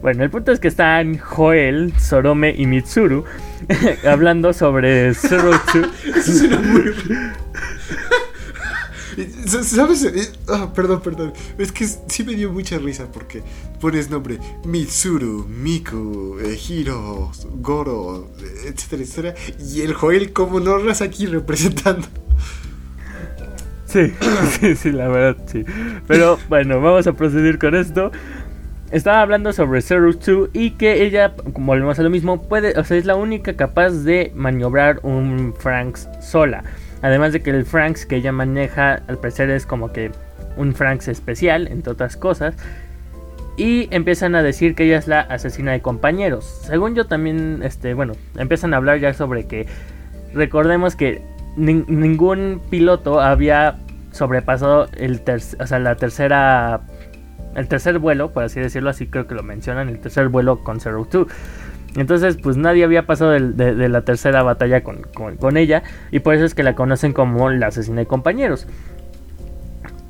Bueno, 0.01 0.23
el 0.23 0.29
punto 0.29 0.51
es 0.51 0.59
que 0.59 0.67
están 0.67 1.17
Joel, 1.17 1.93
Sorome 1.97 2.53
y 2.55 2.67
Mitsuru 2.67 3.23
hablando 4.05 4.51
sobre 4.51 5.13
Zero 5.13 5.51
Eso 6.15 6.33
suena 6.33 6.59
muy... 6.59 6.93
¿Sabes? 9.47 10.03
Eh, 10.03 10.31
ah, 10.49 10.71
perdón, 10.73 11.01
perdón. 11.01 11.33
Es 11.57 11.71
que 11.71 11.87
sí 11.87 12.23
me 12.23 12.33
dio 12.33 12.51
mucha 12.51 12.77
risa 12.77 13.11
porque 13.11 13.41
pones 13.79 14.09
nombre 14.09 14.39
Mitsuru, 14.65 15.47
Miku, 15.47 16.37
eh, 16.39 16.57
Hiro, 16.67 17.31
Goro, 17.61 18.31
etcétera, 18.65 19.03
etcétera. 19.03 19.35
Y 19.59 19.81
el 19.81 19.93
Joel 19.93 20.33
como 20.33 20.59
Norras 20.59 21.01
aquí 21.01 21.25
representando. 21.25 22.07
Sí, 23.85 24.13
sí, 24.59 24.75
sí, 24.75 24.91
la 24.91 25.07
verdad, 25.07 25.43
sí. 25.45 25.63
Pero 26.07 26.37
bueno, 26.49 26.81
vamos 26.81 27.07
a 27.07 27.13
proceder 27.13 27.57
con 27.57 27.75
esto. 27.75 28.11
Estaba 28.91 29.21
hablando 29.21 29.51
sobre 29.51 29.81
Zero 29.81 30.11
2 30.11 30.49
y 30.53 30.71
que 30.71 31.03
ella, 31.03 31.33
como 31.53 31.67
volvemos 31.67 31.97
a 31.97 32.03
lo 32.03 32.09
mismo, 32.09 32.41
puede, 32.41 32.77
o 32.79 32.83
sea, 32.83 32.97
es 32.97 33.05
la 33.05 33.15
única 33.15 33.55
capaz 33.55 33.91
de 34.03 34.31
maniobrar 34.35 34.99
un 35.03 35.53
Franks 35.57 36.07
sola. 36.21 36.63
Además 37.05 37.33
de 37.33 37.43
que 37.43 37.51
el 37.51 37.65
Franks 37.65 38.07
que 38.07 38.15
ella 38.15 38.31
maneja 38.31 39.03
al 39.07 39.19
parecer 39.19 39.51
es 39.51 39.67
como 39.67 39.93
que 39.93 40.09
un 40.57 40.73
Franks 40.73 41.07
especial, 41.07 41.67
entre 41.67 41.93
otras 41.93 42.17
cosas. 42.17 42.55
Y 43.57 43.87
empiezan 43.91 44.33
a 44.33 44.41
decir 44.41 44.73
que 44.73 44.85
ella 44.85 44.97
es 44.97 45.07
la 45.07 45.19
asesina 45.19 45.73
de 45.73 45.83
compañeros. 45.83 46.63
Según 46.63 46.95
yo 46.95 47.05
también, 47.05 47.61
este, 47.61 47.93
bueno, 47.93 48.13
empiezan 48.37 48.73
a 48.73 48.77
hablar 48.77 48.97
ya 48.97 49.13
sobre 49.13 49.45
que 49.45 49.67
recordemos 50.33 50.95
que 50.95 51.21
ningún 51.55 52.59
piloto 52.71 53.21
había 53.21 53.77
sobrepasado 54.11 54.89
el 54.97 55.21
o 55.59 55.67
sea, 55.67 55.77
la 55.77 55.97
tercera 55.97 56.81
el 57.55 57.67
tercer 57.67 57.99
vuelo, 57.99 58.31
por 58.31 58.43
así 58.43 58.59
decirlo, 58.59 58.89
así 58.89 59.05
creo 59.05 59.27
que 59.27 59.35
lo 59.35 59.43
mencionan, 59.43 59.89
el 59.89 59.99
tercer 59.99 60.27
vuelo 60.29 60.63
con 60.63 60.79
Zero 60.79 61.05
Two. 61.05 61.27
Entonces, 61.95 62.37
pues 62.37 62.57
nadie 62.57 62.83
había 62.83 63.05
pasado 63.05 63.31
de, 63.31 63.89
la 63.89 64.01
tercera 64.01 64.43
batalla 64.43 64.83
con, 64.83 65.57
ella. 65.57 65.83
Y 66.11 66.19
por 66.19 66.35
eso 66.35 66.45
es 66.45 66.53
que 66.53 66.63
la 66.63 66.75
conocen 66.75 67.13
como 67.13 67.49
la 67.49 67.67
asesina 67.67 68.01
de 68.01 68.05
compañeros. 68.05 68.67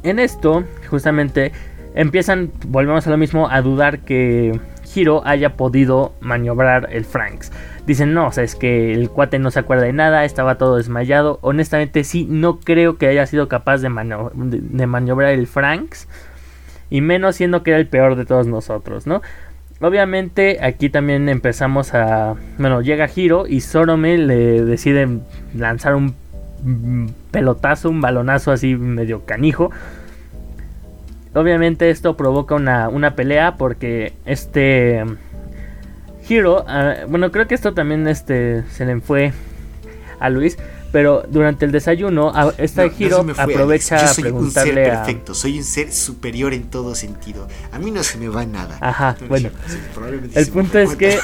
En 0.04 0.20
esto, 0.20 0.64
justamente, 0.90 1.52
empiezan, 1.94 2.52
volvemos 2.68 3.06
a 3.06 3.10
lo 3.12 3.18
mismo, 3.18 3.50
a 3.50 3.62
dudar 3.62 4.00
que 4.00 4.60
Hiro 4.94 5.22
haya 5.26 5.56
podido 5.56 6.14
maniobrar 6.22 6.90
el 6.92 7.06
Franks. 7.06 7.52
Dicen, 7.86 8.14
no, 8.16 8.28
o 8.28 8.32
sea, 8.32 8.44
es 8.44 8.56
que 8.56 8.94
el 8.94 9.10
cuate 9.12 9.38
no 9.38 9.52
se 9.52 9.60
acuerda 9.60 9.84
de 9.84 9.94
nada, 9.94 10.26
estaba 10.26 10.58
todo 10.58 10.78
desmayado. 10.78 11.38
Honestamente, 11.42 12.04
sí, 12.04 12.26
no 12.28 12.60
creo 12.60 12.98
que 12.98 13.08
haya 13.08 13.28
sido 13.28 13.48
capaz 13.48 13.78
de, 13.78 13.90
de 14.34 14.88
maniobrar 14.88 15.32
el 15.34 15.46
Franks. 15.46 16.08
Y 16.90 17.02
menos 17.02 17.36
siendo 17.36 17.64
que 17.64 17.72
era 17.72 17.80
el 17.80 17.88
peor 17.88 18.16
de 18.16 18.26
todos 18.26 18.48
nosotros, 18.48 19.08
¿no? 19.08 19.22
Obviamente 19.82 20.60
aquí 20.62 20.90
también 20.90 21.28
empezamos 21.30 21.94
a... 21.94 22.36
Bueno, 22.58 22.82
llega 22.82 23.10
Hiro 23.14 23.46
y 23.48 23.62
Sorome 23.62 24.18
le 24.18 24.64
decide 24.64 25.08
lanzar 25.54 25.96
un 25.96 26.16
pelotazo, 27.32 27.90
un 27.90 28.02
balonazo 28.02 28.52
así 28.52 28.76
medio 28.76 29.26
canijo. 29.26 29.72
Obviamente 31.34 31.90
esto 31.90 32.16
provoca 32.16 32.56
una, 32.56 32.88
una 32.88 33.16
pelea 33.16 33.56
porque 33.58 34.14
este 34.26 35.04
Hiro, 36.28 36.64
ah, 36.68 36.96
bueno 37.10 37.32
creo 37.32 37.48
que 37.48 37.56
esto 37.56 37.74
también 37.74 38.08
este, 38.08 38.64
se 38.70 38.86
le 38.86 39.00
fue 39.02 39.34
a 40.20 40.30
Luis, 40.30 40.58
pero 40.96 41.26
durante 41.28 41.66
el 41.66 41.74
desayuno, 41.74 42.32
esta 42.58 42.90
giro 42.90 43.26
aprovecha 43.38 43.98
a 43.98 44.14
preguntarle 44.14 44.72
un 44.72 44.86
ser 44.86 44.94
perfecto, 44.94 45.34
soy 45.34 45.58
un 45.58 45.66
ser 45.66 45.92
superior 45.92 46.54
en 46.54 46.70
todo 46.70 46.96
sentido. 46.96 47.50
A 47.74 47.80
mí 47.80 47.92
no 47.92 48.02
se 48.02 48.18
me 48.18 48.30
va 48.30 48.46
nada. 48.46 48.78
Ajá, 48.80 49.18
bueno. 49.28 49.50
el 50.36 50.48
punto 50.48 50.80
es 50.80 50.96
que 50.96 51.20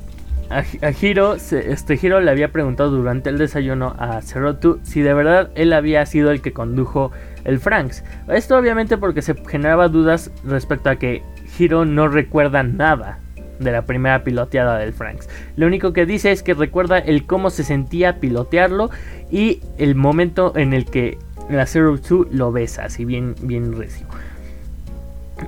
a, 0.50 0.62
Hiro, 0.90 1.36
este 1.36 1.98
Hiro 2.02 2.20
le 2.20 2.30
había 2.30 2.52
preguntado 2.52 2.90
durante 2.90 3.30
el 3.30 3.38
desayuno 3.38 3.96
a 3.98 4.20
Zerotu 4.20 4.80
si 4.82 5.00
de 5.00 5.14
verdad 5.14 5.48
él 5.54 5.72
había 5.72 6.04
sido 6.04 6.30
el 6.30 6.42
que 6.42 6.52
condujo 6.52 7.10
el 7.44 7.60
Franks. 7.60 8.04
Esto 8.28 8.58
obviamente 8.58 8.98
porque 8.98 9.22
se 9.22 9.34
generaba 9.48 9.88
dudas 9.88 10.32
respecto 10.44 10.90
a 10.90 10.96
que 10.96 11.22
Hiro 11.58 11.86
no 11.86 12.08
recuerda 12.08 12.62
nada 12.62 13.20
de 13.58 13.72
la 13.72 13.82
primera 13.82 14.24
piloteada 14.24 14.78
del 14.78 14.92
Franks. 14.92 15.28
Lo 15.56 15.66
único 15.66 15.92
que 15.92 16.06
dice 16.06 16.32
es 16.32 16.42
que 16.42 16.54
recuerda 16.54 16.98
el 16.98 17.26
cómo 17.26 17.50
se 17.50 17.64
sentía 17.64 18.20
pilotearlo 18.20 18.90
y 19.30 19.60
el 19.78 19.94
momento 19.94 20.52
en 20.56 20.72
el 20.72 20.84
que 20.86 21.18
la 21.50 21.66
Zero 21.66 21.98
Two 21.98 22.26
lo 22.30 22.52
besa, 22.52 22.84
así 22.84 23.04
bien, 23.04 23.34
bien 23.42 23.76
recio. 23.76 24.06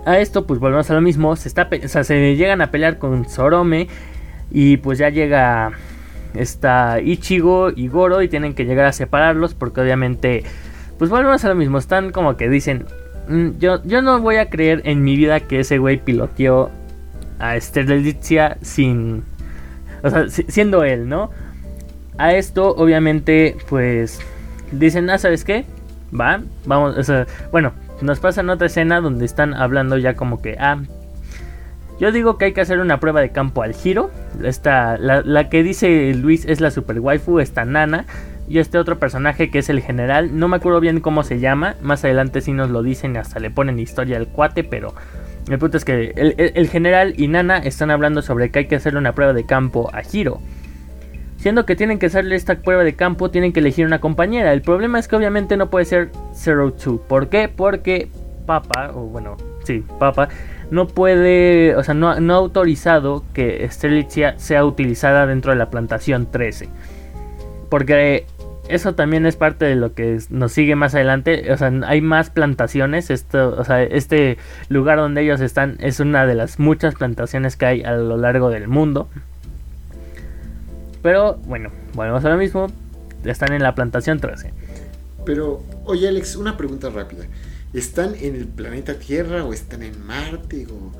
A 0.05 0.19
esto, 0.19 0.47
pues 0.47 0.61
volvemos 0.61 0.91
a 0.91 0.95
lo 0.95 1.01
mismo. 1.01 1.37
Se, 1.37 1.49
está, 1.49 1.69
o 1.85 1.89
sea, 1.89 2.05
se 2.05 2.37
llegan 2.37 2.61
a 2.61 2.71
pelear 2.71 2.99
con 2.99 3.29
Sorome. 3.29 3.89
Y 4.51 4.79
pues 4.79 4.99
ya 4.99 5.09
llega 5.09 5.73
está 6.35 7.01
Ichigo 7.01 7.71
y 7.75 7.89
Goro. 7.89 8.23
Y 8.23 8.29
tienen 8.29 8.55
que 8.55 8.65
llegar 8.65 8.87
a 8.87 8.93
separarlos. 8.93 9.55
Porque 9.55 9.81
obviamente, 9.81 10.45
pues 10.99 11.11
volvemos 11.11 11.45
a 11.45 11.49
lo 11.49 11.55
mismo. 11.55 11.79
Están 11.79 12.11
como 12.11 12.37
que 12.37 12.49
dicen: 12.49 12.85
mm, 13.29 13.59
yo, 13.59 13.83
yo 13.85 14.03
no 14.03 14.21
voy 14.21 14.37
a 14.37 14.51
creer 14.51 14.83
en 14.85 15.03
mi 15.03 15.17
vida 15.17 15.41
que 15.41 15.61
ese 15.61 15.79
güey 15.79 15.99
piloteó 15.99 16.71
a 17.39 17.59
Sterlitzia 17.61 18.59
sin. 18.63 19.25
O 20.03 20.11
sea, 20.11 20.29
siendo 20.29 20.85
él, 20.85 21.09
¿no? 21.09 21.31
A 22.19 22.35
esto, 22.35 22.75
obviamente, 22.77 23.57
pues 23.69 24.21
dicen: 24.73 25.11
Ah, 25.11 25.19
¿sabes 25.19 25.45
qué? 25.45 25.65
Va, 26.19 26.41
vamos, 26.65 27.11
bueno, 27.51 27.73
nos 28.01 28.21
pasan 28.21 28.49
otra 28.51 28.69
escena 28.69 29.01
donde 29.01 29.25
están 29.25 29.55
hablando 29.55 29.99
ya 29.99 30.15
como 30.15 30.41
que, 30.41 30.57
ah, 30.59 30.79
yo 31.99 32.13
digo 32.13 32.37
que 32.37 32.47
hay 32.47 32.53
que 32.53 32.61
hacer 32.61 32.79
una 32.79 33.01
prueba 33.01 33.21
de 33.21 33.31
campo 33.31 33.63
al 33.63 33.75
giro. 33.75 34.11
Esta, 34.43 34.99
la, 34.99 35.49
que 35.49 35.63
dice 35.63 36.13
Luis 36.15 36.45
es 36.45 36.61
la 36.61 36.71
super 36.71 37.01
waifu, 37.01 37.41
esta 37.41 37.65
nana. 37.65 38.05
Y 38.49 38.59
este 38.59 38.79
otro 38.79 38.99
personaje 38.99 39.51
que 39.51 39.59
es 39.59 39.69
el 39.71 39.81
general, 39.81 40.39
no 40.39 40.47
me 40.47 40.57
acuerdo 40.57 40.79
bien 40.79 41.01
cómo 41.01 41.25
se 41.25 41.41
llama. 41.41 41.75
Más 41.81 42.05
adelante 42.05 42.43
sí 42.43 42.53
nos 42.53 42.71
lo 42.71 42.83
dicen 42.83 43.17
hasta 43.17 43.41
le 43.41 43.51
ponen 43.51 43.79
historia 43.79 44.19
al 44.19 44.29
cuate, 44.29 44.63
pero 44.63 44.95
el 45.49 45.59
punto 45.59 45.77
es 45.77 45.85
que 45.85 46.13
el, 46.17 46.69
general 46.69 47.15
y 47.17 47.29
Nana 47.29 47.59
están 47.59 47.91
hablando 47.91 48.21
sobre 48.21 48.51
que 48.51 48.61
hay 48.61 48.67
que 48.67 48.77
hacer 48.77 48.97
una 48.97 49.15
prueba 49.15 49.33
de 49.33 49.47
campo 49.47 49.89
a 49.93 50.03
giro. 50.03 50.41
Siendo 51.37 51.67
que 51.67 51.77
tienen 51.77 52.01
que 52.01 52.07
hacerle 52.07 52.35
esta 52.35 52.57
prueba 52.57 52.83
de 52.83 52.97
campo, 52.97 53.31
tienen 53.31 53.53
que 53.53 53.61
elegir 53.61 53.87
una 53.87 54.01
compañera. 54.01 54.53
El 54.53 54.63
problema 54.63 54.99
es 54.99 55.07
que 55.07 55.15
obviamente 55.15 55.57
no 55.57 55.71
puede 55.71 55.85
ser 55.85 56.11
Zero 56.35 56.73
Two. 56.73 57.01
¿Por 57.07 57.29
qué? 57.29 57.49
Porque 57.49 58.09
Papa, 58.47 58.91
o 58.95 59.03
bueno, 59.03 59.37
sí, 59.65 59.85
Papa, 60.01 60.29
no 60.71 60.89
puede, 60.89 61.77
o 61.77 61.85
sea, 61.85 61.95
no, 61.95 62.11
ha 62.11 62.37
autorizado 62.37 63.25
que 63.33 63.69
Strelitzia 63.71 64.39
sea 64.39 64.65
utilizada 64.65 65.27
dentro 65.27 65.53
de 65.53 65.59
la 65.59 65.71
plantación 65.71 66.31
13. 66.31 66.69
Porque 67.69 68.27
eso 68.69 68.95
también 68.95 69.27
es 69.27 69.37
parte 69.37 69.65
de 69.65 69.77
lo 69.77 69.95
que 69.95 70.19
nos 70.31 70.53
sigue 70.53 70.77
más 70.77 70.95
adelante. 70.95 71.53
O 71.53 71.57
sea, 71.57 71.73
hay 71.87 72.01
más 72.01 72.31
plantaciones. 72.31 73.11
Esto, 73.11 73.55
o 73.57 73.65
sea, 73.65 73.83
este 73.83 74.39
lugar 74.69 74.99
donde 74.99 75.23
ellos 75.23 75.41
están 75.41 75.77
es 75.81 76.01
una 76.01 76.27
de 76.27 76.35
las 76.35 76.59
muchas 76.59 76.95
plantaciones 76.95 77.57
que 77.57 77.67
hay 77.67 77.83
a 77.83 77.93
lo 77.93 78.17
largo 78.17 78.51
del 78.51 78.69
mundo. 78.69 79.09
Pero 81.03 81.37
bueno, 81.47 81.71
volvemos 81.95 82.25
a 82.25 82.29
lo 82.31 82.37
mismo. 82.37 82.67
Están 83.25 83.53
en 83.53 83.63
la 83.63 83.75
plantación 83.75 84.21
13. 84.21 84.53
Pero, 85.25 85.63
oye 85.85 86.09
Alex, 86.09 86.37
una 86.37 86.57
pregunta 86.57 86.91
rápida. 86.91 87.25
¿Están 87.73 88.15
en 88.21 88.37
el 88.37 88.47
planeta 88.47 88.99
Tierra 88.99 89.45
o 89.45 89.53
están 89.53 89.83
en 89.83 90.07
Marte 90.07 90.67
o, 90.71 90.93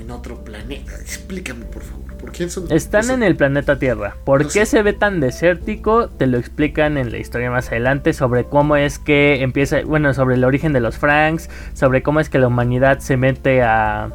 en 0.00 0.10
otro 0.10 0.44
planeta? 0.44 0.92
Explícame, 1.00 1.64
por 1.66 1.82
favor. 1.82 2.16
¿Por 2.16 2.32
qué 2.32 2.48
son, 2.48 2.70
están 2.70 3.10
en 3.10 3.22
el 3.22 3.36
planeta 3.36 3.78
Tierra. 3.78 4.16
¿Por 4.24 4.48
qué 4.48 4.66
se 4.66 4.82
ve 4.82 4.92
tan 4.92 5.20
desértico? 5.20 6.08
Te 6.08 6.26
lo 6.26 6.38
explican 6.38 6.98
en 6.98 7.12
la 7.12 7.18
historia 7.18 7.50
más 7.50 7.68
adelante 7.68 8.12
sobre 8.12 8.44
cómo 8.44 8.76
es 8.76 8.98
que 8.98 9.42
empieza, 9.42 9.82
bueno, 9.82 10.12
sobre 10.14 10.34
el 10.34 10.44
origen 10.44 10.72
de 10.72 10.80
los 10.80 10.98
Franks, 10.98 11.48
sobre 11.74 12.02
cómo 12.02 12.20
es 12.20 12.28
que 12.28 12.38
la 12.38 12.48
humanidad 12.48 12.98
se 12.98 13.16
mete 13.16 13.62
a, 13.62 14.10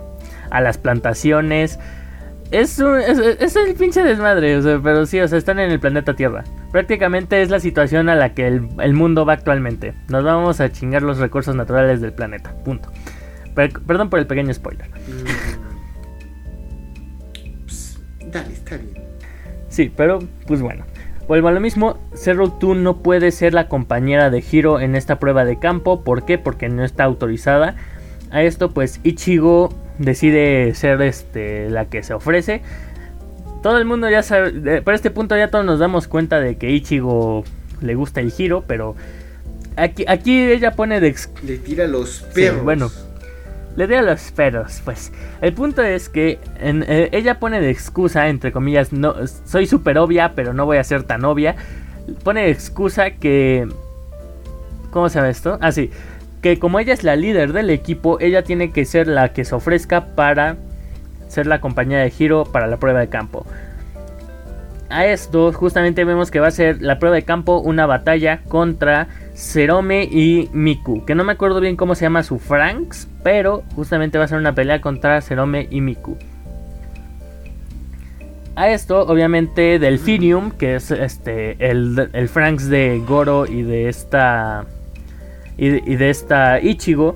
a 0.50 0.62
las 0.62 0.78
plantaciones 0.78 1.80
es, 2.54 2.80
es, 2.80 3.56
el 3.56 3.74
pinche 3.74 4.04
desmadre, 4.04 4.58
o 4.58 4.62
sea, 4.62 4.80
pero 4.82 5.08
sí, 5.08 5.20
o 5.20 5.28
sea, 5.28 5.40
están 5.40 5.60
en 5.60 5.72
el 5.72 5.80
planeta 5.80 6.16
Tierra. 6.16 6.44
Prácticamente 6.72 7.42
es 7.42 7.50
la 7.50 7.60
situación 7.60 8.10
a 8.10 8.16
la 8.16 8.36
que 8.36 8.46
el, 8.46 8.94
mundo 8.94 9.26
va 9.26 9.34
actualmente. 9.34 9.96
Nos 10.08 10.24
vamos 10.24 10.60
a 10.60 10.72
chingar 10.72 11.02
los 11.02 11.18
recursos 11.18 11.56
naturales 11.56 12.00
del 12.00 12.14
planeta, 12.14 12.54
punto. 12.64 12.92
perdón 13.56 14.10
por 14.12 14.20
el 14.20 14.28
pequeño 14.28 14.54
spoiler. 14.54 14.88
Mm. 14.88 15.62
Dale, 18.34 18.54
está 18.54 18.78
bien. 18.78 18.94
Sí, 19.70 19.92
pero 19.96 20.20
pues 20.48 20.62
bueno. 20.62 20.86
Vuelvo 21.28 21.48
a 21.48 21.52
lo 21.52 21.62
mismo, 21.62 21.98
Zero 22.14 22.52
Two 22.52 22.76
no 22.76 22.98
puede 22.98 23.32
ser 23.32 23.54
la 23.54 23.70
compañera 23.70 24.30
de 24.30 24.44
Hiro 24.52 24.82
en 24.82 24.96
esta 24.96 25.20
prueba 25.20 25.46
de 25.46 25.58
campo. 25.58 26.04
¿Por 26.04 26.26
qué? 26.26 26.38
Porque 26.38 26.68
no 26.68 26.84
está 26.84 27.06
autorizada. 27.06 27.76
A 28.30 28.44
esto 28.44 28.72
pues 28.72 29.00
Ichigo 29.04 29.74
decide 30.00 30.74
ser 30.76 31.02
este 31.02 31.70
la 31.70 31.86
que 31.86 32.04
se 32.04 32.14
ofrece. 32.14 32.62
Todo 33.62 33.78
el 33.78 33.86
mundo 33.86 34.10
ya 34.10 34.22
sabe, 34.22 34.82
por 34.82 34.94
este 34.94 35.12
punto 35.12 35.38
ya 35.38 35.50
todos 35.50 35.64
nos 35.64 35.80
damos 35.80 36.10
cuenta 36.10 36.42
de 36.42 36.58
que 36.58 36.72
Ichigo 36.72 37.46
le 37.80 37.96
gusta 37.96 38.20
el 38.20 38.32
giro, 38.32 38.66
pero 38.68 38.96
aquí, 39.78 40.04
aquí 40.08 40.42
ella 40.42 40.72
pone 40.72 41.00
de... 41.00 41.16
Le 41.46 41.58
tira 41.58 41.88
los 41.88 42.22
perros. 42.34 42.64
bueno, 42.64 42.92
le 43.76 43.88
tira 43.88 44.02
los 44.02 44.32
perros, 44.32 44.82
pues. 44.84 45.12
El 45.42 45.54
punto 45.54 45.82
es 45.82 46.10
que 46.10 46.40
eh, 46.60 47.10
ella 47.12 47.40
pone 47.40 47.60
de 47.60 47.70
excusa, 47.70 48.28
entre 48.28 48.52
comillas, 48.52 48.94
no, 48.94 49.16
soy 49.46 49.68
súper 49.68 49.98
obvia, 49.98 50.34
pero 50.36 50.54
no 50.54 50.66
voy 50.66 50.78
a 50.78 50.84
ser 50.84 51.04
tan 51.04 51.26
obvia. 51.26 51.56
Pone 52.24 52.44
de 52.44 52.52
excusa 52.52 53.12
que... 53.12 53.68
¿Cómo 54.92 55.10
se 55.10 55.16
llama 55.16 55.30
esto? 55.30 55.58
Ah, 55.62 55.72
sí 55.72 55.90
que 56.44 56.60
como 56.60 56.78
ella 56.78 56.94
es 56.94 57.06
la 57.06 57.16
líder 57.16 57.54
del 57.54 57.70
equipo, 57.70 58.20
ella 58.20 58.44
tiene 58.44 58.72
que 58.72 58.84
ser 58.84 59.08
la 59.08 59.32
que 59.32 59.46
se 59.46 59.56
ofrezca 59.56 60.08
para 60.08 60.58
ser 61.30 61.48
la 61.48 61.62
compañía 61.62 62.00
de 62.00 62.12
giro 62.12 62.44
para 62.44 62.68
la 62.68 62.78
prueba 62.78 63.00
de 63.00 63.08
campo. 63.08 63.46
A 64.94 65.08
esto 65.08 65.52
justamente 65.52 66.06
vemos 66.06 66.30
que 66.30 66.39
va 66.39 66.50
a 66.50 66.52
ser 66.52 66.84
la 66.84 67.00
prueba 67.00 67.16
de 67.16 67.24
campo 67.24 67.58
una 67.58 67.88
batalla 67.88 68.41
contra 68.48 69.08
Serome 69.34 70.04
y 70.04 70.52
Miku, 70.54 71.04
que 71.04 71.16
no 71.16 71.24
me 71.24 71.32
acuerdo 71.32 71.60
bien 71.60 71.76
cómo 71.76 71.96
se 71.96 72.06
llama 72.06 72.22
su 72.22 72.38
Franks, 72.38 73.08
pero 73.24 73.64
justamente 73.76 74.20
va 74.20 74.26
a 74.26 74.28
ser 74.28 74.38
una 74.38 74.54
pelea 74.54 74.82
contra 74.82 75.20
Serome 75.22 75.68
y 75.72 75.82
Miku. 75.82 76.16
A 78.56 78.70
esto, 78.70 79.02
obviamente, 79.08 79.80
Delphinium, 79.80 80.52
que 80.52 80.76
es 80.76 80.91
este 80.91 81.56
el, 81.72 82.12
el 82.14 82.30
Franks 82.30 82.70
de 82.70 83.02
Goro 83.04 83.48
y 83.48 83.64
de 83.64 83.89
esta 83.89 84.68
y, 85.58 85.70
de 85.70 86.10
esta 86.12 86.62
Ichigo 86.62 87.16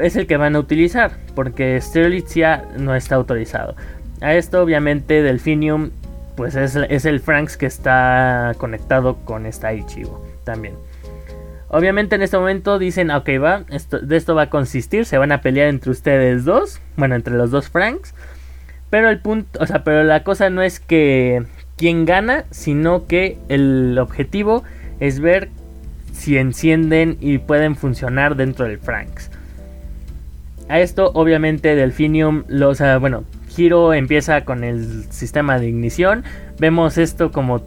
es 0.00 0.14
el 0.14 0.28
que 0.28 0.36
van 0.36 0.54
a 0.54 0.60
utilizar, 0.60 1.16
porque 1.34 1.80
Sterlitzia 1.80 2.66
no 2.78 2.94
está 2.94 3.16
autorizado. 3.16 3.74
A 4.20 4.34
esto 4.34 4.62
obviamente 4.62 5.24
Delphinium 5.24 5.90
pues 6.36 6.54
es, 6.54 7.04
el 7.04 7.20
Franks 7.20 7.56
que 7.56 7.66
está 7.66 8.54
conectado 8.58 9.16
con 9.24 9.46
esta 9.46 9.72
Ichigo 9.74 10.24
también. 10.44 10.74
Obviamente 11.68 12.14
en 12.14 12.22
este 12.22 12.38
momento 12.38 12.78
dicen, 12.78 13.10
ok 13.10 13.28
va, 13.42 13.64
de 14.02 14.16
esto 14.16 14.34
va 14.34 14.42
a 14.42 14.50
consistir, 14.50 15.04
se 15.04 15.18
van 15.18 15.32
a 15.32 15.40
pelear 15.40 15.68
entre 15.68 15.90
ustedes 15.90 16.44
dos, 16.44 16.80
bueno, 16.96 17.14
entre 17.14 17.34
los 17.34 17.50
dos 17.50 17.68
Franks. 17.68 18.14
Pero 18.90 19.08
el 19.08 19.18
punto, 19.18 19.58
o 19.60 19.66
sea, 19.66 19.82
pero 19.82 20.04
la 20.04 20.22
cosa 20.22 20.48
no 20.48 20.62
es 20.62 20.78
que 20.78 21.44
quién 21.76 22.04
gana, 22.04 22.44
sino 22.50 23.06
que 23.06 23.38
el 23.48 23.98
objetivo 23.98 24.62
es 25.00 25.18
ver 25.20 25.48
si 26.12 26.38
encienden 26.38 27.18
y 27.20 27.38
pueden 27.38 27.76
funcionar 27.76 28.36
dentro 28.36 28.66
del 28.66 28.78
Franks. 28.78 29.30
A 30.68 30.80
esto 30.80 31.10
obviamente 31.14 31.74
Delphinium, 31.76 32.44
lo, 32.48 32.70
o 32.70 33.00
bueno, 33.00 33.24
Hiro 33.56 33.94
empieza 33.94 34.44
con 34.44 34.64
el 34.64 35.10
sistema 35.10 35.58
de 35.58 35.68
ignición. 35.68 36.24
Vemos 36.58 36.98
esto 36.98 37.32
como... 37.32 37.62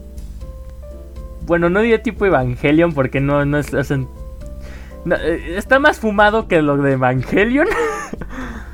Bueno, 1.45 1.69
no 1.69 1.81
diría 1.81 2.03
tipo 2.03 2.25
Evangelion 2.25 2.93
porque 2.93 3.19
no, 3.21 3.45
no 3.45 3.57
es... 3.57 3.73
Eh, 3.73 5.53
está 5.55 5.79
más 5.79 5.99
fumado 5.99 6.47
que 6.47 6.61
lo 6.61 6.77
de 6.77 6.93
Evangelion. 6.93 7.67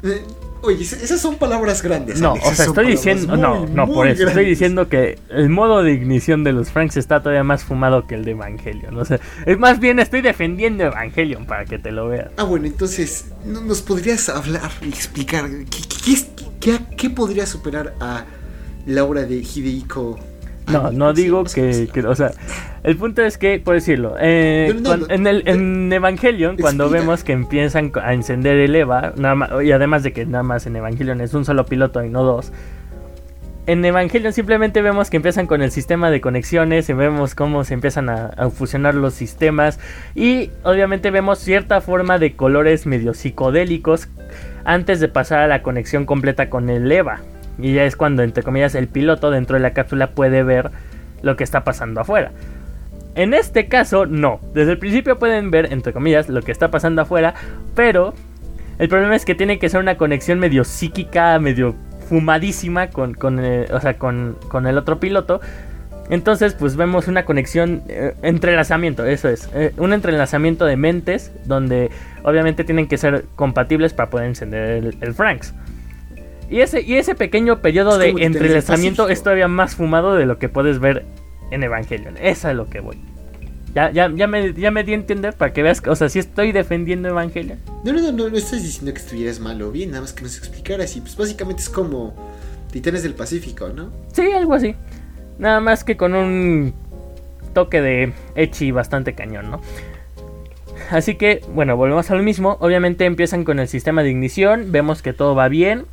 Eh, 0.04 0.22
Oye, 0.66 0.82
esas 0.82 1.22
son 1.22 1.36
palabras 1.36 1.84
grandes. 1.84 2.20
No, 2.20 2.34
o 2.34 2.54
sea, 2.54 2.66
estoy 2.66 2.88
diciendo. 2.88 3.38
no, 3.38 3.68
no, 3.68 3.88
por 3.88 4.08
eso. 4.08 4.28
Estoy 4.28 4.46
diciendo 4.46 4.90
que 4.90 5.20
el 5.30 5.50
modo 5.50 5.84
de 5.84 5.94
ignición 5.94 6.44
de 6.44 6.54
los 6.54 6.72
Franks 6.72 6.98
está 6.98 7.20
todavía 7.20 7.44
más 7.44 7.64
fumado 7.64 8.08
que 8.08 8.16
el 8.16 8.26
de 8.26 8.32
Evangelion. 8.32 8.98
O 8.98 9.06
sea, 9.06 9.20
es 9.46 9.60
más 9.60 9.80
bien 9.80 10.00
estoy 10.00 10.22
defendiendo 10.22 10.84
Evangelion 10.86 11.46
para 11.46 11.66
que 11.66 11.78
te 11.78 11.92
lo 11.92 12.08
veas. 12.08 12.32
Ah, 12.38 12.44
bueno, 12.44 12.66
entonces, 12.66 13.26
¿nos 13.46 13.82
podrías 13.82 14.28
hablar 14.30 14.72
y 14.82 14.90
explicar 14.90 15.48
qué, 15.50 15.82
qué, 15.88 15.98
qué 16.04 16.12
podría 17.16 17.46
superar 17.46 17.94
a 18.00 18.26
la 18.86 19.04
obra 19.04 19.24
de 19.24 19.36
Hidehiko 19.36 20.20
no, 20.72 20.92
no 20.92 21.14
digo 21.14 21.44
que, 21.44 21.88
o 22.08 22.16
sea, 22.16 22.32
el 22.84 22.98
punto 22.98 23.22
es 23.22 23.38
que, 23.38 23.60
por 23.60 23.76
decirlo, 23.76 24.16
eh, 24.20 24.74
en, 25.10 25.28
el, 25.28 25.48
en 25.48 25.92
Evangelion, 25.94 26.58
cuando 26.58 26.90
vemos 26.90 27.24
que 27.24 27.34
empiezan 27.34 27.92
a 28.02 28.14
encender 28.14 28.58
el 28.58 28.76
EVA, 28.76 29.14
nada 29.16 29.64
y 29.64 29.72
además 29.72 30.04
de 30.04 30.14
que 30.14 30.26
nada 30.26 30.44
más 30.44 30.66
en 30.66 30.76
Evangelion 30.76 31.22
es 31.22 31.34
un 31.34 31.46
solo 31.46 31.66
piloto 31.66 32.04
y 32.04 32.10
no 32.10 32.24
dos, 32.24 32.52
en 33.68 33.84
Evangelion 33.84 34.34
simplemente 34.34 34.82
vemos 34.82 35.10
que 35.10 35.18
empiezan 35.18 35.48
con 35.48 35.62
el 35.62 35.72
sistema 35.72 36.10
de 36.10 36.22
conexiones 36.22 36.90
y 36.90 36.94
vemos 36.94 37.36
cómo 37.36 37.64
se 37.64 37.74
empiezan 37.74 38.10
a, 38.10 38.28
a, 38.28 38.50
fusionar 38.50 38.94
los 38.96 39.14
sistemas 39.14 39.80
y 40.14 40.52
obviamente 40.64 41.10
vemos 41.10 41.40
cierta 41.40 41.82
forma 41.82 42.20
de 42.20 42.36
colores 42.36 42.86
medio 42.86 43.14
psicodélicos 43.14 44.08
antes 44.66 45.00
de 45.00 45.08
pasar 45.08 45.40
a 45.40 45.48
la 45.48 45.62
conexión 45.62 46.06
completa 46.06 46.50
con 46.50 46.70
el 46.70 46.92
EVA 46.92 47.22
Y 47.58 47.74
ya 47.74 47.86
es 47.86 47.96
cuando, 47.96 48.24
entre 48.24 48.44
comillas, 48.44 48.76
el 48.76 48.88
piloto 48.88 49.32
dentro 49.32 49.56
de 49.56 49.62
la 49.62 49.74
cápsula 49.74 50.08
puede 50.08 50.44
ver 50.44 50.72
lo 51.22 51.38
que 51.38 51.44
está 51.44 51.64
pasando 51.64 52.02
afuera. 52.02 52.32
En 53.16 53.34
este 53.34 53.68
caso, 53.68 54.06
no. 54.06 54.42
Desde 54.54 54.74
el 54.74 54.78
principio 54.78 55.18
pueden 55.18 55.50
ver, 55.50 55.72
entre 55.72 55.94
comillas, 55.94 56.28
lo 56.28 56.42
que 56.42 56.52
está 56.52 56.70
pasando 56.70 57.02
afuera, 57.02 57.34
pero 57.74 58.14
el 58.78 58.90
problema 58.90 59.16
es 59.16 59.24
que 59.24 59.36
tiene 59.36 59.58
que 59.58 59.70
ser 59.70 59.80
una 59.80 59.96
conexión 59.96 60.40
medio 60.40 60.66
psíquica, 60.66 61.40
medio 61.40 61.76
fumadísima 62.10 62.90
con, 62.90 63.14
con, 63.14 63.40
o 63.40 63.80
sea, 63.80 63.98
con, 63.98 64.38
con 64.50 64.68
el 64.68 64.78
otro 64.78 65.00
piloto. 65.00 65.40
Entonces, 66.10 66.54
pues 66.54 66.76
vemos 66.76 67.08
una 67.08 67.26
conexión, 67.26 67.82
eh, 67.88 68.14
entrelazamiento, 68.22 69.06
eso 69.06 69.28
es, 69.28 69.50
eh, 69.54 69.74
un 69.78 69.92
entrelazamiento 69.92 70.66
de 70.66 70.78
mentes 70.78 71.32
donde 71.46 71.90
obviamente 72.24 72.64
tienen 72.64 72.88
que 72.88 72.98
ser 72.98 73.26
compatibles 73.36 73.94
para 73.94 74.10
poder 74.10 74.28
encender 74.28 74.94
el, 75.02 75.14
Franks. 75.14 75.54
Y 76.50 76.60
ese, 76.60 76.82
y 76.82 76.96
ese 76.96 77.16
pequeño 77.16 77.60
periodo 77.62 77.98
de 77.98 78.10
entrelazamiento 78.10 79.10
es 79.10 79.24
todavía 79.24 79.48
más 79.48 79.76
fumado 79.76 80.14
de 80.16 80.28
lo 80.28 80.38
que 80.38 80.48
puedes 80.48 80.80
ver 80.80 81.06
en 81.50 81.64
Evangelion. 81.64 82.18
Esa 82.22 82.52
es 82.52 82.58
lo 82.58 82.70
que 82.70 82.82
voy. 82.82 83.00
Ya, 83.74 83.92
ya, 83.92 84.10
ya, 84.16 84.28
me, 84.28 84.54
ya 84.54 84.72
me 84.72 84.84
di 84.84 84.94
a 84.94 84.96
entender 84.96 85.34
para 85.34 85.52
que 85.52 85.62
veas, 85.62 85.82
o 85.86 85.96
sea, 85.96 86.08
si 86.08 86.20
estoy 86.20 86.52
defendiendo 86.52 87.10
Evangelion. 87.10 87.60
No, 87.84 87.94
no, 87.94 88.00
no, 88.00 88.12
no, 88.12 88.30
no 88.30 88.38
estás 88.38 88.64
diciendo 88.64 88.94
que 88.94 89.00
estuvieras 89.00 89.40
malo 89.40 89.72
bien, 89.72 89.90
nada 89.90 90.02
más 90.02 90.14
que 90.14 90.24
nos 90.24 90.38
explicaras. 90.38 90.96
Y 90.96 91.02
pues 91.02 91.18
básicamente 91.18 91.64
es 91.64 91.70
como 91.70 92.16
Titanes 92.72 93.04
del 93.04 93.16
Pacífico, 93.16 93.70
¿no? 93.70 93.92
Sí, 94.14 94.32
algo 94.32 94.54
así. 94.54 94.76
Nada 95.38 95.60
más 95.60 95.84
que 95.84 95.98
con 95.98 96.16
un 96.16 96.74
toque 97.54 97.82
de 97.82 98.14
Echi 98.36 98.72
bastante 98.72 99.14
cañón, 99.14 99.52
¿no? 99.52 99.62
Así 100.92 101.16
que, 101.16 101.42
bueno, 101.54 101.76
volvemos 101.78 102.12
a 102.12 102.16
lo 102.16 102.24
mismo. 102.24 102.58
Obviamente 102.60 103.06
empiezan 103.06 103.44
con 103.44 103.60
el 103.60 103.68
sistema 103.68 104.04
de 104.04 104.12
ignición. 104.12 104.72
Vemos 104.72 105.02
que 105.02 105.14
todo 105.14 105.36
va 105.36 105.48
bien. 105.48 105.86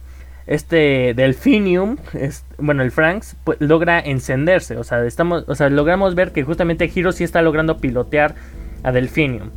Este 0.46 1.14
Delphinium, 1.14 1.96
es, 2.14 2.44
bueno, 2.58 2.82
el 2.82 2.90
Franks, 2.90 3.36
pues, 3.44 3.58
logra 3.60 4.00
encenderse. 4.00 4.76
O 4.76 4.84
sea, 4.84 5.04
estamos, 5.06 5.44
o 5.48 5.54
sea, 5.54 5.70
logramos 5.70 6.14
ver 6.14 6.32
que 6.32 6.42
justamente 6.42 6.90
Hiro 6.92 7.12
sí 7.12 7.24
está 7.24 7.42
logrando 7.42 7.78
pilotear 7.78 8.34
a 8.82 8.92
Delphinium. 8.92 9.50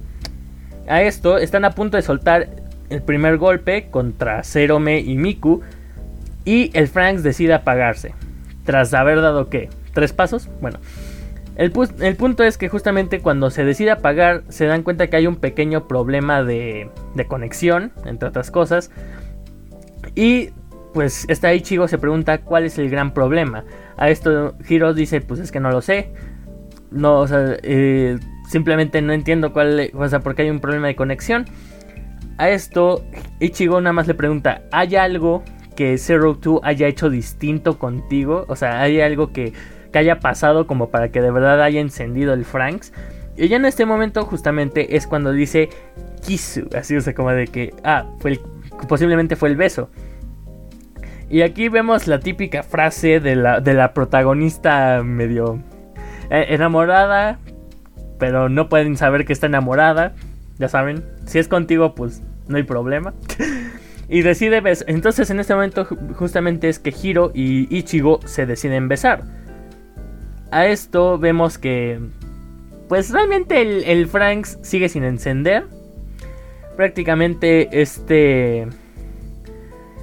A 0.88 1.02
esto 1.02 1.38
están 1.38 1.66
a 1.66 1.72
punto 1.72 1.98
de 1.98 2.04
soltar 2.04 2.50
el 2.90 3.02
primer 3.02 3.38
golpe 3.38 3.88
contra 3.90 4.44
Zerome 4.44 5.00
y 5.00 5.18
Miku. 5.18 5.62
Y 6.46 6.70
el 6.78 6.88
Franks 6.88 7.24
decide 7.24 7.56
apagarse 7.56 8.14
tras 8.66 8.94
haber 8.94 9.22
dado 9.22 9.50
qué, 9.50 9.70
tres 9.94 10.12
pasos. 10.12 10.50
Bueno, 10.60 10.80
el, 11.56 11.72
el, 12.02 12.16
punto 12.18 12.44
es 12.44 12.58
que 12.58 12.68
justamente 12.68 13.22
cuando 13.22 13.50
se 13.50 13.64
decide 13.64 13.92
apagar 13.92 14.44
se 14.50 14.66
dan 14.66 14.84
cuenta 14.84 15.08
que 15.08 15.16
hay 15.16 15.28
un 15.28 15.38
pequeño 15.38 15.88
problema 15.88 16.44
de, 16.44 16.90
de 17.14 17.26
conexión, 17.28 17.94
entre 18.06 18.28
otras 18.28 18.52
cosas. 18.52 18.92
Y 20.16 20.50
pues 20.94 21.26
esta 21.28 21.54
Ichigo 21.54 21.88
se 21.88 21.98
pregunta 21.98 22.40
cuál 22.40 22.66
es 22.66 22.78
el 22.78 22.90
gran 22.90 23.14
problema. 23.14 23.64
A 23.98 24.10
esto 24.10 24.56
Hiro 24.68 24.94
dice, 24.94 25.22
pues 25.22 25.40
es 25.40 25.52
que 25.52 25.60
no 25.60 25.72
lo 25.72 25.82
sé. 25.82 26.12
No, 26.92 27.20
o 27.20 27.28
sea, 27.28 27.58
eh, 27.64 28.18
simplemente 28.50 29.02
no 29.02 29.14
entiendo 29.14 29.52
cuál, 29.52 29.92
o 29.94 30.08
sea, 30.08 30.20
porque 30.20 30.44
hay 30.44 30.50
un 30.50 30.60
problema 30.60 30.88
de 30.88 30.96
conexión. 30.96 31.46
A 32.38 32.50
esto 32.50 33.06
Ichigo 33.40 33.80
nada 33.82 33.94
más 33.94 34.08
le 34.08 34.14
pregunta, 34.14 34.62
¿hay 34.72 34.96
algo 34.96 35.44
que 35.76 35.98
Zero 35.98 36.36
Two 36.36 36.62
haya 36.64 36.88
hecho 36.88 37.10
distinto 37.10 37.78
contigo. 37.78 38.46
O 38.48 38.56
sea, 38.56 38.82
hay 38.82 39.02
algo 39.02 39.32
que, 39.32 39.54
que 39.92 40.00
haya 40.00 40.20
pasado 40.20 40.68
como 40.68 40.90
para 40.90 41.10
que 41.10 41.22
de 41.22 41.32
verdad 41.32 41.62
haya 41.62 41.82
encendido 41.82 42.34
el 42.34 42.46
Franks. 42.46 42.94
Y 43.38 43.48
ya 43.48 43.58
en 43.58 43.66
este 43.66 43.86
momento 43.86 44.26
justamente 44.26 44.96
es 44.96 45.08
cuando 45.08 45.32
dice 45.32 45.70
Kisu. 46.26 46.70
Así, 46.76 46.96
o 46.96 47.02
sea, 47.02 47.14
como 47.14 47.32
de 47.32 47.48
que, 47.48 47.74
ah, 47.84 48.06
fue 48.20 48.40
posiblemente 48.88 49.36
fue 49.36 49.50
el 49.50 49.56
beso. 49.56 49.90
Y 51.30 51.42
aquí 51.42 51.70
vemos 51.70 52.08
la 52.08 52.20
típica 52.20 52.64
frase 52.64 53.20
de 53.20 53.36
la, 53.36 53.60
de 53.60 53.74
la 53.74 53.94
protagonista 53.94 55.02
medio 55.04 55.60
eh, 56.30 56.46
enamorada, 56.50 57.40
pero 58.20 58.48
no 58.48 58.70
pueden 58.70 58.96
saber 58.96 59.26
que 59.26 59.34
está 59.34 59.48
enamorada. 59.48 60.14
Ya 60.60 60.70
saben, 60.70 61.04
si 61.26 61.40
es 61.40 61.48
contigo, 61.48 61.96
pues 61.96 62.22
no 62.48 62.58
hay 62.58 62.64
problema. 62.64 63.14
Y 64.08 64.22
decide 64.22 64.62
besar. 64.62 64.90
Entonces 64.90 65.30
en 65.30 65.40
este 65.40 65.54
momento 65.54 65.86
justamente 66.16 66.70
es 66.70 66.80
que 66.80 66.94
Hiro 67.02 67.32
y 67.34 67.76
Ichigo 67.76 68.20
se 68.26 68.46
deciden 68.46 68.88
besar. 68.88 69.24
A 70.52 70.68
esto 70.68 71.18
vemos 71.18 71.58
que... 71.58 72.00
Pues 72.88 73.10
realmente 73.10 73.62
el, 73.62 73.84
el 73.84 74.08
Franks 74.08 74.60
sigue 74.62 74.90
sin 74.90 75.04
encender. 75.04 75.66
Prácticamente 76.76 77.82
este... 77.82 78.68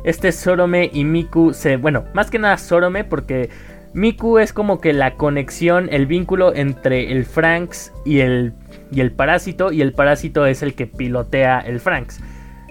Este 0.04 0.32
Sorome 0.32 0.90
y 0.92 1.04
Miku 1.04 1.54
se... 1.54 1.76
Bueno, 1.76 2.04
más 2.12 2.28
que 2.28 2.40
nada 2.40 2.58
Sorome 2.58 3.04
porque 3.04 3.50
Miku 3.94 4.38
es 4.38 4.52
como 4.52 4.80
que 4.80 4.92
la 4.92 5.14
conexión, 5.14 5.88
el 5.92 6.06
vínculo 6.06 6.54
entre 6.54 7.12
el 7.12 7.24
Franks 7.24 7.92
y 8.04 8.20
el, 8.20 8.52
y 8.90 9.00
el 9.00 9.12
parásito. 9.12 9.70
Y 9.70 9.80
el 9.80 9.92
parásito 9.92 10.44
es 10.46 10.62
el 10.62 10.74
que 10.74 10.88
pilotea 10.88 11.60
el 11.60 11.78
Franks. 11.78 12.20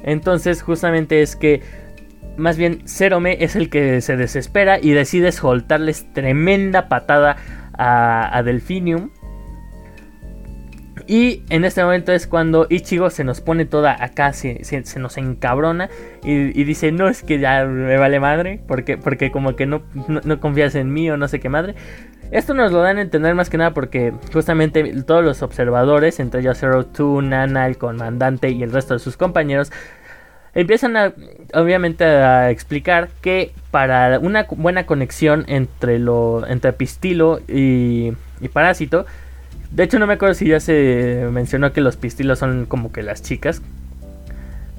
Entonces 0.03 0.61
justamente 0.61 1.21
es 1.21 1.35
que 1.35 1.61
más 2.37 2.57
bien 2.57 2.87
Cerome 2.87 3.43
es 3.43 3.55
el 3.55 3.69
que 3.69 4.01
se 4.01 4.17
desespera 4.17 4.79
y 4.81 4.91
decide 4.91 5.31
soltarles 5.31 6.11
tremenda 6.13 6.87
patada 6.87 7.37
a, 7.77 8.41
Delphinium. 8.43 9.09
Y 11.07 11.43
en 11.49 11.65
este 11.65 11.83
momento 11.83 12.11
es 12.13 12.27
cuando 12.27 12.67
Ichigo 12.69 13.09
se 13.09 13.23
nos 13.23 13.41
pone 13.41 13.65
toda 13.65 14.01
acá, 14.01 14.33
se, 14.33 14.61
nos 14.97 15.17
encabrona 15.17 15.89
y, 16.23 16.63
dice, 16.63 16.91
no 16.91 17.09
es 17.09 17.23
que 17.23 17.39
ya 17.39 17.65
me 17.65 17.97
vale 17.97 18.19
madre, 18.19 18.61
porque, 18.67 18.97
porque 18.97 19.31
como 19.31 19.55
que 19.55 19.65
no, 19.65 19.81
no, 20.07 20.39
confías 20.39 20.75
en 20.75 20.93
mí 20.93 21.09
o 21.09 21.17
no 21.17 21.27
sé 21.27 21.39
qué 21.39 21.49
madre. 21.49 21.75
Esto 22.31 22.53
nos 22.53 22.71
lo 22.71 22.81
dan 22.81 22.97
a 22.97 23.01
entender 23.01 23.35
más 23.35 23.49
que 23.49 23.57
nada 23.57 23.73
porque 23.73 24.13
justamente 24.31 24.83
todos 25.03 25.23
los 25.23 25.41
observadores, 25.41 26.19
entre 26.21 26.39
ellos 26.39 26.57
Zero 26.57 26.85
Two, 26.85 27.21
Nana, 27.21 27.67
el 27.67 27.77
comandante 27.77 28.49
y 28.49 28.63
el 28.63 28.71
resto 28.71 28.93
de 28.93 29.01
sus 29.01 29.17
compañeros, 29.17 29.69
empiezan 30.53 30.95
a, 30.95 31.13
obviamente 31.53 32.05
a 32.05 32.49
explicar 32.49 33.09
que 33.21 33.51
para 33.69 34.17
una 34.19 34.45
buena 34.49 34.85
conexión 34.85 35.43
entre 35.47 35.99
lo 35.99 36.47
entre 36.47 36.71
pistilo 36.71 37.41
y, 37.49 38.13
y 38.39 38.47
parásito, 38.47 39.05
de 39.71 39.83
hecho 39.83 39.99
no 39.99 40.07
me 40.07 40.13
acuerdo 40.13 40.33
si 40.33 40.47
ya 40.47 40.61
se 40.61 41.27
mencionó 41.31 41.73
que 41.73 41.81
los 41.81 41.97
pistilos 41.97 42.39
son 42.39 42.65
como 42.65 42.93
que 42.93 43.03
las 43.03 43.21
chicas, 43.21 43.61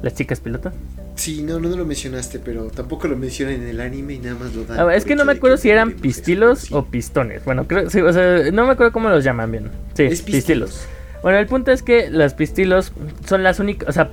las 0.00 0.14
chicas 0.14 0.40
piloto. 0.40 0.72
Sí, 1.15 1.43
no, 1.43 1.61
no, 1.61 1.69
lo 1.69 1.85
mencionaste, 1.85 2.39
pero 2.39 2.65
tampoco 2.67 3.07
lo 3.07 3.17
mencionan 3.17 3.57
en 3.57 3.69
el 3.69 3.81
anime 3.81 4.15
y 4.15 4.19
nada 4.19 4.37
más 4.37 4.55
lo 4.55 4.65
dan. 4.65 4.81
Ah, 4.81 4.95
es 4.95 5.05
que 5.05 5.15
no 5.15 5.25
me 5.25 5.33
acuerdo 5.33 5.57
si 5.57 5.71
eran 5.71 5.93
pistilos 5.93 6.73
o 6.73 6.85
pistones. 6.87 7.45
Bueno, 7.45 7.67
creo, 7.67 7.91
sí, 7.91 8.01
o 8.01 8.13
sea, 8.13 8.51
no 8.51 8.67
me 8.67 8.73
acuerdo 8.73 8.93
cómo 8.93 9.09
los 9.09 9.23
llaman 9.23 9.51
bien. 9.51 9.71
Sí, 9.95 10.09
pistilos. 10.25 10.87
Bueno, 11.23 11.39
el 11.39 11.47
punto 11.47 11.71
es 11.71 11.83
que 11.83 12.11
las 12.11 12.35
pistilos 12.35 12.93
son 13.27 13.45
las 13.45 13.61
únicas, 13.61 13.89
o 13.89 13.93
sea, 13.93 14.11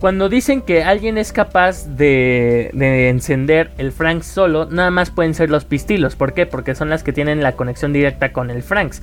cuando 0.00 0.28
dicen 0.28 0.62
que 0.62 0.82
alguien 0.82 1.16
es 1.18 1.32
capaz 1.32 1.86
de, 1.86 2.70
de, 2.72 3.08
encender 3.08 3.70
el 3.78 3.92
Franks 3.92 4.26
solo, 4.26 4.66
nada 4.66 4.90
más 4.90 5.10
pueden 5.10 5.34
ser 5.34 5.50
los 5.50 5.64
pistilos. 5.64 6.16
¿Por 6.16 6.32
qué? 6.32 6.46
Porque 6.46 6.74
son 6.74 6.90
las 6.90 7.04
que 7.04 7.12
tienen 7.12 7.42
la 7.42 7.52
conexión 7.52 7.92
directa 7.92 8.32
con 8.32 8.50
el 8.50 8.62
Franks. 8.62 9.02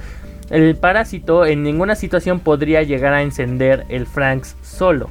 El 0.49 0.75
parásito 0.75 1.45
en 1.45 1.63
ninguna 1.63 1.95
situación 1.95 2.39
podría 2.39 2.83
llegar 2.83 3.13
a 3.13 3.21
encender 3.21 3.85
el 3.89 4.07
Franks 4.07 4.55
solo. 4.61 5.09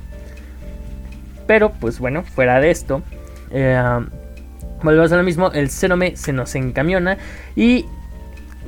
Pero 1.46 1.70
pues 1.70 1.98
bueno, 1.98 2.22
fuera 2.22 2.60
de 2.60 2.70
esto, 2.70 3.02
eh, 3.50 3.80
volvemos 4.82 5.12
a 5.12 5.16
lo 5.16 5.22
mismo, 5.22 5.52
el 5.52 5.70
Zenome 5.70 6.16
se 6.16 6.32
nos 6.32 6.54
encamiona 6.54 7.18
y 7.54 7.86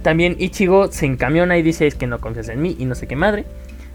también 0.03 0.37
Ichigo 0.39 0.91
se 0.93 1.07
encamiona 1.07 1.59
y 1.59 1.63
dice 1.63 1.87
es 1.87 1.95
que 1.95 2.07
no 2.07 2.21
confías 2.21 2.49
en 2.49 2.63
mí 2.63 2.77
y 2.79 2.85
no 2.85 2.95
sé 2.95 3.07
qué 3.07 3.17
madre. 3.17 3.45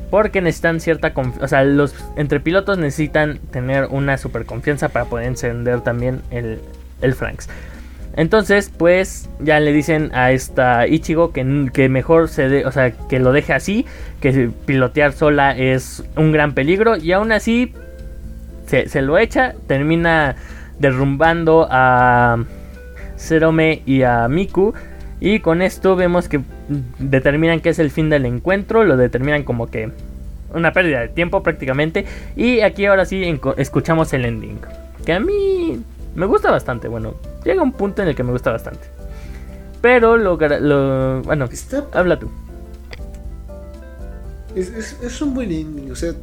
Porque 0.09 0.41
necesitan 0.41 0.79
cierta 0.79 1.13
confianza. 1.13 1.45
O 1.45 1.47
sea, 1.47 1.63
los 1.63 1.95
entre 2.17 2.39
pilotos 2.39 2.77
necesitan 2.77 3.39
tener 3.51 3.88
una 3.89 4.17
super 4.17 4.45
confianza 4.45 4.89
para 4.89 5.05
poder 5.05 5.25
encender 5.25 5.81
también 5.81 6.21
el, 6.29 6.59
el 7.01 7.15
Franks. 7.15 7.49
Entonces, 8.15 8.71
pues 8.77 9.27
ya 9.39 9.59
le 9.59 9.73
dicen 9.73 10.11
a 10.13 10.31
esta 10.31 10.88
Ichigo 10.88 11.31
que, 11.31 11.69
que 11.73 11.89
mejor 11.89 12.29
se 12.29 12.47
de, 12.47 12.65
o 12.65 12.71
sea, 12.71 12.91
que 12.91 13.17
lo 13.19 13.31
deje 13.31 13.53
así, 13.53 13.88
que 14.21 14.51
pilotear 14.65 15.13
sola 15.13 15.57
es 15.57 16.03
un 16.15 16.31
gran 16.31 16.53
peligro 16.53 16.95
y 16.95 17.11
aún 17.11 17.31
así 17.31 17.73
se, 18.66 19.01
lo 19.01 19.18
echa, 19.18 19.53
termina 19.68 20.36
derrumbando 20.80 21.68
a 21.70 22.43
Zerome 23.18 23.82
y 23.86 24.03
a 24.03 24.28
Miku. 24.28 24.74
Y 25.20 25.39
con 25.39 25.61
esto 25.61 25.95
vemos 25.95 26.28
que 26.28 26.41
determinan 26.99 27.61
que 27.61 27.70
es 27.70 27.80
el 27.80 27.91
fin 27.91 28.09
del 28.09 28.26
encuentro, 28.26 28.84
lo 28.84 28.97
determinan 28.97 29.43
como 29.43 29.68
que 29.68 29.91
una 30.53 30.74
pérdida 30.74 31.01
de 31.01 31.07
tiempo 31.07 31.43
prácticamente. 31.43 32.05
Y 32.36 32.61
aquí 32.61 32.86
ahora 32.86 33.05
sí 33.05 33.39
escuchamos 33.57 34.11
el 34.14 34.26
ending, 34.26 34.59
que 35.05 35.14
a 35.14 35.20
mí 35.20 35.82
me 36.16 36.26
gusta 36.26 36.51
bastante. 36.51 36.88
Bueno, 36.88 37.16
llega 37.43 37.61
un 37.61 37.72
punto 37.72 38.01
en 38.01 38.09
el 38.09 38.16
que 38.16 38.24
me 38.24 38.32
gusta 38.32 38.51
bastante. 38.51 38.82
Pero 39.82 40.18
lo, 40.18 40.38
bueno, 41.24 41.49
habla 41.93 42.20
tú. 42.20 42.30
Es, 44.55 44.97
es, 45.01 45.22
un 45.22 45.34
buen 45.34 45.51
ending, 45.51 45.91
o 45.91 45.95
sea, 45.95 46.14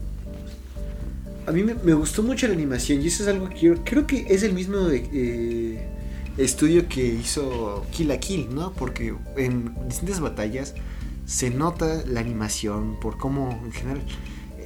a 1.51 1.53
mí 1.53 1.65
me, 1.65 1.95
gustó 1.95 2.23
mucho 2.23 2.47
la 2.47 2.55
animación 2.55 3.03
y 3.03 3.09
eso 3.09 3.25
es 3.25 3.29
algo 3.29 3.49
que 3.49 3.59
yo 3.59 3.85
creo 3.85 4.07
que 4.07 4.27
es 4.29 4.45
el 4.45 4.53
mismo 4.53 4.79
de, 4.79 5.05
eh, 5.13 5.89
estudio 6.39 6.89
que 6.89 7.05
hizo 7.05 7.85
Kill 7.91 8.09
la 8.09 8.19
Kill, 8.19 8.55
¿no? 8.55 8.73
Porque 8.73 9.15
en 9.37 9.75
distintas 9.89 10.21
batallas 10.21 10.75
se 11.27 11.51
nota 11.51 12.03
la 12.07 12.21
animación 12.21 13.01
por 13.01 13.19
cómo, 13.19 13.61
en 13.65 13.73
general, 13.73 14.01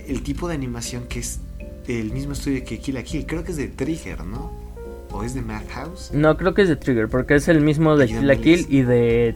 el 0.06 0.22
tipo 0.22 0.46
de 0.46 0.54
animación 0.54 1.04
que 1.08 1.20
es 1.20 1.40
el 1.88 2.12
mismo 2.12 2.34
estudio 2.34 2.62
que 2.64 2.78
Kill 2.78 2.94
la 2.94 3.02
Kill. 3.02 3.24
Creo 3.26 3.44
que 3.44 3.52
es 3.52 3.56
de 3.56 3.68
Trigger, 3.68 4.22
¿no? 4.24 4.52
¿O 5.10 5.22
es 5.22 5.32
de 5.32 5.40
Madhouse? 5.40 6.12
No, 6.12 6.36
creo 6.36 6.52
que 6.52 6.62
es 6.62 6.68
de 6.68 6.76
Trigger, 6.76 7.08
porque 7.08 7.36
es 7.36 7.48
el 7.48 7.62
mismo 7.62 7.96
de 7.96 8.08
Kill 8.08 8.26
la 8.26 8.36
Kill 8.36 8.66
y 8.68 8.82
de 8.82 9.34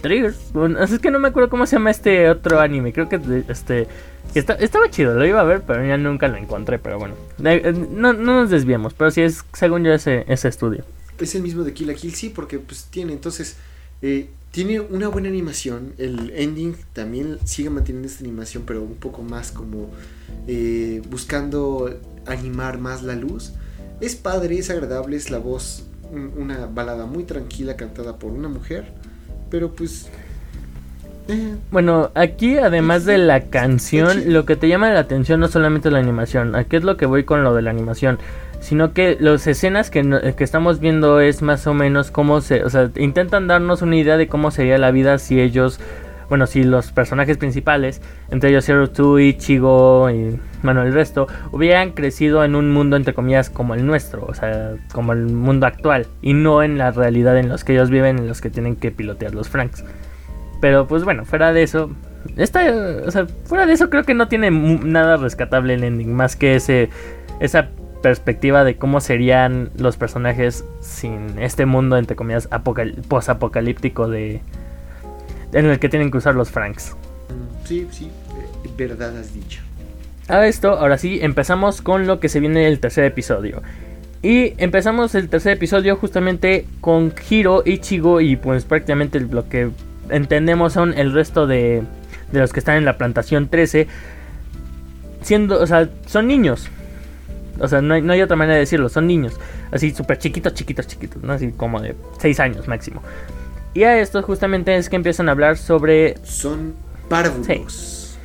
Trigger. 0.00 0.34
es 0.80 0.98
que 0.98 1.10
no 1.12 1.20
me 1.20 1.28
acuerdo 1.28 1.48
cómo 1.48 1.64
se 1.64 1.76
llama 1.76 1.92
este 1.92 2.28
otro 2.28 2.60
anime. 2.60 2.92
Creo 2.92 3.08
que 3.08 3.44
este 3.48 3.86
estaba 4.34 4.90
chido, 4.90 5.14
lo 5.14 5.26
iba 5.26 5.40
a 5.40 5.44
ver, 5.44 5.62
pero 5.62 5.84
ya 5.86 5.96
nunca 5.96 6.28
lo 6.28 6.36
encontré. 6.36 6.78
Pero 6.78 6.98
bueno, 6.98 7.14
eh, 7.44 7.72
no, 7.90 8.12
nos 8.12 8.50
desviamos. 8.50 8.94
Pero 8.94 9.10
sí 9.10 9.22
es, 9.22 9.44
según 9.52 9.84
yo, 9.84 9.92
ese, 9.92 10.24
ese 10.28 10.48
estudio. 10.48 10.84
Es 11.18 11.34
el 11.34 11.42
mismo 11.42 11.64
de 11.64 11.72
Kill 11.72 11.88
la 11.88 11.94
Kill, 11.94 12.14
sí, 12.14 12.30
porque 12.30 12.58
pues 12.58 12.84
tiene 12.90 13.12
entonces. 13.12 13.56
Eh, 14.02 14.28
tiene 14.50 14.80
una 14.80 15.08
buena 15.08 15.28
animación. 15.28 15.92
El 15.98 16.30
ending 16.30 16.76
también 16.92 17.38
sigue 17.44 17.70
manteniendo 17.70 18.08
esta 18.08 18.24
animación, 18.24 18.64
pero 18.66 18.82
un 18.82 18.94
poco 18.94 19.22
más 19.22 19.52
como 19.52 19.90
eh, 20.46 21.02
buscando 21.10 21.98
animar 22.26 22.78
más 22.78 23.02
la 23.02 23.14
luz. 23.14 23.52
Es 24.00 24.14
padre, 24.16 24.58
es 24.58 24.70
agradable, 24.70 25.16
es 25.16 25.30
la 25.30 25.38
voz, 25.38 25.84
una 26.12 26.66
balada 26.66 27.04
muy 27.06 27.24
tranquila 27.24 27.76
cantada 27.76 28.18
por 28.18 28.32
una 28.32 28.48
mujer. 28.48 28.92
Pero 29.50 29.74
pues. 29.74 30.08
Bueno, 31.70 32.10
aquí 32.14 32.56
además 32.56 33.04
de 33.04 33.18
la 33.18 33.42
canción, 33.42 34.32
lo 34.32 34.46
que 34.46 34.56
te 34.56 34.68
llama 34.68 34.90
la 34.90 35.00
atención 35.00 35.40
no 35.40 35.48
solamente 35.48 35.90
la 35.90 35.98
animación, 35.98 36.54
aquí 36.54 36.76
es 36.76 36.84
lo 36.84 36.96
que 36.96 37.06
voy 37.06 37.24
con 37.24 37.44
lo 37.44 37.54
de 37.54 37.62
la 37.62 37.70
animación, 37.70 38.18
sino 38.60 38.92
que 38.92 39.16
las 39.20 39.46
escenas 39.46 39.90
que, 39.90 40.34
que, 40.36 40.44
estamos 40.44 40.80
viendo 40.80 41.20
es 41.20 41.42
más 41.42 41.66
o 41.66 41.74
menos 41.74 42.10
cómo 42.10 42.40
se, 42.40 42.64
o 42.64 42.70
sea, 42.70 42.90
intentan 42.96 43.46
darnos 43.46 43.82
una 43.82 43.96
idea 43.96 44.16
de 44.16 44.26
cómo 44.26 44.50
sería 44.50 44.78
la 44.78 44.90
vida 44.90 45.18
si 45.18 45.40
ellos, 45.40 45.80
bueno, 46.30 46.46
si 46.46 46.64
los 46.64 46.92
personajes 46.92 47.36
principales, 47.36 48.00
entre 48.30 48.50
ellos 48.50 48.64
Zero 48.64 48.90
Two, 48.90 49.18
Ichigo 49.18 50.08
y, 50.10 50.40
bueno, 50.62 50.82
el 50.82 50.94
resto, 50.94 51.28
hubieran 51.52 51.92
crecido 51.92 52.42
en 52.42 52.54
un 52.54 52.72
mundo, 52.72 52.96
entre 52.96 53.12
comillas, 53.12 53.50
como 53.50 53.74
el 53.74 53.86
nuestro, 53.86 54.24
o 54.26 54.34
sea, 54.34 54.76
como 54.92 55.12
el 55.12 55.26
mundo 55.26 55.66
actual, 55.66 56.06
y 56.22 56.32
no 56.32 56.62
en 56.62 56.78
la 56.78 56.90
realidad 56.90 57.38
en 57.38 57.50
los 57.50 57.64
que 57.64 57.74
ellos 57.74 57.90
viven, 57.90 58.18
en 58.18 58.28
los 58.28 58.40
que 58.40 58.50
tienen 58.50 58.76
que 58.76 58.90
pilotear 58.90 59.34
los 59.34 59.48
Franks. 59.48 59.84
Pero 60.60 60.86
pues 60.86 61.04
bueno, 61.04 61.24
fuera 61.24 61.52
de 61.52 61.62
eso, 61.62 61.90
esta, 62.36 62.60
o 63.06 63.10
sea, 63.10 63.26
fuera 63.44 63.66
de 63.66 63.72
eso 63.72 63.90
creo 63.90 64.04
que 64.04 64.14
no 64.14 64.28
tiene 64.28 64.50
nada 64.50 65.16
rescatable 65.16 65.74
el 65.74 65.84
ending, 65.84 66.12
más 66.12 66.36
que 66.36 66.56
ese, 66.56 66.90
esa 67.40 67.68
perspectiva 68.02 68.64
de 68.64 68.76
cómo 68.76 69.00
serían 69.00 69.70
los 69.76 69.96
personajes 69.96 70.64
sin 70.80 71.38
este 71.38 71.66
mundo, 71.66 71.96
entre 71.96 72.16
comillas, 72.16 72.48
posapocalíptico 73.08 74.08
de 74.08 74.40
en 75.52 75.66
el 75.66 75.78
que 75.78 75.88
tienen 75.88 76.10
que 76.10 76.18
usar 76.18 76.34
los 76.34 76.50
Franks. 76.50 76.94
Mm, 77.28 77.66
sí, 77.66 77.88
sí, 77.90 78.04
eh, 78.04 78.68
verdad 78.76 79.16
has 79.16 79.34
dicho. 79.34 79.62
A 80.28 80.46
esto, 80.46 80.72
ahora 80.72 80.98
sí, 80.98 81.18
empezamos 81.22 81.80
con 81.80 82.06
lo 82.06 82.20
que 82.20 82.28
se 82.28 82.40
viene 82.40 82.68
el 82.68 82.80
tercer 82.80 83.04
episodio. 83.04 83.62
Y 84.22 84.52
empezamos 84.58 85.14
el 85.14 85.28
tercer 85.28 85.52
episodio 85.52 85.96
justamente 85.96 86.66
con 86.80 87.14
Hiro, 87.30 87.62
Ichigo 87.64 88.20
y 88.20 88.36
pues 88.36 88.64
prácticamente 88.64 89.20
lo 89.20 89.48
que 89.48 89.70
entendemos 90.10 90.72
son 90.72 90.94
el 90.94 91.12
resto 91.12 91.46
de, 91.46 91.82
de 92.32 92.40
los 92.40 92.52
que 92.52 92.60
están 92.60 92.76
en 92.76 92.84
la 92.84 92.98
plantación 92.98 93.48
13. 93.48 93.86
Siendo, 95.22 95.60
o 95.60 95.66
sea, 95.66 95.88
son 96.06 96.26
niños. 96.26 96.68
O 97.60 97.66
sea, 97.66 97.82
no 97.82 97.94
hay, 97.94 98.02
no 98.02 98.12
hay 98.12 98.22
otra 98.22 98.36
manera 98.36 98.54
de 98.54 98.60
decirlo, 98.60 98.88
son 98.88 99.06
niños. 99.06 99.38
Así 99.70 99.90
súper 99.90 100.18
chiquitos, 100.18 100.54
chiquitos, 100.54 100.86
chiquitos, 100.86 101.22
¿no? 101.22 101.32
Así 101.32 101.50
como 101.52 101.80
de 101.80 101.94
6 102.20 102.40
años 102.40 102.68
máximo. 102.68 103.02
Y 103.74 103.82
a 103.82 103.98
esto 103.98 104.22
justamente 104.22 104.76
es 104.76 104.88
que 104.88 104.96
empiezan 104.96 105.28
a 105.28 105.32
hablar 105.32 105.56
sobre... 105.56 106.16
Son 106.24 106.74
párvulos. 107.08 108.18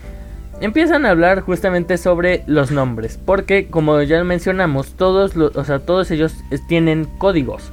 Empiezan 0.62 1.06
a 1.06 1.10
hablar 1.10 1.42
justamente 1.42 1.98
sobre 1.98 2.44
los 2.48 2.72
nombres. 2.72 3.20
Porque 3.24 3.68
como 3.68 4.02
ya 4.04 4.24
mencionamos, 4.24 4.94
todos, 4.94 5.36
los, 5.36 5.56
o 5.56 5.66
sea, 5.66 5.80
todos 5.80 6.12
ellos 6.12 6.36
tienen 6.68 7.06
códigos. 7.18 7.72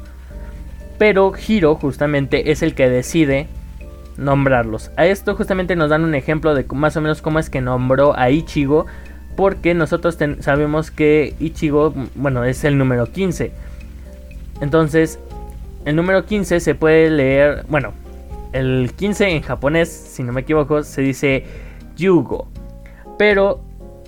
Pero 0.99 1.33
Hiro 1.47 1.77
justamente 1.77 2.51
es 2.51 2.63
el 2.63 2.75
que 2.75 2.89
decide 2.89 3.49
nombrarlos. 4.21 4.93
A 4.97 5.07
esto 5.07 5.35
justamente 5.35 5.75
nos 5.75 5.91
dan 5.91 6.05
un 6.05 6.15
ejemplo 6.15 6.55
de 6.55 6.65
más 6.73 6.97
o 6.97 7.01
menos 7.01 7.23
cómo 7.23 7.41
es 7.41 7.51
que 7.51 7.61
nombró 7.61 8.17
a 8.17 8.31
Ichigo. 8.31 8.87
Porque 9.37 9.75
nosotros 9.75 10.19
sabemos 10.41 10.91
que 10.91 11.35
Ichigo, 11.41 11.95
bueno, 12.15 12.45
es 12.45 12.63
el 12.65 12.77
número 12.77 13.07
15. 13.07 13.53
Entonces, 14.61 15.19
el 15.87 15.97
número 15.97 16.27
15 16.27 16.61
se 16.61 16.75
puede 16.75 17.09
leer, 17.09 17.65
bueno, 17.69 17.95
el 18.53 18.93
15 18.95 19.29
en 19.31 19.43
japonés, 19.43 19.89
si 19.89 20.25
no 20.25 20.33
me 20.33 20.43
equivoco, 20.43 20.83
se 20.83 21.01
dice 21.01 21.45
Yugo. 21.97 22.49
Pero 23.19 23.63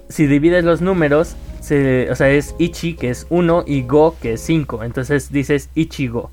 si 0.08 0.26
divides 0.26 0.64
los 0.64 0.82
números, 0.82 1.36
o 1.60 2.14
sea, 2.14 2.28
es 2.28 2.54
Ichi, 2.58 2.94
que 2.94 3.08
es 3.08 3.26
1, 3.30 3.64
y 3.66 3.82
Go, 3.82 4.16
que 4.20 4.34
es 4.34 4.40
5. 4.42 4.84
Entonces 4.84 5.32
dices 5.32 5.70
Ichigo. 5.74 6.30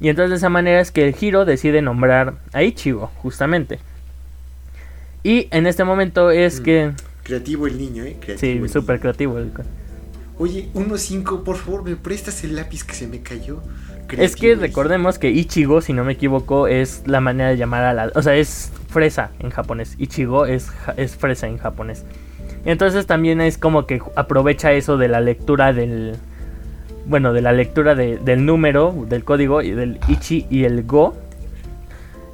Y 0.00 0.08
entonces 0.08 0.30
de 0.30 0.36
esa 0.36 0.48
manera 0.48 0.80
es 0.80 0.90
que 0.90 1.06
el 1.06 1.16
Hiro 1.18 1.44
decide 1.44 1.82
nombrar 1.82 2.34
a 2.52 2.62
Ichigo, 2.62 3.10
justamente. 3.22 3.78
Y 5.22 5.48
en 5.50 5.66
este 5.66 5.84
momento 5.84 6.30
es 6.30 6.60
mm, 6.60 6.62
que... 6.62 6.92
Creativo 7.22 7.66
el 7.66 7.78
niño, 7.78 8.04
¿eh? 8.04 8.16
Creativo 8.20 8.66
sí, 8.66 8.72
súper 8.72 9.00
creativo. 9.00 9.38
El... 9.38 9.52
Oye, 10.38 10.68
1.5, 10.74 11.42
por 11.42 11.56
favor, 11.56 11.84
¿me 11.84 11.96
prestas 11.96 12.44
el 12.44 12.56
lápiz 12.56 12.84
que 12.84 12.94
se 12.94 13.06
me 13.06 13.20
cayó? 13.20 13.62
es 14.18 14.36
que 14.36 14.54
recordemos 14.54 15.18
que 15.18 15.30
Ichigo, 15.30 15.80
si 15.80 15.94
no 15.94 16.04
me 16.04 16.12
equivoco, 16.12 16.68
es 16.68 17.02
la 17.06 17.20
manera 17.20 17.50
de 17.50 17.56
llamar 17.56 17.84
a 17.84 17.94
la... 17.94 18.12
O 18.14 18.22
sea, 18.22 18.36
es 18.36 18.70
fresa 18.88 19.30
en 19.40 19.50
japonés. 19.50 19.94
Ichigo 19.98 20.44
es, 20.44 20.70
es 20.96 21.16
fresa 21.16 21.46
en 21.46 21.58
japonés. 21.58 22.04
Entonces 22.64 23.06
también 23.06 23.40
es 23.40 23.58
como 23.58 23.86
que 23.86 24.02
aprovecha 24.16 24.72
eso 24.72 24.96
de 24.96 25.08
la 25.08 25.20
lectura 25.20 25.72
del, 25.72 26.16
bueno, 27.06 27.32
de 27.32 27.42
la 27.42 27.52
lectura 27.52 27.94
del 27.94 28.46
número, 28.46 28.94
del 29.08 29.24
código, 29.24 29.62
y 29.62 29.72
del 29.72 29.98
Ichi 30.08 30.46
y 30.50 30.64
el 30.64 30.84
Go. 30.84 31.14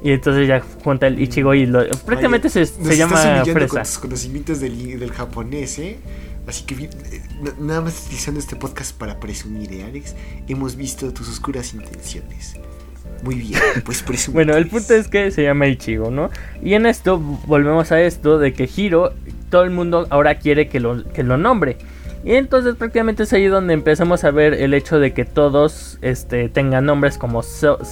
Y 0.02 0.12
entonces 0.12 0.48
ya 0.48 0.60
junta 0.82 1.06
el 1.06 1.20
Ichigo 1.20 1.52
y 1.52 1.66
lo, 1.66 1.86
prácticamente 2.06 2.48
se, 2.48 2.64
se 2.64 2.96
llama 2.96 3.44
fresa. 3.44 3.68
Con 3.68 3.82
tus 3.82 3.98
conocimientos 3.98 4.60
del, 4.60 4.98
del, 4.98 5.12
japonés, 5.12 5.78
¿eh? 5.78 5.98
Así 6.46 6.64
que 6.64 6.74
eh, 6.84 6.90
nada 7.58 7.82
más 7.82 8.04
utilizando 8.06 8.40
este 8.40 8.56
podcast 8.56 8.96
para 8.96 9.20
presumir, 9.20 9.72
¿eh, 9.74 9.84
Alex? 9.84 10.16
Hemos 10.48 10.76
visto 10.76 11.12
tus 11.12 11.28
oscuras 11.28 11.74
intenciones. 11.74 12.56
Muy 13.22 13.34
bien, 13.34 13.60
pues 13.84 14.02
presumir. 14.06 14.34
bueno, 14.34 14.56
el 14.56 14.68
punto 14.68 14.94
es 14.94 15.08
que 15.08 15.30
se 15.30 15.42
llama 15.42 15.66
Ichigo, 15.66 16.10
¿no? 16.10 16.30
Y 16.62 16.74
en 16.74 16.86
esto 16.86 17.18
volvemos 17.18 17.92
a 17.92 18.00
esto 18.00 18.38
de 18.38 18.54
que 18.54 18.68
Hiro, 18.74 19.12
todo 19.50 19.64
el 19.64 19.70
mundo 19.70 20.06
ahora 20.08 20.38
quiere 20.38 20.68
que 20.68 20.80
lo, 20.80 21.04
que 21.12 21.22
lo 21.22 21.36
nombre. 21.36 21.76
Y 22.22 22.34
entonces 22.34 22.74
prácticamente 22.74 23.22
es 23.22 23.32
ahí 23.32 23.46
donde 23.46 23.72
empezamos 23.72 24.24
a 24.24 24.30
ver 24.30 24.52
el 24.52 24.74
hecho 24.74 24.98
de 24.98 25.12
que 25.12 25.24
todos 25.24 25.98
este, 26.02 26.50
tengan 26.50 26.84
nombres 26.84 27.16
como 27.16 27.42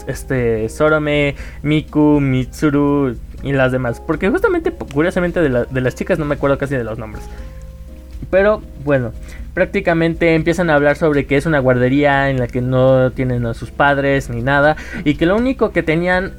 este, 0.07 0.69
Sorome, 0.69 1.35
Miku, 1.63 2.21
Mitsuru 2.21 3.17
y 3.43 3.53
las 3.53 3.73
demás. 3.73 4.01
Porque 4.01 4.29
justamente, 4.29 4.71
curiosamente, 4.71 5.41
de, 5.41 5.65
de 5.71 5.81
las 5.81 5.95
chicas 5.95 6.19
no 6.19 6.27
me 6.27 6.35
acuerdo 6.35 6.59
casi 6.59 6.77
de 6.77 6.85
los 6.85 6.99
nombres. 6.99 7.25
Pero 8.31 8.61
bueno, 8.85 9.13
prácticamente 9.55 10.35
empiezan 10.35 10.69
a 10.69 10.75
hablar 10.75 10.97
sobre 10.97 11.27
que 11.27 11.39
es 11.39 11.47
una 11.47 11.61
guardería 11.61 12.29
en 12.29 12.39
la 12.39 12.49
que 12.49 12.61
no 12.61 13.11
tienen 13.13 13.47
a 13.47 13.55
sus 13.55 13.71
padres 13.71 14.29
ni 14.29 14.43
nada. 14.43 14.77
Y 15.05 15.15
que 15.15 15.25
lo 15.25 15.37
único 15.37 15.71
que 15.73 15.83
tenían 15.83 16.33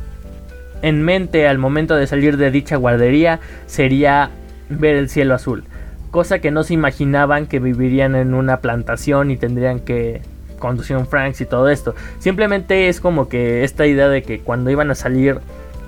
en 0.84 1.02
mente 1.02 1.48
al 1.48 1.58
momento 1.58 1.96
de 1.96 2.06
salir 2.06 2.38
de 2.38 2.52
dicha 2.52 2.76
guardería 2.76 3.40
sería 3.66 4.30
ver 4.70 4.96
el 4.96 5.10
cielo 5.10 5.34
azul 5.34 5.64
cosa 6.12 6.39
que 6.39 6.51
no 6.51 6.64
se 6.64 6.74
imaginaban 6.74 7.47
que 7.47 7.60
vivirían 7.60 8.16
en 8.16 8.34
una 8.34 8.57
plantación 8.57 9.32
y 9.32 9.38
tendrían 9.38 9.80
que 9.80 10.22
conducir 10.60 10.97
un 10.97 11.07
Franks 11.07 11.41
y 11.41 11.45
todo 11.45 11.70
esto. 11.70 11.95
Simplemente 12.20 12.89
es 12.89 12.99
como 12.99 13.30
que 13.30 13.64
esta 13.64 13.88
idea 13.88 14.10
de 14.10 14.22
que 14.24 14.39
cuando 14.39 14.70
iban 14.70 14.91
a 14.91 14.95
salir 14.95 15.39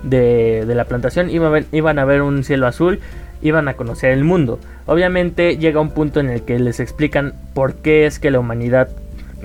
de, 0.02 0.64
la 0.66 0.84
plantación 0.84 1.30
iban 1.30 1.98
a, 1.98 2.04
ver, 2.04 2.22
un 2.22 2.42
cielo 2.44 2.66
azul, 2.66 3.00
iban 3.42 3.68
a 3.68 3.74
conocer 3.74 4.12
el 4.12 4.24
mundo. 4.24 4.58
Obviamente 4.86 5.58
llega 5.58 5.80
un 5.80 5.90
punto 5.90 6.20
en 6.20 6.30
el 6.30 6.42
que 6.42 6.58
les 6.58 6.80
explican 6.80 7.34
por 7.54 7.74
qué 7.74 8.06
es 8.06 8.18
que 8.18 8.30
la 8.30 8.40
humanidad 8.40 8.88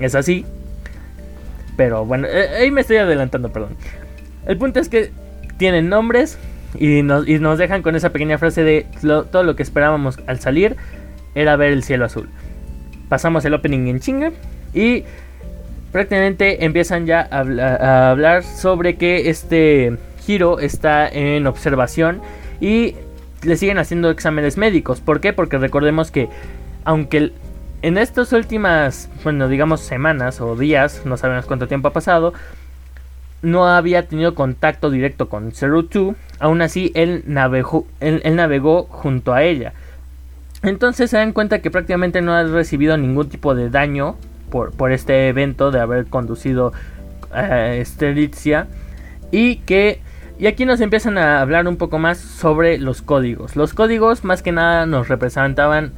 es 0.00 0.14
así. 0.14 0.44
Pero 1.76 2.04
bueno, 2.04 2.26
eh, 2.26 2.48
ahí 2.60 2.70
me 2.70 2.80
estoy 2.80 2.96
adelantando, 2.96 3.52
perdón. 3.52 3.76
El 4.46 4.56
punto 4.56 4.80
es 4.80 4.88
que 4.88 5.12
tienen 5.58 5.88
nombres, 5.88 6.38
y 6.78 7.02
nos, 7.02 7.26
nos 7.26 7.58
dejan 7.58 7.82
con 7.82 7.96
esa 7.96 8.10
pequeña 8.10 8.38
frase 8.38 8.62
de 8.62 8.86
todo 9.00 9.42
lo 9.42 9.56
que 9.56 9.62
esperábamos 9.62 10.18
al 10.26 10.40
salir 10.40 10.76
era 11.34 11.56
ver 11.56 11.72
el 11.72 11.82
cielo 11.82 12.04
azul. 12.04 12.28
Pasamos 13.08 13.44
el 13.44 13.54
opening 13.54 13.86
en 13.86 14.00
chinga 14.00 14.32
y 14.74 15.04
prácticamente 15.92 16.64
empiezan 16.64 17.06
ya 17.06 17.26
a, 17.30 18.10
hablar 18.10 18.42
sobre 18.42 18.96
que 18.96 19.30
este 19.30 19.96
giro 20.24 20.58
está 20.58 21.08
en 21.08 21.46
observación 21.46 22.20
y 22.60 22.96
le 23.42 23.56
siguen 23.56 23.78
haciendo 23.78 24.10
exámenes 24.10 24.56
médicos. 24.56 25.00
¿Por 25.00 25.20
qué? 25.20 25.32
Porque 25.32 25.58
recordemos 25.58 26.10
que 26.10 26.28
aunque 26.84 27.32
en 27.80 27.96
estas 27.96 28.32
últimas, 28.32 29.08
bueno, 29.22 29.48
digamos 29.48 29.80
semanas 29.80 30.40
o 30.40 30.56
días, 30.56 31.02
no 31.04 31.16
sabemos 31.16 31.46
cuánto 31.46 31.68
tiempo 31.68 31.88
ha 31.88 31.92
pasado, 31.92 32.34
no 33.42 33.66
había 33.66 34.06
tenido 34.06 34.34
contacto 34.34 34.90
directo 34.90 35.28
con 35.28 35.52
Zero 35.52 35.84
Two, 35.84 36.16
aún 36.38 36.62
así 36.62 36.92
él 36.94 37.22
navegó, 37.26 37.86
él, 38.00 38.22
navegó 38.34 38.84
junto 38.84 39.32
a 39.32 39.42
ella. 39.42 39.72
Entonces 40.62 41.10
se 41.10 41.16
dan 41.16 41.32
cuenta 41.32 41.60
que 41.60 41.70
prácticamente 41.70 42.20
no 42.20 42.34
ha 42.34 42.42
recibido 42.42 42.96
ningún 42.96 43.28
tipo 43.28 43.54
de 43.54 43.70
daño 43.70 44.16
por, 44.50 44.72
por 44.72 44.92
este 44.92 45.28
evento 45.28 45.70
de 45.70 45.80
haber 45.80 46.06
conducido 46.06 46.72
a 47.32 47.74
Esteritzia 47.74 48.66
y 49.30 49.56
que 49.56 50.00
y 50.38 50.46
aquí 50.46 50.64
nos 50.64 50.80
empiezan 50.80 51.18
a 51.18 51.40
hablar 51.40 51.66
un 51.66 51.76
poco 51.76 51.98
más 51.98 52.18
sobre 52.18 52.78
los 52.78 53.02
códigos. 53.02 53.56
Los 53.56 53.74
códigos 53.74 54.22
más 54.22 54.40
que 54.40 54.52
nada 54.52 54.86
nos 54.86 55.08
representaban 55.08 55.92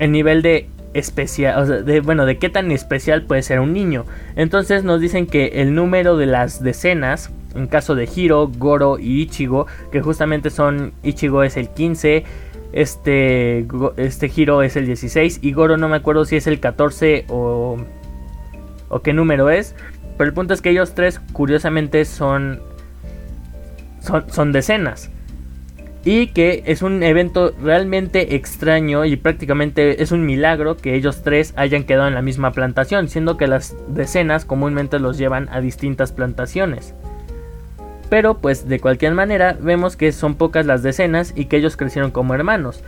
el 0.00 0.10
nivel 0.10 0.42
de 0.42 0.68
especial, 0.94 1.62
o 1.62 1.66
sea, 1.66 1.82
de, 1.82 2.00
bueno, 2.00 2.24
de 2.26 2.38
qué 2.38 2.48
tan 2.48 2.70
especial 2.70 3.22
puede 3.22 3.42
ser 3.42 3.60
un 3.60 3.72
niño. 3.72 4.04
Entonces 4.36 4.84
nos 4.84 5.00
dicen 5.00 5.26
que 5.26 5.60
el 5.60 5.74
número 5.74 6.16
de 6.16 6.26
las 6.26 6.62
decenas, 6.62 7.30
en 7.54 7.66
caso 7.66 7.94
de 7.94 8.08
Hiro, 8.14 8.50
Goro 8.56 8.98
y 8.98 9.22
Ichigo, 9.22 9.66
que 9.92 10.00
justamente 10.00 10.50
son, 10.50 10.92
Ichigo 11.02 11.42
es 11.42 11.56
el 11.56 11.68
15, 11.68 12.24
este, 12.72 13.66
este 13.96 14.32
Hiro 14.34 14.62
es 14.62 14.76
el 14.76 14.86
16 14.86 15.40
y 15.42 15.52
Goro 15.52 15.76
no 15.76 15.88
me 15.88 15.96
acuerdo 15.96 16.24
si 16.24 16.36
es 16.36 16.46
el 16.46 16.58
14 16.60 17.26
o, 17.28 17.76
o 18.88 19.00
qué 19.00 19.12
número 19.12 19.50
es. 19.50 19.74
Pero 20.16 20.28
el 20.28 20.34
punto 20.34 20.54
es 20.54 20.62
que 20.62 20.70
ellos 20.70 20.94
tres 20.94 21.20
curiosamente 21.32 22.04
son 22.04 22.60
son, 24.30 24.52
decenas. 24.52 25.10
Y 26.04 26.28
que 26.28 26.62
es 26.66 26.82
un 26.82 27.02
evento 27.02 27.54
realmente 27.62 28.34
extraño 28.34 29.06
y 29.06 29.16
prácticamente 29.16 30.02
es 30.02 30.12
un 30.12 30.26
milagro 30.26 30.76
que 30.76 30.94
ellos 30.94 31.22
tres 31.22 31.54
hayan 31.56 31.84
quedado 31.84 32.08
en 32.08 32.14
la 32.14 32.20
misma 32.20 32.52
plantación, 32.52 33.08
siendo 33.08 33.38
que 33.38 33.46
las 33.46 33.74
decenas 33.88 34.44
comúnmente 34.44 34.98
los 34.98 35.16
llevan 35.16 35.48
a 35.50 35.62
distintas 35.62 36.12
plantaciones. 36.12 36.94
Pero 38.10 38.38
pues 38.38 38.68
de 38.68 38.80
cualquier 38.80 39.14
manera 39.14 39.56
vemos 39.58 39.96
que 39.96 40.12
son 40.12 40.34
pocas 40.34 40.66
las 40.66 40.82
decenas 40.82 41.32
y 41.34 41.46
que 41.46 41.56
ellos 41.56 41.78
crecieron 41.78 42.10
como 42.10 42.34
hermanos. 42.34 42.82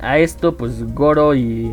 A 0.00 0.18
esto 0.18 0.56
pues 0.56 0.82
Goro 0.94 1.34
y, 1.34 1.70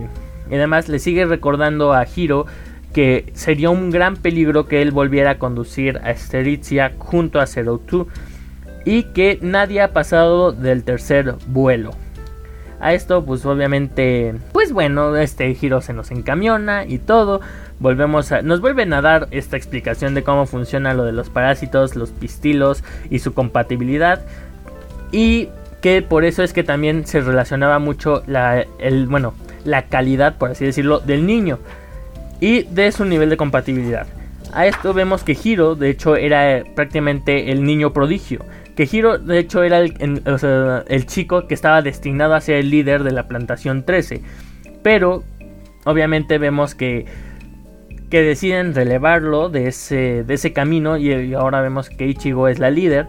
y 0.49 0.55
demás 0.55 0.89
le 0.89 0.99
sigue 0.99 1.25
recordando 1.25 1.93
a 1.93 2.05
Hiro 2.05 2.47
que 2.93 3.31
sería 3.33 3.69
un 3.69 3.91
gran 3.91 4.17
peligro 4.17 4.67
que 4.67 4.81
él 4.81 4.91
volviera 4.91 5.31
a 5.31 5.39
conducir 5.39 5.99
a 6.03 6.11
Esteritzia 6.11 6.91
junto 6.97 7.39
a 7.39 7.47
Zero 7.47 7.77
Two 7.77 8.07
y 8.85 9.03
que 9.03 9.39
nadie 9.41 9.81
ha 9.81 9.93
pasado 9.93 10.51
del 10.51 10.83
tercer 10.83 11.35
vuelo. 11.47 11.91
A 12.79 12.93
esto 12.93 13.23
pues 13.23 13.45
obviamente 13.45 14.33
pues 14.53 14.73
bueno 14.73 15.15
este 15.15 15.53
giro 15.53 15.81
se 15.81 15.93
nos 15.93 16.11
encamiona 16.11 16.85
y 16.85 16.97
todo. 16.97 17.41
Volvemos 17.79 18.31
a, 18.31 18.41
nos 18.41 18.61
vuelven 18.61 18.93
a 18.93 19.01
dar 19.01 19.27
esta 19.31 19.57
explicación 19.57 20.13
de 20.13 20.23
cómo 20.23 20.45
funciona 20.45 20.93
lo 20.93 21.03
de 21.03 21.11
los 21.11 21.29
parásitos, 21.29 21.95
los 21.95 22.11
pistilos 22.11 22.83
y 23.09 23.19
su 23.19 23.33
compatibilidad. 23.33 24.21
Y 25.11 25.49
que 25.81 26.01
por 26.01 26.23
eso 26.23 26.43
es 26.43 26.53
que 26.53 26.63
también 26.63 27.05
se 27.07 27.21
relacionaba 27.21 27.79
mucho 27.79 28.23
la, 28.27 28.65
el, 28.79 29.07
bueno, 29.07 29.33
la 29.65 29.83
calidad, 29.87 30.37
por 30.37 30.51
así 30.51 30.63
decirlo, 30.63 30.99
del 30.99 31.25
niño 31.25 31.59
y 32.39 32.63
de 32.63 32.91
su 32.91 33.05
nivel 33.05 33.29
de 33.29 33.37
compatibilidad. 33.37 34.07
A 34.53 34.67
esto 34.67 34.93
vemos 34.93 35.23
que 35.23 35.37
Hiro, 35.41 35.75
de 35.75 35.89
hecho, 35.89 36.15
era 36.15 36.63
prácticamente 36.75 37.51
el 37.51 37.63
niño 37.63 37.93
prodigio. 37.93 38.43
Que 38.75 38.87
Hiro, 38.89 39.17
de 39.17 39.39
hecho, 39.39 39.63
era 39.63 39.79
el, 39.79 41.05
chico 41.05 41.47
que 41.47 41.53
estaba 41.53 41.81
destinado 41.81 42.33
a 42.33 42.41
ser 42.41 42.55
el 42.55 42.69
líder 42.69 43.03
de 43.03 43.11
la 43.11 43.27
plantación 43.27 43.83
13. 43.83 44.21
Pero, 44.81 45.23
obviamente, 45.83 46.37
vemos 46.37 46.73
que, 46.73 47.05
que 48.09 48.21
deciden 48.21 48.73
relevarlo 48.73 49.49
de 49.49 49.67
ese, 49.67 50.23
de 50.23 50.33
ese 50.33 50.53
camino. 50.53 50.97
Y 50.97 51.33
ahora 51.33 51.61
vemos 51.61 51.89
que 51.89 52.07
Ichigo 52.07 52.47
es 52.47 52.59
la 52.59 52.69
líder. 52.69 53.07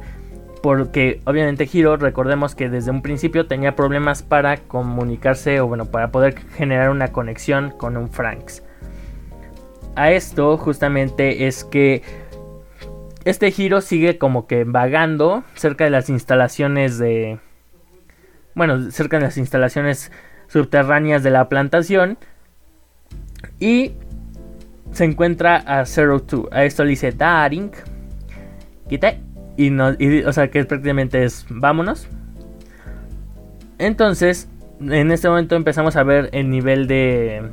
Porque, 0.63 1.21
obviamente, 1.25 1.69
Hiro, 1.71 1.97
recordemos 1.97 2.55
que 2.55 2.69
desde 2.69 2.91
un 2.91 3.03
principio 3.03 3.47
tenía 3.47 3.75
problemas 3.75 4.23
para 4.23 4.59
comunicarse 4.59 5.61
o, 5.61 5.67
bueno, 5.67 5.87
para 5.87 6.13
poder 6.13 6.39
generar 6.57 6.91
una 6.91 7.09
conexión 7.09 7.71
con 7.71 7.97
un 7.97 8.11
Franks. 8.11 8.63
A 9.97 10.13
esto, 10.13 10.57
justamente, 10.57 11.47
es 11.47 11.65
que 11.65 12.03
este 13.25 13.51
giro 13.51 13.81
sigue 13.81 14.19
como 14.19 14.47
que 14.47 14.65
vagando 14.65 15.45
cerca 15.55 15.85
de 15.85 15.91
las 15.91 16.09
instalaciones 16.09 16.99
de... 16.99 17.39
Bueno, 18.55 18.91
cerca 18.91 19.19
de 19.19 19.25
las 19.25 19.39
instalaciones 19.39 20.13
subterráneas 20.49 21.23
de 21.23 21.31
la 21.31 21.49
plantación. 21.49 22.19
Y 23.59 23.93
se 24.93 25.05
encuentra 25.05 25.57
a 25.57 25.87
Zero 25.87 26.21
Two. 26.21 26.49
A 26.53 26.65
esto 26.65 26.85
le 26.85 26.91
dice 26.91 27.13
Daring. 27.13 27.71
Quita. 28.89 29.15
Y, 29.57 29.71
no, 29.71 29.97
o 30.27 30.33
sea 30.33 30.51
que 30.51 30.65
prácticamente 30.65 31.25
es 31.25 31.47
vámonos. 31.49 32.09
Entonces, 33.79 34.49
en 34.81 35.11
este 35.11 35.29
momento 35.29 35.57
empezamos 35.57 35.97
a 35.97 36.03
ver 36.03 36.29
el 36.33 36.51
nivel 36.51 36.87
de 36.87 37.51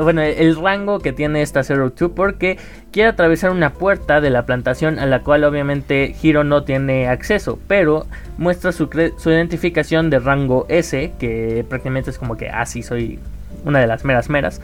bueno, 0.00 0.22
el 0.22 0.56
rango 0.56 1.00
que 1.00 1.12
tiene 1.12 1.42
esta 1.42 1.64
Zero 1.64 1.90
Two 1.90 2.14
porque 2.14 2.58
quiere 2.92 3.10
atravesar 3.10 3.50
una 3.50 3.72
puerta 3.72 4.20
de 4.20 4.30
la 4.30 4.46
plantación 4.46 4.98
a 4.98 5.06
la 5.06 5.22
cual 5.22 5.44
obviamente 5.44 6.14
Hiro 6.22 6.44
no 6.44 6.64
tiene 6.64 7.08
acceso, 7.08 7.58
pero 7.66 8.06
muestra 8.38 8.72
su, 8.72 8.88
identificación 9.26 10.10
de 10.10 10.18
rango 10.18 10.66
S, 10.68 11.12
que 11.18 11.64
prácticamente 11.68 12.10
es 12.10 12.18
como 12.18 12.36
que 12.36 12.48
ah, 12.48 12.66
soy 12.66 13.18
una 13.64 13.80
de 13.80 13.86
las 13.86 14.04
meras 14.04 14.28
meras, 14.28 14.60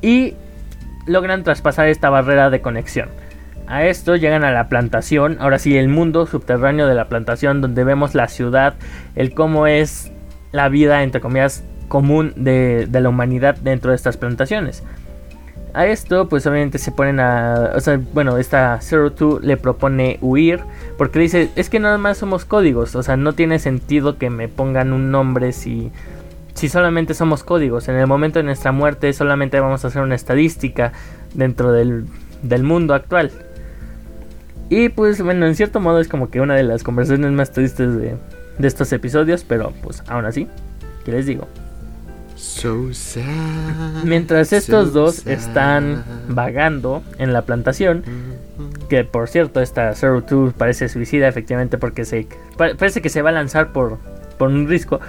y 0.00 0.34
logran 1.06 1.42
traspasar 1.42 1.88
esta 1.88 2.10
barrera 2.10 2.50
de 2.50 2.60
conexión. 2.60 3.08
A 3.66 3.84
esto 3.86 4.16
llegan 4.16 4.44
a 4.44 4.50
la 4.50 4.68
plantación, 4.68 5.38
ahora 5.40 5.58
sí 5.58 5.76
el 5.76 5.88
mundo 5.88 6.26
subterráneo 6.26 6.86
de 6.86 6.94
la 6.94 7.08
plantación 7.08 7.60
donde 7.60 7.84
vemos 7.84 8.14
la 8.14 8.28
ciudad, 8.28 8.74
el 9.14 9.34
cómo 9.34 9.66
es 9.66 10.12
la 10.50 10.68
vida 10.68 11.02
entre 11.02 11.20
comillas 11.20 11.64
común 11.92 12.32
de, 12.36 12.88
la 12.90 13.10
humanidad 13.10 13.54
dentro 13.56 13.90
de 13.90 13.96
estas 13.96 14.16
plantaciones. 14.16 14.82
A 15.74 15.86
esto, 15.86 16.26
pues 16.26 16.46
obviamente 16.46 16.78
se 16.78 16.90
ponen 16.90 17.20
a. 17.20 17.72
O 17.74 17.80
sea, 17.80 18.00
bueno, 18.14 18.38
esta 18.38 18.78
Zero 18.80 19.12
Two 19.12 19.40
le 19.40 19.58
propone 19.58 20.16
huir. 20.22 20.60
Porque 20.96 21.18
dice: 21.18 21.50
Es 21.54 21.68
que 21.68 21.80
nada 21.80 21.98
más 21.98 22.16
somos 22.16 22.46
códigos. 22.46 22.94
O 22.96 23.02
sea, 23.02 23.18
no 23.18 23.34
tiene 23.34 23.58
sentido 23.58 24.16
que 24.16 24.30
me 24.30 24.48
pongan 24.48 24.94
un 24.94 25.10
nombre 25.10 25.52
si. 25.52 25.92
Si 26.54 26.70
solamente 26.70 27.12
somos 27.12 27.44
códigos. 27.44 27.88
En 27.88 27.96
el 27.96 28.06
momento 28.06 28.38
de 28.38 28.44
nuestra 28.44 28.72
muerte, 28.72 29.12
solamente 29.12 29.60
vamos 29.60 29.84
a 29.84 29.88
hacer 29.88 30.00
una 30.00 30.14
estadística 30.14 30.92
dentro 31.34 31.72
del, 31.72 32.06
del 32.42 32.62
mundo 32.62 32.94
actual. 32.94 33.30
Y 34.70 34.88
pues, 34.88 35.20
bueno, 35.20 35.46
en 35.46 35.54
cierto 35.56 35.80
modo 35.80 36.00
es 36.00 36.08
como 36.08 36.30
que 36.30 36.40
una 36.40 36.54
de 36.54 36.62
las 36.62 36.82
conversaciones 36.82 37.32
más 37.32 37.52
tristes 37.52 37.96
de, 37.96 38.16
de 38.58 38.68
estos 38.68 38.92
episodios. 38.92 39.44
Pero 39.44 39.72
pues, 39.82 40.02
aún 40.08 40.24
así, 40.24 40.48
¿qué 41.04 41.12
les 41.12 41.26
digo? 41.26 41.48
Mientras 44.04 44.52
estos 44.52 44.92
dos 44.92 45.26
están 45.26 46.04
vagando 46.28 47.02
en 47.18 47.32
la 47.32 47.42
plantación, 47.42 48.02
que 48.88 49.04
por 49.04 49.28
cierto, 49.28 49.60
esta 49.60 49.94
Zero 49.94 50.22
Two 50.22 50.52
parece 50.56 50.88
suicida 50.88 51.28
efectivamente 51.28 51.78
porque 51.78 52.04
se 52.04 52.26
parece 52.56 53.00
que 53.00 53.08
se 53.08 53.22
va 53.22 53.30
a 53.30 53.32
lanzar 53.32 53.72
por, 53.72 53.98
por 54.38 54.48
un 54.48 54.68
risco. 54.68 55.00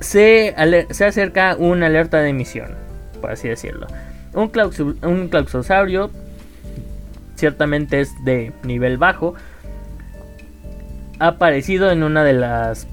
Se, 0.00 0.54
se 0.90 1.04
acerca 1.04 1.56
una 1.56 1.86
alerta 1.86 2.18
de 2.18 2.28
emisión, 2.28 2.70
por 3.20 3.32
así 3.32 3.48
decirlo. 3.48 3.86
Un, 4.32 4.50
un 5.02 5.28
clauxosaurio 5.28 6.10
ciertamente 7.34 8.00
es 8.00 8.10
de 8.24 8.52
nivel 8.62 8.98
bajo. 8.98 9.34
Ha 11.18 11.26
aparecido 11.26 11.90
en 11.90 12.02
una 12.02 12.24
de 12.24 12.34
las 12.34 12.86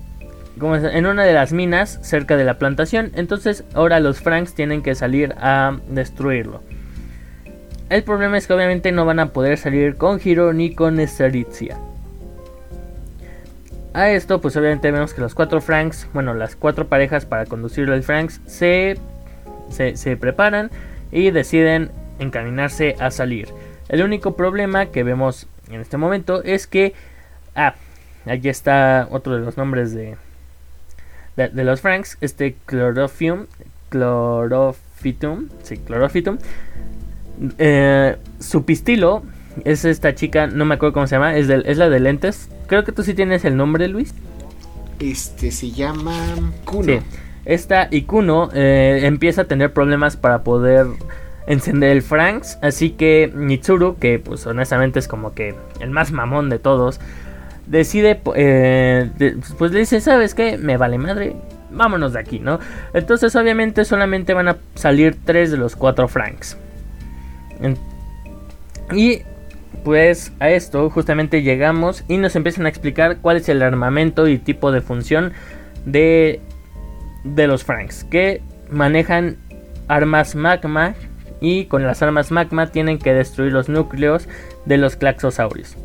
en 0.61 1.05
una 1.05 1.23
de 1.23 1.33
las 1.33 1.53
minas 1.53 1.99
cerca 2.01 2.37
de 2.37 2.43
la 2.43 2.57
plantación. 2.57 3.11
Entonces 3.15 3.63
ahora 3.73 3.99
los 3.99 4.21
Franks 4.21 4.53
tienen 4.53 4.81
que 4.81 4.95
salir 4.95 5.35
a 5.39 5.77
destruirlo. 5.89 6.61
El 7.89 8.03
problema 8.03 8.37
es 8.37 8.47
que 8.47 8.53
obviamente 8.53 8.91
no 8.91 9.05
van 9.05 9.19
a 9.19 9.27
poder 9.27 9.57
salir 9.57 9.95
con 9.95 10.19
Hiro 10.23 10.51
ni 10.53 10.75
con 10.75 10.99
Esteritzia. 10.99 11.77
A 13.93 14.09
esto 14.09 14.41
pues 14.41 14.55
obviamente 14.57 14.91
vemos 14.91 15.13
que 15.13 15.21
los 15.21 15.33
cuatro 15.33 15.61
Franks, 15.61 16.07
bueno 16.13 16.33
las 16.33 16.55
cuatro 16.55 16.87
parejas 16.87 17.25
para 17.25 17.45
conducir 17.45 17.89
al 17.89 18.03
Franks 18.03 18.41
se, 18.45 18.97
se 19.69 20.17
preparan 20.17 20.69
y 21.11 21.31
deciden 21.31 21.91
encaminarse 22.19 22.95
a 22.99 23.11
salir. 23.11 23.49
El 23.89 24.03
único 24.03 24.35
problema 24.35 24.87
que 24.87 25.03
vemos 25.03 25.47
en 25.69 25.81
este 25.81 25.97
momento 25.97 26.43
es 26.43 26.67
que... 26.67 26.93
Ah, 27.55 27.75
aquí 28.25 28.49
está 28.49 29.07
otro 29.09 29.35
de 29.35 29.41
los 29.41 29.57
nombres 29.57 29.93
de, 29.93 30.17
de, 31.37 31.63
los 31.63 31.81
Franks, 31.81 32.17
este 32.19 32.55
Chlorofium, 32.67 33.45
Chlorofitum, 33.91 35.47
sí, 35.63 35.77
Chlorofitum, 35.85 36.37
eh, 37.57 38.17
su 38.39 38.65
pistilo 38.65 39.23
es 39.63 39.85
esta 39.85 40.15
chica, 40.15 40.47
no 40.47 40.65
me 40.65 40.75
acuerdo 40.75 40.93
cómo 40.93 41.07
se 41.07 41.15
llama, 41.15 41.35
es, 41.35 41.49
es 41.49 41.77
la 41.77 41.89
de 41.89 41.99
lentes. 41.99 42.49
Creo 42.67 42.83
que 42.83 42.91
tú 42.91 43.03
sí 43.03 43.13
tienes 43.13 43.45
el 43.45 43.55
nombre, 43.55 43.87
Luis. 43.87 44.13
Este 44.99 45.51
se 45.51 45.71
llama 45.71 46.13
Kuno. 46.65 46.83
Sí. 46.83 46.99
Esta 47.45 47.87
Ikuno 47.91 48.49
eh, 48.53 49.01
empieza 49.03 49.43
a 49.43 49.45
tener 49.45 49.71
problemas 49.71 50.17
para 50.17 50.43
poder 50.43 50.85
encender 51.47 51.91
el 51.91 52.01
Franks. 52.01 52.59
Así 52.61 52.89
que 52.89 53.31
Mitsuru, 53.33 53.97
que 53.97 54.19
pues 54.19 54.45
honestamente 54.45 54.99
es 54.99 55.07
como 55.07 55.33
que 55.33 55.55
el 55.79 55.89
más 55.91 56.11
mamón 56.11 56.49
de 56.49 56.59
todos, 56.59 56.99
decide, 57.67 58.21
eh, 58.35 59.09
pues 59.57 59.71
le 59.71 59.79
dice, 59.79 60.01
¿sabes 60.01 60.33
qué? 60.33 60.57
Me 60.57 60.77
vale 60.77 60.97
madre, 60.97 61.35
vámonos 61.69 62.13
de 62.13 62.19
aquí, 62.19 62.39
¿no? 62.39 62.59
Entonces 62.93 63.35
obviamente 63.35 63.85
solamente 63.85 64.33
van 64.33 64.47
a 64.47 64.57
salir 64.75 65.17
tres 65.23 65.51
de 65.51 65.57
los 65.57 65.75
cuatro 65.75 66.07
Franks. 66.07 66.57
y 68.93 69.21
pues 69.83 70.33
a 70.39 70.49
esto 70.49 70.89
justamente 70.89 71.43
llegamos 71.43 72.03
y 72.07 72.17
nos 72.17 72.35
empiezan 72.35 72.65
a 72.65 72.69
explicar 72.69 73.17
cuál 73.17 73.37
es 73.37 73.47
el 73.49 73.61
armamento 73.61 74.27
y 74.27 74.37
tipo 74.37 74.71
de 74.71 74.81
función 74.81 75.33
de, 75.85 76.41
de 77.23 77.47
los 77.47 77.63
Franks. 77.63 78.03
Que 78.03 78.41
manejan 78.69 79.37
armas 79.87 80.35
magma 80.35 80.95
y 81.39 81.65
con 81.65 81.83
las 81.83 82.01
armas 82.01 82.31
magma 82.31 82.67
tienen 82.67 82.99
que 82.99 83.13
destruir 83.13 83.53
los 83.53 83.69
núcleos 83.69 84.27
de 84.65 84.77
los 84.77 84.95
claxosaurios. 84.95 85.77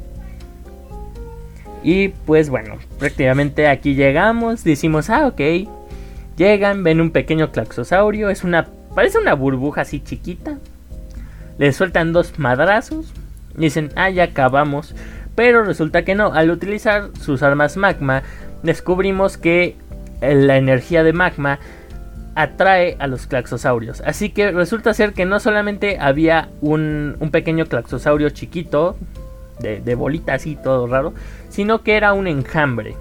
Y 1.83 2.09
pues 2.09 2.49
bueno, 2.49 2.77
prácticamente 2.99 3.69
aquí 3.69 3.95
llegamos, 3.95 4.65
decimos, 4.65 5.11
ah, 5.11 5.27
ok. 5.27 5.69
Llegan, 6.37 6.83
ven 6.83 7.01
un 7.01 7.11
pequeño 7.11 7.53
claxosaurio, 7.53 8.31
es 8.31 8.45
una, 8.45 8.69
parece 8.95 9.19
una 9.19 9.35
burbuja 9.35 9.83
así 9.83 10.01
chiquita. 10.01 10.59
Le 11.59 11.73
sueltan 11.73 12.13
dos 12.13 12.39
madrazos, 12.39 13.13
dicen, 13.57 13.91
ah, 13.97 14.11
ya 14.11 14.25
acabamos. 14.25 14.95
Pero 15.35 15.65
resulta 15.65 16.05
que 16.05 16.15
no, 16.15 16.33
al 16.33 16.51
utilizar 16.51 17.11
sus 17.21 17.43
armas 17.43 17.77
magma, 17.77 18.23
descubrimos 18.63 19.37
que 19.37 19.77
la 20.21 20.57
energía 20.57 21.03
de 21.03 21.13
magma 21.13 21.59
atrae 22.35 22.97
a 22.99 23.07
los 23.07 23.27
claxosaurios. 23.27 24.01
Así 24.03 24.31
que 24.31 24.53
resulta 24.53 24.95
ser 24.95 25.13
que 25.13 25.25
no 25.25 25.41
solamente 25.41 25.99
había 25.99 26.49
un, 26.61 27.17
pequeño 27.31 27.67
claxosaurio 27.67 28.31
chiquito, 28.31 28.97
de, 29.63 29.81
de 29.81 29.95
bolita 29.95 30.35
así, 30.35 30.57
todo 30.57 30.87
raro, 30.87 31.15
sino 31.49 31.83
que 31.83 31.97
era 31.97 32.13
un 32.13 32.27
enjambre. 32.27 32.97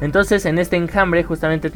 Entonces 0.00 0.44
en 0.46 0.58
este 0.58 0.76
enjambre 0.76 1.22
justamente 1.22 1.70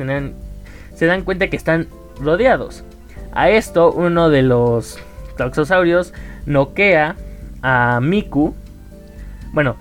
se 0.94 1.06
dan 1.06 1.22
cuenta 1.22 1.48
que 1.48 1.56
están 1.56 1.88
rodeados. 2.20 2.84
A 3.32 3.50
esto 3.50 3.92
uno 3.92 4.30
de 4.30 4.42
los 4.42 4.98
claxosaurios 5.36 6.12
noquea 6.46 7.16
a 7.62 8.00
Miku. 8.00 8.54
Bueno, 9.52 9.76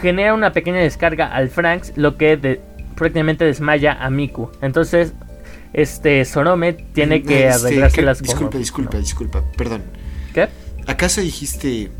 genera 0.00 0.34
una 0.34 0.52
pequeña 0.52 0.78
descarga 0.78 1.26
al 1.26 1.48
Franks, 1.48 1.94
lo 1.96 2.16
que 2.16 2.60
prácticamente 2.94 3.44
desmaya 3.44 3.92
a 3.92 4.10
Miku. 4.10 4.50
Entonces 4.60 5.14
este 5.72 6.24
Sonome 6.24 6.72
tiene 6.72 7.22
que 7.22 7.48
este, 7.48 7.66
arreglarse 7.66 8.02
las 8.02 8.20
cosas. 8.20 8.34
Disculpa, 8.34 8.58
disculpa, 8.58 8.98
disculpa, 8.98 9.42
perdón. 9.56 9.82
¿Qué? 10.34 10.48
¿Acaso 10.86 11.20
dijiste 11.20 11.90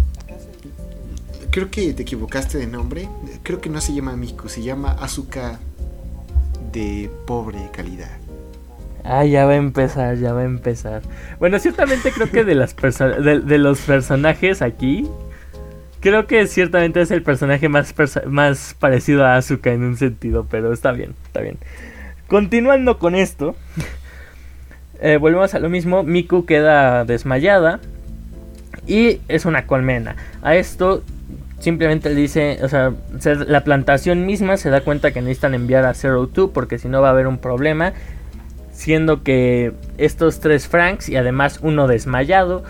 creo 1.51 1.71
que 1.71 1.93
te 1.93 2.03
equivocaste 2.03 2.59
de 2.59 2.67
nombre. 2.67 3.09
Creo 3.43 3.61
que 3.61 3.69
no 3.69 3.81
se 3.81 3.95
llama 3.95 4.17
Miku, 4.17 4.49
se 4.49 4.63
llama 4.63 4.93
Azuka 4.93 5.59
de 6.73 7.11
pobre 7.27 7.59
calidad. 7.73 8.11
Ah, 9.05 9.25
ya 9.25 9.47
va 9.47 9.53
a 9.53 9.57
empezar, 9.57 10.17
ya 10.19 10.33
va 10.33 10.43
a 10.43 10.45
empezar. 10.45 11.03
Bueno, 11.39 11.59
ciertamente 11.59 12.13
creo 12.13 12.31
que 12.31 12.45
de, 12.45 12.55
las 12.55 12.77
de, 12.77 13.59
los 13.59 13.81
personajes 13.81 14.63
aquí, 14.63 15.09
creo 16.01 16.27
que 16.27 16.47
ciertamente 16.47 17.01
es 17.01 17.11
el 17.11 17.23
personaje 17.23 17.69
más, 17.69 17.95
más 18.27 18.77
parecido 18.79 19.25
a 19.25 19.37
Asuka 19.37 19.73
en 19.73 19.83
un 19.83 19.97
sentido, 19.97 20.47
pero 20.51 20.73
está 20.73 20.93
bien, 20.93 21.15
está 21.25 21.41
bien. 21.41 21.57
Continuando 22.29 22.99
con 22.99 23.15
esto, 23.15 23.57
eh, 25.01 25.17
volvemos 25.17 25.55
a 25.55 25.59
lo 25.59 25.71
mismo. 25.71 26.03
Miku 26.03 26.45
queda 26.45 27.05
desmayada 27.05 27.81
y 28.87 29.21
es 29.29 29.47
una 29.47 29.67
colmena. 29.67 30.15
A 30.43 30.57
esto 30.57 31.03
simplemente 31.61 32.09
le 32.09 32.17
dice, 32.17 32.59
o 32.63 32.69
sea, 32.69 32.93
la 33.47 33.63
plantación 33.63 34.27
misma 34.27 34.57
se 34.57 34.71
da 34.71 34.81
cuenta 34.81 35.13
que 35.13 35.21
necesitan 35.21 35.55
enviar 35.55 35.85
a 35.85 35.95
Zero 35.95 36.27
Two 36.27 36.51
porque 36.51 36.79
si 36.79 36.89
no 36.89 37.01
va 37.01 37.09
a 37.09 37.13
haber 37.13 37.27
un 37.27 37.39
problema. 37.39 37.93
Siendo 38.73 39.23
que 39.23 39.73
estos 39.99 40.41
tres 40.41 40.67
Franks 40.67 41.11
y 41.11 41.17
además 41.17 41.61
uno 41.63 41.87
desmayado 41.87 42.65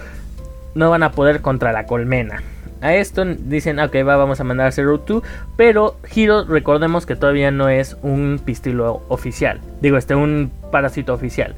no 0.74 0.90
van 0.90 1.04
a 1.04 1.12
poder 1.12 1.40
contra 1.40 1.70
la 1.72 1.86
colmena. 1.86 2.42
A 2.80 2.94
esto 2.94 3.24
dicen, 3.24 3.78
ok, 3.78 3.94
va, 4.06 4.16
vamos 4.16 4.40
a 4.40 4.44
mandar 4.44 4.66
a 4.66 4.72
Zero 4.72 4.98
Two. 5.00 5.22
Pero 5.56 5.96
Hiro, 6.12 6.44
recordemos 6.44 7.06
que 7.06 7.14
todavía 7.14 7.52
no 7.52 7.68
es 7.68 7.96
un 8.02 8.40
pistilo 8.44 9.02
oficial. 9.08 9.60
Digo, 9.80 9.98
este, 9.98 10.16
un 10.16 10.50
parásito 10.72 11.14
oficial. 11.14 11.54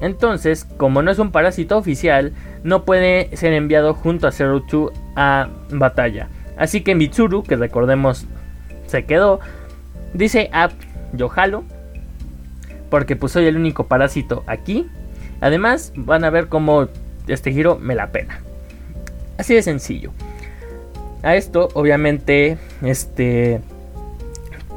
Entonces, 0.00 0.64
como 0.78 1.02
no 1.02 1.10
es 1.10 1.18
un 1.18 1.30
parásito 1.30 1.76
oficial, 1.76 2.32
no 2.64 2.84
puede 2.84 3.36
ser 3.36 3.52
enviado 3.52 3.92
junto 3.92 4.26
a 4.26 4.32
Zero 4.32 4.62
Two 4.62 4.90
a 5.16 5.48
batalla. 5.70 6.28
Así 6.62 6.82
que 6.82 6.94
Mitsuru, 6.94 7.42
que 7.42 7.56
recordemos 7.56 8.24
se 8.86 9.04
quedó, 9.04 9.40
dice, 10.14 10.48
ah, 10.52 10.70
yo 11.12 11.28
jalo, 11.28 11.64
porque 12.88 13.16
pues 13.16 13.32
soy 13.32 13.46
el 13.46 13.56
único 13.56 13.88
parásito 13.88 14.44
aquí. 14.46 14.86
Además, 15.40 15.92
van 15.96 16.22
a 16.22 16.30
ver 16.30 16.46
cómo 16.46 16.86
este 17.26 17.50
giro 17.50 17.80
me 17.80 17.96
la 17.96 18.12
pena. 18.12 18.38
Así 19.38 19.56
de 19.56 19.62
sencillo. 19.62 20.12
A 21.24 21.34
esto, 21.34 21.68
obviamente, 21.74 22.58
este, 22.82 23.60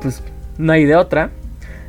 pues 0.02 0.24
no 0.58 0.74
hay 0.74 0.86
de 0.86 0.96
otra. 0.96 1.30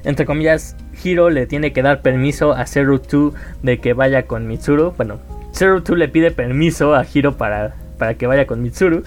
Entre 0.04 0.26
comillas, 0.26 0.76
Hiro 1.02 1.30
le 1.30 1.46
tiene 1.46 1.72
que 1.72 1.80
dar 1.80 2.02
permiso 2.02 2.52
a 2.52 2.66
Zero 2.66 3.00
Two 3.00 3.32
de 3.62 3.78
que 3.78 3.94
vaya 3.94 4.26
con 4.26 4.46
Mitsuru. 4.46 4.92
Bueno, 4.98 5.20
Zero 5.54 5.82
Two 5.82 5.96
le 5.96 6.08
pide 6.08 6.32
permiso 6.32 6.94
a 6.94 7.06
Hiro 7.10 7.38
para, 7.38 7.76
para 7.96 8.12
que 8.12 8.26
vaya 8.26 8.46
con 8.46 8.60
Mitsuru. 8.60 9.02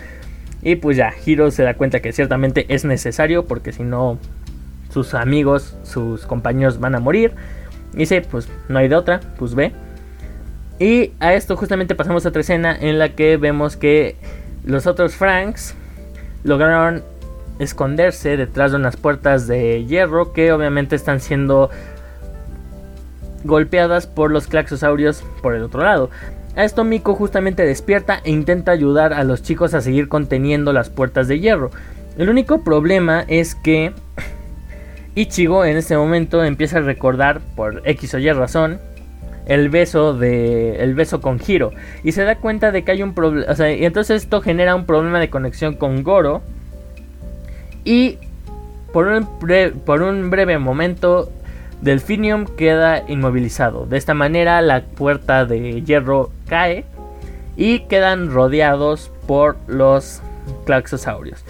Y 0.62 0.76
pues 0.76 0.97
ya, 0.97 1.14
Hiro 1.26 1.51
se 1.51 1.64
da 1.64 1.76
cuenta 1.76 2.01
que 2.01 2.12
ciertamente 2.12 2.66
es 2.70 2.86
necesario 2.86 3.45
porque 3.45 3.72
si 3.72 3.84
no 3.84 4.18
sus 4.91 5.14
amigos, 5.14 5.78
sus 5.84 6.26
compañeros 6.26 6.80
van 6.80 6.95
a 6.95 6.99
morir. 6.99 7.34
Y 7.93 7.99
dice, 7.99 8.22
pues 8.22 8.49
no 8.68 8.80
hay 8.80 8.88
de 8.88 8.95
otra, 8.95 9.20
pues 9.38 9.55
ve. 9.55 9.72
Y 10.80 11.12
a 11.20 11.34
esto 11.34 11.55
justamente 11.57 11.95
pasamos 11.95 12.26
a 12.26 12.30
otra 12.30 12.41
escena 12.41 12.76
en 12.80 12.99
la 12.99 13.10
que 13.10 13.38
vemos 13.38 13.78
que 13.78 14.16
los 14.64 14.88
otros 14.88 15.16
Franks 15.16 15.76
lograron 16.43 17.03
esconderse 17.60 18.38
detrás 18.38 18.72
de 18.72 18.78
unas 18.78 18.95
puertas 18.95 19.47
de 19.47 19.86
hierro 19.86 20.32
que 20.32 20.53
obviamente 20.53 20.95
están 20.95 21.20
siendo 21.20 21.70
golpeadas 23.43 24.07
por 24.07 24.32
los 24.32 24.47
claxosaurios 24.47 25.24
por 25.41 25.55
el 25.55 25.64
otro 25.64 25.84
lado. 25.84 26.10
A 26.60 26.66
esto 26.66 26.84
Miko 26.84 27.16
justamente 27.16 27.66
despierta 27.66 28.20
e 28.26 28.32
intenta 28.32 28.74
ayudar 28.74 29.14
a 29.14 29.24
los 29.24 29.41
chicos 29.41 29.74
a 29.74 29.80
seguir 29.80 30.10
conteniendo 30.10 30.74
las 30.74 30.89
puertas 30.89 31.30
de 31.30 31.39
hierro. 31.39 31.72
El 32.18 32.30
único 32.30 32.66
problema 32.66 33.24
es 33.30 33.55
que 33.55 33.93
Ichigo 35.16 35.64
en 35.64 35.78
este 35.78 35.95
momento 35.95 36.43
empieza 36.43 36.80
a 36.80 36.82
recordar 36.82 37.39
por 37.55 37.82
X 37.86 38.14
o 38.16 38.20
Y 38.20 38.30
razón 38.34 38.82
el 39.45 39.70
beso 39.70 40.14
de 40.14 40.84
el 40.84 40.95
beso 40.95 41.22
con 41.22 41.39
Hiro 41.39 41.72
y 42.03 42.12
se 42.12 42.26
da 42.26 42.36
cuenta 42.36 42.74
de 42.74 42.84
que 42.84 42.91
hay 42.91 43.03
un 43.03 43.14
problema, 43.14 43.53
y 43.70 43.86
entonces 43.86 44.24
esto 44.24 44.41
genera 44.41 44.76
un 44.76 44.86
problema 44.86 45.22
de 45.22 45.30
conexión 45.30 45.76
con 45.76 46.03
Goro 46.03 46.41
y 47.86 48.18
por 48.91 49.07
un, 49.07 49.26
por 49.86 50.01
un 50.01 50.30
breve 50.30 50.57
momento 50.57 51.32
Delphinium 51.82 52.45
queda 52.45 53.03
inmovilizado. 53.07 53.86
De 53.86 53.97
esta 53.97 54.13
manera 54.13 54.61
la 54.61 54.82
puerta 54.82 55.45
de 55.45 55.82
hierro 55.82 56.32
cae 56.47 56.86
y 57.55 57.82
quedan 57.82 58.32
rodeados 58.32 59.11
por 59.27 59.57
los 59.67 60.21
claxosaurios. 60.65 61.43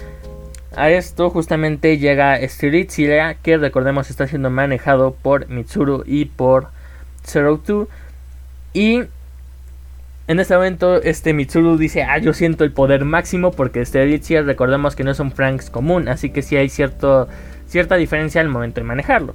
A 0.76 0.90
esto 0.90 1.30
justamente 1.30 1.98
llega 1.98 2.38
Stiritzia, 2.46 3.34
que 3.34 3.56
recordemos 3.56 4.08
está 4.08 4.28
siendo 4.28 4.50
manejado 4.50 5.16
por 5.20 5.48
Mitsuru 5.48 6.04
y 6.06 6.26
por 6.26 6.68
Zero 7.24 7.58
Two. 7.58 7.88
Y 8.72 9.02
en 10.28 10.38
este 10.38 10.54
momento 10.54 11.02
este 11.02 11.34
Mitsuru 11.34 11.76
dice, 11.76 12.04
ah, 12.04 12.18
yo 12.18 12.34
siento 12.34 12.62
el 12.62 12.70
poder 12.70 13.04
máximo 13.04 13.50
porque 13.50 13.84
Stiritzia 13.84 14.42
recordemos 14.42 14.94
que 14.94 15.02
no 15.02 15.10
es 15.10 15.18
un 15.18 15.32
Franks 15.32 15.70
común, 15.70 16.08
así 16.08 16.30
que 16.30 16.42
sí 16.42 16.56
hay 16.56 16.68
cierta 16.68 17.26
diferencia 17.96 18.40
al 18.40 18.48
momento 18.48 18.80
de 18.80 18.86
manejarlo. 18.86 19.34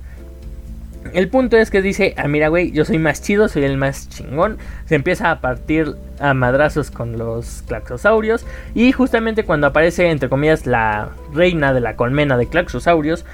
El 1.13 1.29
punto 1.29 1.55
es 1.57 1.69
que 1.69 1.81
dice, 1.81 2.13
ah 2.17 2.27
mira 2.27 2.49
güey, 2.49 2.71
yo 2.71 2.83
soy 2.83 2.97
más 2.97 3.21
chido, 3.21 3.47
soy 3.47 3.63
el 3.63 3.77
más 3.77 4.09
chingón. 4.09 4.57
Se 4.85 4.95
empieza 4.95 5.31
a 5.31 5.39
partir 5.39 5.95
a 6.19 6.33
madrazos 6.33 6.91
con 6.91 7.17
los 7.17 7.63
claxosaurios. 7.67 8.45
Y 8.73 8.91
justamente 8.91 9.45
cuando 9.45 9.67
aparece, 9.67 10.09
entre 10.09 10.29
comillas, 10.29 10.65
la 10.65 11.09
reina 11.33 11.73
de 11.73 11.81
la 11.81 11.95
colmena 11.95 12.37
de 12.37 12.47
claxosaurios. 12.47 13.25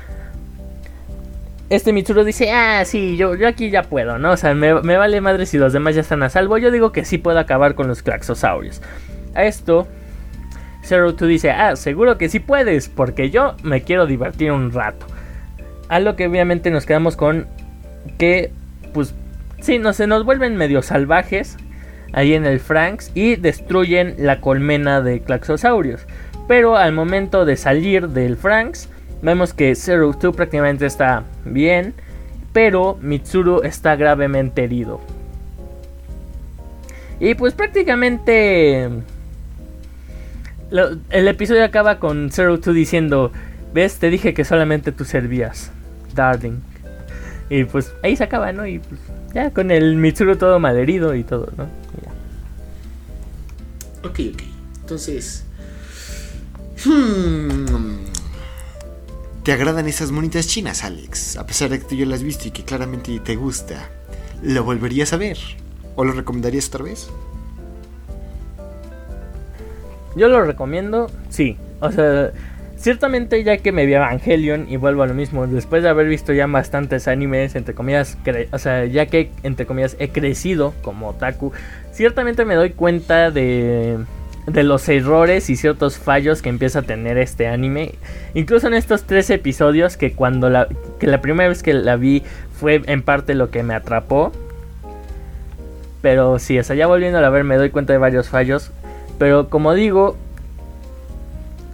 Este 1.69 1.93
Mitsuru 1.93 2.26
dice, 2.26 2.51
ah, 2.51 2.84
sí, 2.84 3.15
yo, 3.15 3.34
yo 3.36 3.47
aquí 3.47 3.69
ya 3.69 3.84
puedo, 3.84 4.19
¿no? 4.19 4.32
O 4.32 4.38
sea, 4.38 4.53
me, 4.53 4.74
vale 4.74 5.22
madre 5.22 5.45
si 5.45 5.57
los 5.57 5.72
demás 5.72 5.95
ya 5.95 6.01
están 6.01 6.22
a 6.22 6.30
salvo. 6.30 6.57
Yo 6.57 6.69
digo 6.69 6.91
que 6.91 7.05
sí 7.05 7.17
puedo 7.17 7.39
acabar 7.39 7.76
con 7.76 7.88
los 7.88 8.03
claxosaurios. 8.03 8.82
A 9.34 9.45
esto, 9.45 9.88
Zero 10.84 11.15
Two 11.15 11.28
dice, 11.28 11.51
ah, 11.51 11.78
seguro 11.78 12.17
que 12.17 12.28
sí 12.28 12.39
puedes, 12.39 12.89
porque 12.89 13.30
yo 13.30 13.55
me 13.63 13.84
quiero 13.84 14.05
divertir 14.05 14.51
un 14.51 14.74
rato. 14.74 15.05
A 15.88 16.01
lo 16.01 16.17
que 16.17 16.28
obviamente 16.28 16.72
nos 16.72 16.86
quedamos 16.86 17.15
con 17.15 17.47
que, 18.18 18.52
pues, 18.93 19.14
sí, 19.62 19.80
no, 19.80 19.93
se 19.93 20.08
nos 20.08 20.26
vuelven 20.26 20.58
medio 20.58 20.82
salvajes. 20.82 21.58
ahí 22.14 22.34
en 22.34 22.45
el 22.45 22.60
Franks 22.60 23.12
y 23.14 23.36
destruyen 23.36 24.16
la 24.18 24.41
colmena 24.41 25.02
de 25.02 25.22
Claxosaurios. 25.22 26.02
Pero 26.47 26.76
al 26.76 26.91
momento 26.91 27.45
de 27.45 27.56
salir 27.56 28.10
del 28.10 28.38
Franks, 28.38 28.89
vemos 29.22 29.54
que 29.54 29.76
Zero 29.76 30.14
Two 30.14 30.34
prácticamente 30.34 30.86
está 30.86 31.24
bien, 31.45 31.93
pero 32.54 32.97
Mitsuru 33.02 33.62
está 33.64 33.95
gravemente 33.95 34.64
herido. 34.64 34.99
Y 37.20 37.36
pues 37.36 37.54
prácticamente 37.54 38.89
el 40.72 41.28
episodio 41.28 41.64
acaba 41.64 41.99
con 41.99 42.32
Zero 42.32 42.60
Two 42.60 42.74
diciendo, 42.74 43.32
ves, 43.74 43.99
te 43.99 44.10
dije 44.10 44.34
que 44.34 44.43
solamente 44.43 44.91
tú 44.91 45.06
servías, 45.06 45.72
darling. 46.16 46.60
Y 47.52 47.66
pues 47.66 47.93
ahí 48.02 48.16
se 48.16 48.24
acaba, 48.24 48.54
¿no? 48.54 48.66
Y 48.66 48.80
pues 48.80 49.02
ya 49.34 49.52
con 49.52 49.72
el 49.72 49.97
Mitsuru 49.97 50.38
todo 50.38 50.58
malherido 50.58 51.14
y 51.16 51.26
todo, 51.26 51.49
¿no? 51.58 51.66
Ok, 54.08 54.20
ok. 54.34 54.41
Entonces... 54.80 55.43
Hmm, 56.86 58.06
¿Te 59.43 59.52
agradan 59.52 59.86
esas 59.89 60.12
monitas 60.12 60.47
chinas, 60.47 60.86
Alex? 60.86 61.36
A 61.36 61.45
pesar 61.45 61.70
de 61.70 61.80
que 61.80 61.86
tú 61.86 61.95
ya 61.95 62.06
las 62.06 62.20
has 62.20 62.24
visto 62.24 62.47
y 62.47 62.52
que 62.52 62.64
claramente 62.64 63.20
te 63.20 63.36
gusta. 63.36 63.89
¿Lo 64.41 64.64
volverías 64.64 65.12
a 65.12 65.18
ver? 65.18 65.38
¿O 65.97 66.06
lo 66.06 66.14
recomendarías 66.14 66.70
otra 66.70 66.86
vez? 66.86 67.10
Yo 70.16 70.30
lo 70.30 70.45
recomiendo, 70.45 71.12
sí. 71.28 71.58
O 71.82 71.91
sea, 71.91 72.32
ciertamente 72.82 73.43
ya 73.43 73.57
que 73.57 73.71
me 73.71 73.86
vi 73.86 73.93
Evangelion 73.93 74.65
y 74.69 74.75
vuelvo 74.75 75.03
a 75.03 75.07
lo 75.07 75.13
mismo, 75.13 75.47
después 75.47 75.84
de 75.84 75.89
haber 75.89 76.07
visto 76.07 76.34
ya 76.34 76.47
bastantes 76.47 77.07
animes, 77.07 77.55
entre 77.55 77.73
comillas, 77.75 78.17
o 78.51 78.57
sea, 78.57 78.86
ya 78.86 79.05
que 79.05 79.32
entre 79.43 79.65
comillas 79.65 79.95
he 79.99 80.09
crecido 80.09 80.73
como 80.82 81.09
otaku, 81.09 81.53
ciertamente 81.93 82.43
me 82.43 82.55
doy 82.55 82.71
cuenta 82.71 83.32
de 83.32 83.99
de 84.47 84.63
los 84.63 84.88
errores 84.89 85.49
y 85.49 85.55
ciertos 85.55 85.97
fallos 85.97 86.41
que 86.41 86.49
empieza 86.49 86.79
a 86.79 86.82
tener 86.82 87.17
este 87.17 87.47
anime. 87.47 87.93
Incluso 88.34 88.67
en 88.67 88.73
estos 88.73 89.03
tres 89.03 89.29
episodios 89.29 89.97
que 89.97 90.13
cuando 90.13 90.49
la, 90.49 90.67
que 90.99 91.07
la 91.07 91.21
primera 91.21 91.49
vez 91.49 91.63
que 91.63 91.73
la 91.73 91.95
vi 91.95 92.23
fue 92.59 92.82
en 92.86 93.03
parte 93.03 93.36
lo 93.36 93.51
que 93.51 93.63
me 93.63 93.73
atrapó. 93.73 94.32
Pero 96.01 96.39
sí, 96.39 96.57
o 96.57 96.63
sea, 96.63 96.75
ya 96.75 96.88
volviendo 96.88 97.19
a 97.19 97.29
ver 97.29 97.43
me 97.43 97.57
doy 97.57 97.69
cuenta 97.69 97.93
de 97.93 97.99
varios 97.99 98.29
fallos. 98.29 98.71
Pero 99.19 99.49
como 99.49 99.73
digo, 99.73 100.17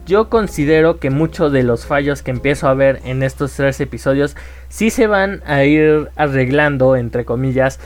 yo 0.07 0.29
considero 0.29 0.99
que 0.99 1.09
muchos 1.09 1.51
de 1.51 1.63
los 1.63 1.85
fallos 1.85 2.23
que 2.23 2.31
empiezo 2.31 2.67
a 2.67 2.73
ver 2.73 3.01
en 3.03 3.21
estos 3.23 3.53
tres 3.53 3.79
episodios 3.81 4.35
sí 4.69 4.89
se 4.89 5.05
van 5.05 5.43
a 5.45 5.63
ir 5.65 6.09
arreglando, 6.15 6.95
entre 6.95 7.25
comillas, 7.25 7.79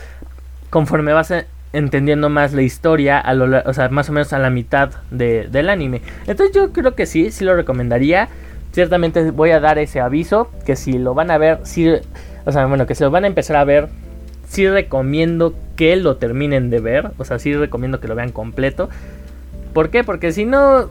conforme 0.70 1.14
vas 1.14 1.34
entendiendo 1.74 2.30
más 2.30 2.54
la 2.54 2.62
historia, 2.62 3.20
a 3.20 3.34
lo, 3.34 3.62
o 3.66 3.74
sea, 3.74 3.90
más 3.90 4.10
o 4.10 4.14
menos 4.14 4.34
a 4.34 4.40
la 4.40 4.50
mitad 4.50 4.92
del 5.10 5.70
anime. 5.70 6.02
Entonces 6.28 6.56
yo 6.56 6.72
creo 6.72 6.96
que 6.96 7.06
sí, 7.06 7.32
sí 7.32 7.44
lo 7.44 7.56
recomendaría. 7.56 8.30
Ciertamente 8.72 9.32
voy 9.32 9.52
a 9.52 9.60
dar 9.60 9.80
ese 9.80 10.00
aviso, 10.00 10.50
que 10.66 10.76
si 10.76 10.94
lo 10.94 11.14
van 11.14 11.32
a 11.32 11.38
ver, 11.38 11.60
o 12.46 12.52
sea, 12.52 12.66
bueno, 12.68 12.86
que 12.86 12.96
si 12.96 13.04
lo 13.04 13.12
van 13.12 13.26
a 13.26 13.28
empezar 13.28 13.58
a 13.58 13.64
ver, 13.64 13.90
sí 14.48 14.68
recomiendo 14.70 15.56
que 15.76 15.96
lo 15.96 16.18
terminen 16.18 16.70
de 16.70 16.80
ver, 16.80 17.12
o 17.18 17.26
sea, 17.26 17.40
sí 17.40 17.54
recomiendo 17.54 18.00
que 18.00 18.08
lo 18.08 18.16
vean 18.16 18.32
completo. 18.32 18.90
¿Por 19.74 19.90
qué? 19.90 20.04
Porque 20.04 20.32
si 20.32 20.46
no, 20.46 20.90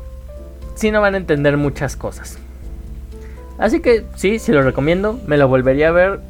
si 0.75 0.91
no 0.91 1.01
van 1.01 1.15
a 1.15 1.19
entender 1.19 1.57
muchas 1.57 1.97
cosas. 1.97 2.39
Así 3.59 3.81
que 3.81 4.05
sí, 4.17 4.39
sí 4.39 4.53
lo 4.53 4.63
recomiendo, 4.63 5.21
me 5.27 5.37
lo 5.37 5.47
volvería 5.47 5.89
a 5.89 5.93
ver. 5.93 6.21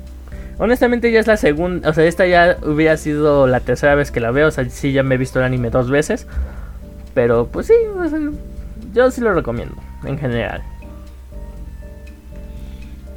Honestamente 0.59 1.11
ya 1.13 1.21
es 1.21 1.27
la 1.27 1.37
segunda, 1.37 1.89
o 1.89 1.95
sea, 1.95 2.05
esta 2.05 2.27
ya 2.27 2.59
hubiera 2.63 2.97
sido 2.97 3.47
la 3.47 3.61
tercera 3.61 3.95
vez 3.95 4.11
que 4.11 4.21
la 4.21 4.31
veo, 4.31 4.49
o 4.49 4.51
sea, 4.51 4.69
sí 4.69 4.93
ya 4.93 5.03
me 5.03 5.15
he 5.15 5.19
visto 5.19 5.39
el 5.39 5.45
anime 5.45 5.71
dos 5.71 5.89
veces. 5.91 6.27
Pero 7.15 7.47
pues 7.47 7.69
sí, 7.69 7.75
yo 8.93 9.11
sí 9.11 9.21
lo 9.21 9.33
recomiendo, 9.33 9.77
en 10.05 10.19
general. 10.19 10.63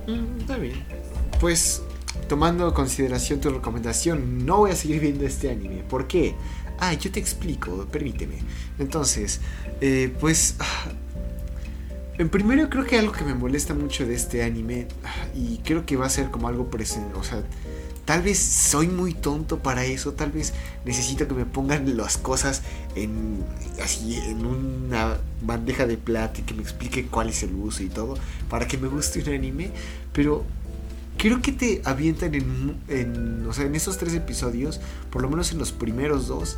Mm, 0.08 0.40
está 0.40 0.58
bien. 0.58 0.84
Pues 1.40 1.84
tomando 2.28 2.74
consideración 2.74 3.42
tu 3.42 3.50
recomendación, 3.50 4.46
no 4.46 4.58
voy 4.58 4.72
a 4.72 4.76
seguir 4.76 5.02
viendo 5.02 5.26
este 5.26 5.50
anime. 5.50 5.84
¿Por 5.90 6.08
qué? 6.08 6.36
Ah, 6.80 6.94
yo 6.94 7.12
te 7.12 7.20
explico, 7.20 7.88
permíteme. 7.92 8.36
Entonces, 8.78 9.42
eh, 9.82 10.14
pues... 10.20 10.56
En 12.18 12.30
primero 12.30 12.70
creo 12.70 12.86
que 12.86 13.00
algo 13.00 13.12
que 13.12 13.24
me 13.24 13.34
molesta 13.34 13.74
mucho 13.74 14.06
de 14.06 14.14
este 14.14 14.44
anime, 14.44 14.88
ah, 15.04 15.26
y 15.36 15.58
creo 15.60 15.84
que 15.86 15.96
va 15.96 16.06
a 16.06 16.10
ser 16.10 16.30
como 16.30 16.48
algo 16.48 16.70
presente, 16.70 17.18
o 17.18 17.24
sea, 17.24 17.42
tal 18.06 18.22
vez 18.22 18.38
soy 18.38 18.88
muy 18.88 19.16
tonto 19.16 19.60
para 19.60 19.84
eso, 19.86 20.14
tal 20.14 20.32
vez 20.32 20.54
necesito 20.86 21.28
que 21.28 21.34
me 21.34 21.46
pongan 21.46 21.98
las 21.98 22.18
cosas 22.18 22.62
en 22.96 23.44
así 23.82 24.16
en 24.28 24.46
una 24.46 25.18
bandeja 25.42 25.88
de 25.88 25.98
plata 25.98 26.42
y 26.42 26.44
que 26.44 26.54
me 26.54 26.62
explique 26.62 27.08
cuál 27.08 27.30
es 27.30 27.42
el 27.42 27.56
uso 27.56 27.82
y 27.82 27.90
todo 27.90 28.16
para 28.48 28.68
que 28.68 28.78
me 28.78 28.90
guste 28.90 29.20
un 29.22 29.30
anime, 29.30 29.72
pero 30.12 30.44
creo 31.18 31.42
que 31.42 31.52
te 31.52 31.82
avientan 31.84 32.36
en, 32.36 32.76
en, 32.90 33.48
o 33.48 33.54
sea, 33.54 33.66
en 33.66 33.74
esos 33.74 33.98
tres 33.98 34.14
episodios, 34.14 34.82
por 35.10 35.24
lo 35.24 35.30
menos 35.32 35.52
en 35.52 35.58
los 35.58 35.72
primeros 35.72 36.28
dos, 36.28 36.58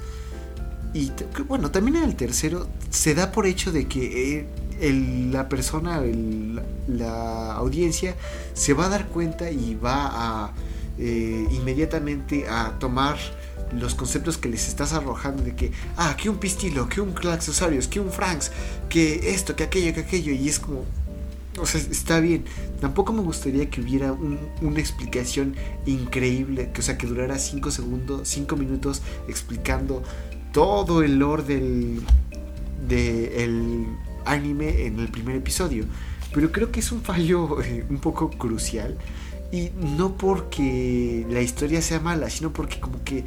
y 0.93 1.11
bueno, 1.47 1.71
también 1.71 1.97
en 1.97 2.03
el 2.03 2.15
tercero 2.15 2.67
se 2.89 3.15
da 3.15 3.31
por 3.31 3.45
hecho 3.45 3.73
de 3.73 3.85
que 3.85 4.39
eh, 4.39 4.47
la 4.79 5.49
persona, 5.49 6.01
la 6.87 7.53
audiencia, 7.53 8.15
se 8.53 8.73
va 8.73 8.85
a 8.87 8.89
dar 8.89 9.07
cuenta 9.07 9.51
y 9.51 9.75
va 9.75 10.45
a 10.45 10.53
eh, 10.97 11.47
inmediatamente 11.51 12.47
a 12.47 12.77
tomar 12.79 13.17
los 13.73 13.95
conceptos 13.95 14.37
que 14.37 14.47
les 14.47 14.67
estás 14.67 14.93
arrojando 14.93 15.43
de 15.43 15.55
que, 15.55 15.71
ah, 15.97 16.15
que 16.17 16.29
un 16.29 16.37
pistilo, 16.37 16.87
que 16.87 17.01
un 17.01 17.13
accesorios, 17.27 17.87
que 17.87 17.99
un 17.99 18.11
franks, 18.11 18.51
que 18.89 19.33
esto, 19.33 19.55
que 19.55 19.63
aquello, 19.63 19.93
que 19.93 20.01
aquello, 20.01 20.31
y 20.31 20.47
es 20.47 20.59
como, 20.59 20.85
o 21.59 21.65
sea, 21.65 21.81
está 21.81 22.19
bien. 22.19 22.45
Tampoco 22.79 23.13
me 23.13 23.21
gustaría 23.21 23.69
que 23.69 23.81
hubiera 23.81 24.13
una 24.13 24.79
explicación 24.79 25.55
increíble, 25.85 26.71
que, 26.73 26.81
o 26.81 26.83
sea, 26.83 26.97
que 26.97 27.07
durara 27.07 27.39
5 27.39 27.71
segundos, 27.71 28.27
5 28.27 28.55
minutos 28.55 29.01
explicando 29.27 30.03
todo 30.53 31.01
el 31.03 31.19
lore 31.19 31.43
del 31.43 32.01
de 32.87 33.43
anime 34.25 34.85
en 34.85 34.99
el 34.99 35.09
primer 35.09 35.35
episodio. 35.35 35.85
Pero 36.33 36.51
creo 36.51 36.71
que 36.71 36.79
es 36.79 36.91
un 36.91 37.01
fallo 37.01 37.61
eh, 37.61 37.85
un 37.89 37.99
poco 37.99 38.29
crucial. 38.29 38.97
Y 39.51 39.69
no 39.97 40.17
porque 40.17 41.25
la 41.29 41.41
historia 41.41 41.81
sea 41.81 41.99
mala, 41.99 42.29
sino 42.29 42.51
porque 42.51 42.79
como 42.79 43.03
que 43.03 43.23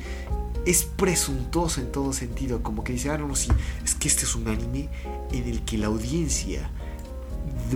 es 0.67 0.85
presuntuoso 0.85 1.81
en 1.81 1.91
todo 1.91 2.13
sentido. 2.13 2.63
Como 2.63 2.85
que 2.85 2.93
dice, 2.93 3.11
ah, 3.11 3.19
no, 3.19 3.29
no, 3.29 3.37
sí, 3.37 3.51
es 3.85 3.95
que 3.95 4.09
este 4.09 4.25
es 4.25 4.35
un 4.35 4.49
anime 4.49 4.89
en 5.33 5.49
el 5.49 5.65
que 5.65 5.79
la 5.79 5.87
audiencia 5.87 6.71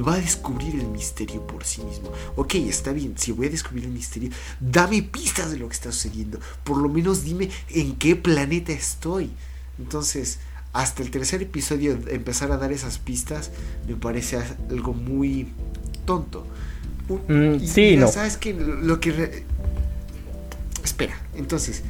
va 0.01 0.15
a 0.15 0.21
descubrir 0.21 0.75
el 0.77 0.87
misterio 0.89 1.47
por 1.47 1.65
sí 1.65 1.83
mismo. 1.83 2.11
Ok, 2.37 2.55
está 2.55 2.93
bien, 2.93 3.15
si 3.17 3.33
voy 3.33 3.47
a 3.47 3.51
descubrir 3.51 3.85
el 3.85 3.91
misterio, 3.91 4.31
dame 4.61 5.03
pistas 5.03 5.51
de 5.51 5.59
lo 5.59 5.69
que 5.69 5.75
está 5.75 5.93
sucediendo. 5.93 6.39
Por 6.65 6.79
lo 6.79 6.89
menos 6.89 7.25
dime 7.25 7.51
en 7.69 7.97
qué 7.97 8.17
planeta 8.17 8.73
estoy. 8.73 9.31
Entonces, 9.79 10.39
hasta 10.73 11.03
el 11.03 11.11
tercer 11.11 11.43
episodio 11.43 11.99
empezar 12.09 12.51
a 12.53 12.57
dar 12.57 12.73
esas 12.73 12.99
pistas 12.99 13.51
me 13.87 13.95
parece 13.95 14.39
algo 14.71 14.95
muy 14.95 15.49
tonto. 16.07 16.47
Mm, 17.29 17.59
sí, 17.65 17.97
no. 17.97 18.09
Sabes 18.09 18.37
que 18.37 18.55
lo 18.55 19.01
que... 19.01 19.45
Espera, 20.83 21.15
entonces, 21.37 21.83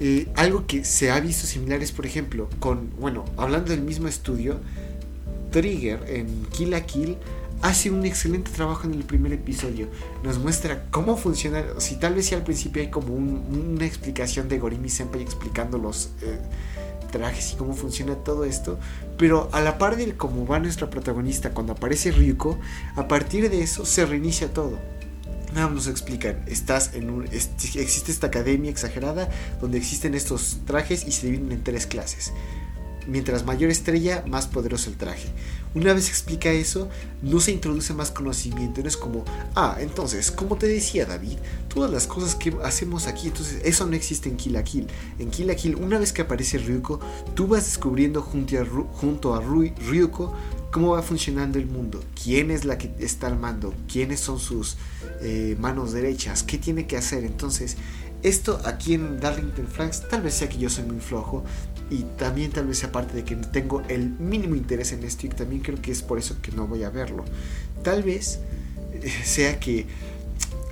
eh, 0.00 0.28
algo 0.34 0.66
que 0.66 0.84
se 0.84 1.10
ha 1.10 1.20
visto 1.20 1.46
similar 1.46 1.82
es, 1.82 1.92
por 1.92 2.06
ejemplo, 2.06 2.48
con, 2.58 2.90
bueno, 2.98 3.24
hablando 3.36 3.70
del 3.70 3.82
mismo 3.82 4.08
estudio, 4.08 4.60
Trigger 5.52 6.02
en 6.08 6.46
Kill 6.46 6.74
a 6.74 6.80
Kill 6.86 7.16
hace 7.62 7.90
un 7.90 8.04
excelente 8.06 8.50
trabajo 8.50 8.86
en 8.86 8.94
el 8.94 9.04
primer 9.04 9.32
episodio. 9.32 9.88
Nos 10.24 10.38
muestra 10.38 10.84
cómo 10.90 11.16
funciona. 11.16 11.64
Si 11.78 11.96
tal 11.96 12.14
vez 12.14 12.26
si 12.26 12.34
al 12.34 12.42
principio 12.42 12.82
hay 12.82 12.90
como 12.90 13.14
una 13.14 13.84
explicación 13.84 14.48
de 14.48 14.58
Gorimi 14.58 14.88
Senpai 14.88 15.22
explicando 15.22 15.78
los 15.78 16.10
eh, 16.22 16.38
trajes 17.10 17.52
y 17.52 17.56
cómo 17.56 17.74
funciona 17.74 18.14
todo 18.16 18.44
esto. 18.44 18.78
Pero 19.16 19.48
a 19.52 19.60
la 19.60 19.78
par 19.78 19.96
de 19.96 20.16
cómo 20.16 20.46
va 20.46 20.58
nuestra 20.58 20.90
protagonista 20.90 21.50
cuando 21.50 21.72
aparece 21.72 22.10
Ryuko, 22.10 22.58
a 22.96 23.08
partir 23.08 23.50
de 23.50 23.62
eso 23.62 23.84
se 23.84 24.06
reinicia 24.06 24.52
todo. 24.52 24.78
Nada 25.54 25.68
nos 25.68 25.88
explican, 25.88 26.44
estás 26.46 26.94
en 26.94 27.10
un, 27.10 27.24
existe 27.26 28.12
esta 28.12 28.28
academia 28.28 28.70
exagerada 28.70 29.28
donde 29.60 29.78
existen 29.78 30.14
estos 30.14 30.60
trajes 30.64 31.04
y 31.06 31.12
se 31.12 31.26
dividen 31.26 31.50
en 31.50 31.64
tres 31.64 31.86
clases. 31.86 32.32
Mientras 33.08 33.44
mayor 33.44 33.70
estrella, 33.70 34.22
más 34.28 34.46
poderoso 34.46 34.90
el 34.90 34.96
traje. 34.96 35.28
Una 35.72 35.94
vez 35.94 36.08
explica 36.08 36.50
eso, 36.50 36.88
no 37.22 37.38
se 37.38 37.52
introduce 37.52 37.94
más 37.94 38.10
conocimiento. 38.10 38.82
No 38.82 38.88
es 38.88 38.96
como, 38.96 39.24
ah, 39.54 39.76
entonces, 39.80 40.30
como 40.32 40.56
te 40.56 40.66
decía 40.66 41.06
David, 41.06 41.38
todas 41.72 41.90
las 41.90 42.06
cosas 42.06 42.34
que 42.34 42.56
hacemos 42.64 43.06
aquí, 43.06 43.28
entonces 43.28 43.60
eso 43.64 43.86
no 43.86 43.94
existe 43.94 44.28
en 44.28 44.36
Kill 44.36 44.60
Kill. 44.64 44.86
En 45.18 45.30
Kill 45.30 45.54
Kill, 45.54 45.76
una 45.76 45.98
vez 45.98 46.12
que 46.12 46.22
aparece 46.22 46.58
Ryuko, 46.58 46.98
tú 47.34 47.46
vas 47.46 47.66
descubriendo 47.66 48.20
junto 48.20 48.58
a, 48.58 48.66
junto 48.92 49.34
a 49.34 49.40
Ryuko 49.40 50.34
cómo 50.72 50.90
va 50.90 51.02
funcionando 51.02 51.58
el 51.58 51.66
mundo, 51.66 52.02
quién 52.22 52.50
es 52.50 52.64
la 52.64 52.78
que 52.78 52.92
está 52.98 53.26
al 53.26 53.38
mando, 53.38 53.74
quiénes 53.90 54.20
son 54.20 54.38
sus 54.38 54.76
eh, 55.20 55.56
manos 55.58 55.92
derechas, 55.92 56.42
qué 56.42 56.58
tiene 56.58 56.86
que 56.86 56.96
hacer. 56.96 57.24
Entonces, 57.24 57.76
esto 58.22 58.60
aquí 58.64 58.94
en 58.94 59.18
Darlington 59.18 59.66
Franks, 59.66 60.08
tal 60.08 60.22
vez 60.22 60.34
sea 60.34 60.48
que 60.48 60.58
yo 60.58 60.68
soy 60.68 60.84
muy 60.84 61.00
flojo, 61.00 61.42
y 61.90 62.04
también 62.16 62.52
tal 62.52 62.66
vez 62.66 62.84
aparte 62.84 63.14
de 63.14 63.24
que 63.24 63.36
tengo 63.36 63.82
el 63.88 64.08
mínimo 64.08 64.54
interés 64.54 64.92
en 64.92 65.04
esto 65.04 65.26
y 65.26 65.30
también 65.30 65.60
creo 65.60 65.80
que 65.82 65.90
es 65.90 66.02
por 66.02 66.18
eso 66.18 66.36
que 66.40 66.52
no 66.52 66.66
voy 66.66 66.84
a 66.84 66.90
verlo. 66.90 67.24
Tal 67.82 68.02
vez 68.02 68.38
eh, 68.92 69.10
sea 69.24 69.58
que 69.58 69.86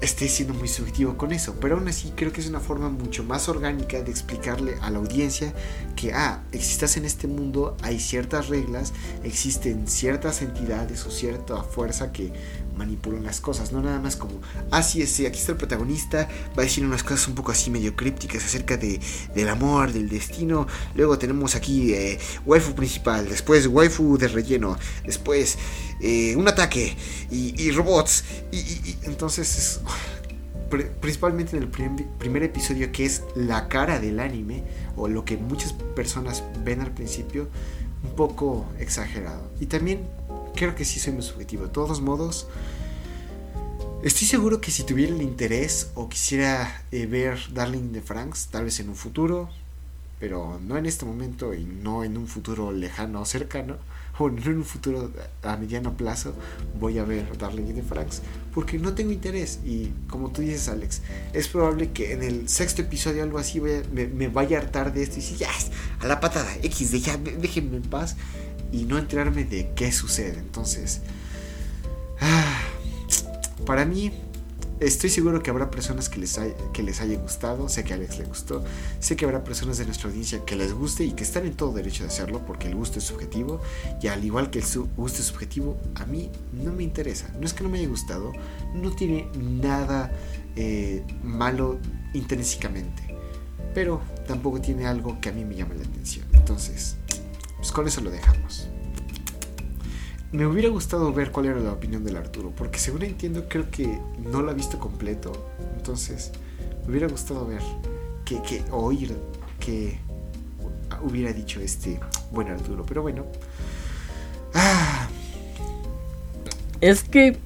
esté 0.01 0.29
siendo 0.29 0.55
muy 0.55 0.69
subjetivo 0.69 1.17
con 1.17 1.33
eso, 1.33 1.57
pero 1.61 1.77
aún 1.77 1.89
así 1.89 2.13
creo 2.15 2.33
que 2.33 2.41
es 2.41 2.47
una 2.47 2.61
forma 2.61 2.89
mucho 2.89 3.25
más 3.25 3.49
orgánica 3.49 4.01
de 4.01 4.11
explicarle 4.11 4.77
a 4.81 4.91
la 4.91 4.99
audiencia 4.99 5.53
que, 5.97 6.13
ah, 6.13 6.43
existas 6.53 6.97
en 6.97 7.05
este 7.05 7.27
mundo, 7.27 7.77
hay 7.83 7.99
ciertas 7.99 8.49
reglas, 8.49 8.93
existen 9.25 9.89
ciertas 9.89 10.41
entidades 10.43 11.05
o 11.05 11.11
cierta 11.11 11.63
fuerza 11.65 12.13
que 12.13 12.33
manipulan 12.79 13.25
las 13.25 13.41
cosas, 13.41 13.73
no 13.73 13.83
nada 13.83 14.01
más 14.01 14.17
como, 14.17 14.41
ah, 14.71 14.83
sí, 14.83 15.03
aquí 15.03 15.39
está 15.39 15.53
el 15.53 15.59
protagonista, 15.59 16.29
va 16.57 16.63
a 16.63 16.67
decir 16.67 16.85
unas 16.87 17.03
cosas 17.03 17.29
un 17.29 17.35
poco 17.35 17.53
así 17.53 17.71
medio 17.71 17.95
crípticas 17.97 18.45
acerca 18.45 18.77
de, 18.77 19.01
del 19.35 19.49
amor, 19.49 19.93
del 19.93 20.09
destino, 20.09 20.67
luego 20.95 21.19
tenemos 21.19 21.55
aquí 21.55 21.93
eh, 21.93 22.19
waifu 22.47 22.75
principal, 22.75 23.29
después 23.29 23.67
waifu 23.67 24.17
de 24.17 24.29
relleno, 24.29 24.79
después 25.05 25.59
eh, 26.01 26.37
un 26.37 26.49
ataque 26.49 26.97
y, 27.31 27.71
robots, 27.73 28.25
y, 28.53 28.97
entonces 29.03 29.81
principalmente 31.01 31.57
en 31.57 31.63
el 31.63 31.69
primer 31.69 32.43
episodio 32.43 32.93
que 32.93 33.05
es 33.05 33.23
la 33.35 33.69
cara 33.69 33.99
del 33.99 34.21
anime 34.21 34.63
o 34.97 35.09
lo 35.09 35.25
que 35.25 35.37
muchas 35.37 35.73
personas 35.73 36.45
ven 36.65 36.81
al 36.83 36.93
principio 36.93 37.49
un 38.05 38.15
poco 38.15 38.67
exagerado. 38.79 39.51
Y 39.61 39.67
también 39.67 40.07
creo 40.59 40.75
que 40.75 40.85
sí 40.85 40.99
soy 40.99 41.13
muy 41.13 41.23
subjetivo. 41.23 41.65
De 41.65 41.69
todos 41.71 42.01
modos, 42.01 42.49
estoy 44.03 44.27
seguro 44.27 44.61
que 44.61 44.73
si 44.73 44.83
tuviera 44.83 45.15
el 45.15 45.23
interés 45.23 45.91
o 45.95 46.09
quisiera 46.09 46.83
eh, 46.91 47.07
ver 47.07 47.39
Darling 47.53 47.93
de 47.93 48.03
Franks, 48.03 48.49
tal 48.49 48.65
vez 48.65 48.81
en 48.81 48.89
un 48.89 48.97
futuro, 48.97 49.49
pero 50.19 50.61
no 50.67 50.77
en 50.77 50.87
este 50.87 51.05
momento 51.05 51.55
y 51.55 51.65
no 51.65 52.03
en 52.03 52.19
un 52.19 52.27
futuro 52.27 52.73
lejano 52.73 53.21
o 53.21 53.25
cercano, 53.25 53.77
o 54.19 54.29
no 54.29 54.43
en 54.43 54.57
un 54.57 54.65
futuro 54.65 55.13
a 55.45 55.57
mediano 55.57 55.97
plazo, 55.97 56.35
voy 56.81 56.99
a 56.99 57.05
ver 57.05 57.39
Darling 57.39 57.73
de 57.73 57.83
Franks, 57.85 58.23
porque 58.53 58.81
no 58.81 58.95
tengo 58.95 59.13
interés. 59.13 59.61
Y 59.65 59.93
como 60.09 60.33
tú 60.33 60.43
dices, 60.43 60.69
Alex, 60.69 61.03
es 61.33 61.47
probable 61.47 61.93
que 61.93 62.15
en 62.15 62.25
el 62.25 62.49
sexto 62.49 62.83
episodio 62.83 63.23
algo 63.23 63.39
así 63.39 63.61
me, 63.61 64.27
vaya 64.27 64.59
a 64.59 64.63
hartar 64.63 64.93
de 64.93 65.05
esto 65.05 65.19
y 65.19 65.21
decir, 65.21 65.37
ya, 65.37 65.51
a 66.01 66.09
la 66.09 66.19
patada, 66.19 66.53
X, 66.65 66.91
de 66.91 66.99
ya, 66.99 67.17
déjenme 67.17 67.77
en 67.77 67.83
paz 67.83 68.17
y 68.73 68.85
no 68.85 68.99
enterarme 68.99 69.45
de 69.45 69.73
qué 69.75 69.93
sucede. 69.93 70.39
Entonces, 70.39 71.01
ah, 72.21 72.61
para 73.65 73.85
mí, 73.85 74.13
estoy 74.81 75.11
seguro 75.11 75.43
que 75.43 75.51
habrá 75.51 75.71
personas 75.71 76.09
que 76.09 76.21
les, 76.21 76.39
que 76.73 76.83
les 76.83 77.01
haya 77.01 77.19
gustado, 77.19 77.69
sé 77.69 77.85
que 77.85 77.93
a 77.93 77.97
Alex 77.97 78.19
le 78.19 78.25
gustó, 78.25 78.65
sé 79.01 79.17
que 79.17 79.25
habrá 79.25 79.43
personas 79.45 79.79
de 79.79 79.87
nuestra 79.87 80.09
audiencia 80.09 80.45
que 80.45 80.57
les 80.57 80.73
guste 80.73 81.05
y 81.05 81.13
que 81.13 81.25
están 81.25 81.47
en 81.47 81.55
todo 81.55 81.73
derecho 81.73 82.05
de 82.05 82.09
hacerlo 82.09 82.45
porque 82.47 82.69
el 82.69 82.75
gusto 82.75 82.99
es 82.99 83.05
subjetivo 83.05 83.61
y 84.01 84.09
al 84.09 84.25
igual 84.25 84.51
que 84.51 84.61
el 84.61 84.65
gusto 84.97 85.21
es 85.21 85.27
subjetivo, 85.27 85.77
a 85.95 86.07
mí 86.07 86.31
no 86.53 86.73
me 86.73 86.85
interesa. 86.85 87.29
No 87.39 87.47
es 87.47 87.53
que 87.53 87.65
no 87.65 87.71
me 87.71 87.79
haya 87.79 87.89
gustado, 87.89 88.33
no 88.75 88.91
tiene 88.95 89.29
nada 89.37 90.13
eh, 90.57 91.05
malo 91.23 91.79
intrínsecamente, 92.15 93.03
pero 93.75 94.01
tampoco 94.27 94.61
tiene 94.61 94.87
algo 94.87 95.21
que 95.21 95.29
a 95.29 95.33
mí 95.33 95.45
me 95.45 95.57
llame 95.57 95.75
la 95.75 95.85
atención. 95.85 96.27
Entonces, 96.33 96.97
pues 97.59 97.71
con 97.71 97.87
eso 97.87 98.01
lo 98.01 98.11
dejamos. 98.11 98.69
Me 100.31 100.47
hubiera 100.47 100.69
gustado 100.69 101.13
ver 101.13 101.31
cuál 101.31 101.47
era 101.47 101.59
la 101.59 101.73
opinión 101.73 102.05
del 102.05 102.17
Arturo, 102.17 102.53
porque 102.57 102.79
según 102.79 103.03
entiendo 103.03 103.47
creo 103.49 103.71
que 103.71 103.99
no 104.31 104.43
lo 104.43 104.51
ha 104.51 104.55
visto 104.55 104.79
completo. 104.79 105.33
Entonces, 105.77 106.33
me 106.85 106.91
hubiera 106.91 107.09
gustado 107.09 107.47
ver, 107.47 107.63
que, 108.25 108.43
que 108.43 108.63
oír 108.71 109.17
que 109.59 109.99
hubiera 111.03 111.33
dicho 111.33 111.61
este 111.61 111.99
buen 112.31 112.49
Arturo. 112.49 112.85
Pero 112.87 113.03
bueno. 113.03 113.27
Ah. 114.55 115.09
Es 116.81 117.03
que 117.03 117.37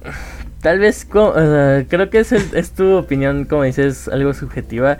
tal 0.61 0.79
vez 0.79 1.05
creo 1.05 2.09
que 2.09 2.19
es, 2.19 2.31
es 2.31 2.71
tu 2.71 2.97
opinión, 2.97 3.45
como 3.45 3.63
dices, 3.63 4.07
algo 4.07 4.33
subjetiva. 4.33 4.97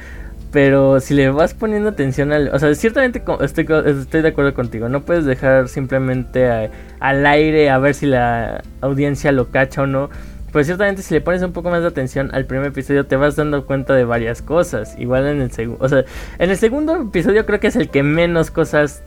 Pero 0.54 0.99
si 0.99 1.16
le 1.16 1.32
vas 1.32 1.56
poniendo 1.56 1.89
atención 1.89 2.32
al... 2.32 2.49
O 2.54 2.60
sea, 2.60 2.74
ciertamente 2.76 3.24
estoy, 3.41 3.66
estoy 3.86 4.22
de 4.22 4.28
acuerdo 4.28 4.54
contigo. 4.54 4.88
No 4.88 5.01
puedes 5.01 5.26
dejar 5.26 5.68
simplemente 5.68 6.70
al 6.99 7.26
aire 7.26 7.72
a 7.72 7.80
ver 7.80 7.95
si 7.95 8.06
la 8.06 8.62
audiencia 8.80 9.32
lo 9.32 9.49
cacha 9.49 9.82
o 9.82 9.88
no. 9.88 10.12
Pero 10.51 10.64
ciertamente 10.64 11.01
si 11.01 11.12
le 11.16 11.22
pones 11.22 11.41
un 11.41 11.54
poco 11.54 11.72
más 11.72 11.82
de 11.82 11.88
atención 11.88 12.30
al 12.34 12.45
primer 12.45 12.68
episodio 12.68 13.08
te 13.08 13.16
vas 13.16 13.36
dando 13.36 13.66
cuenta 13.66 13.95
de 13.95 14.06
varias 14.06 14.43
cosas. 14.43 14.95
Igual 14.99 15.26
en 15.26 15.41
el 15.41 15.51
segundo... 15.51 15.84
O 15.84 15.89
sea, 15.89 16.06
en 16.38 16.51
el 16.51 16.58
segundo 16.58 17.01
episodio 17.01 17.47
creo 17.47 17.60
que 17.60 17.68
es 17.68 17.76
el 17.76 17.89
que 17.89 18.04
menos 18.04 18.51
cosas 18.51 19.01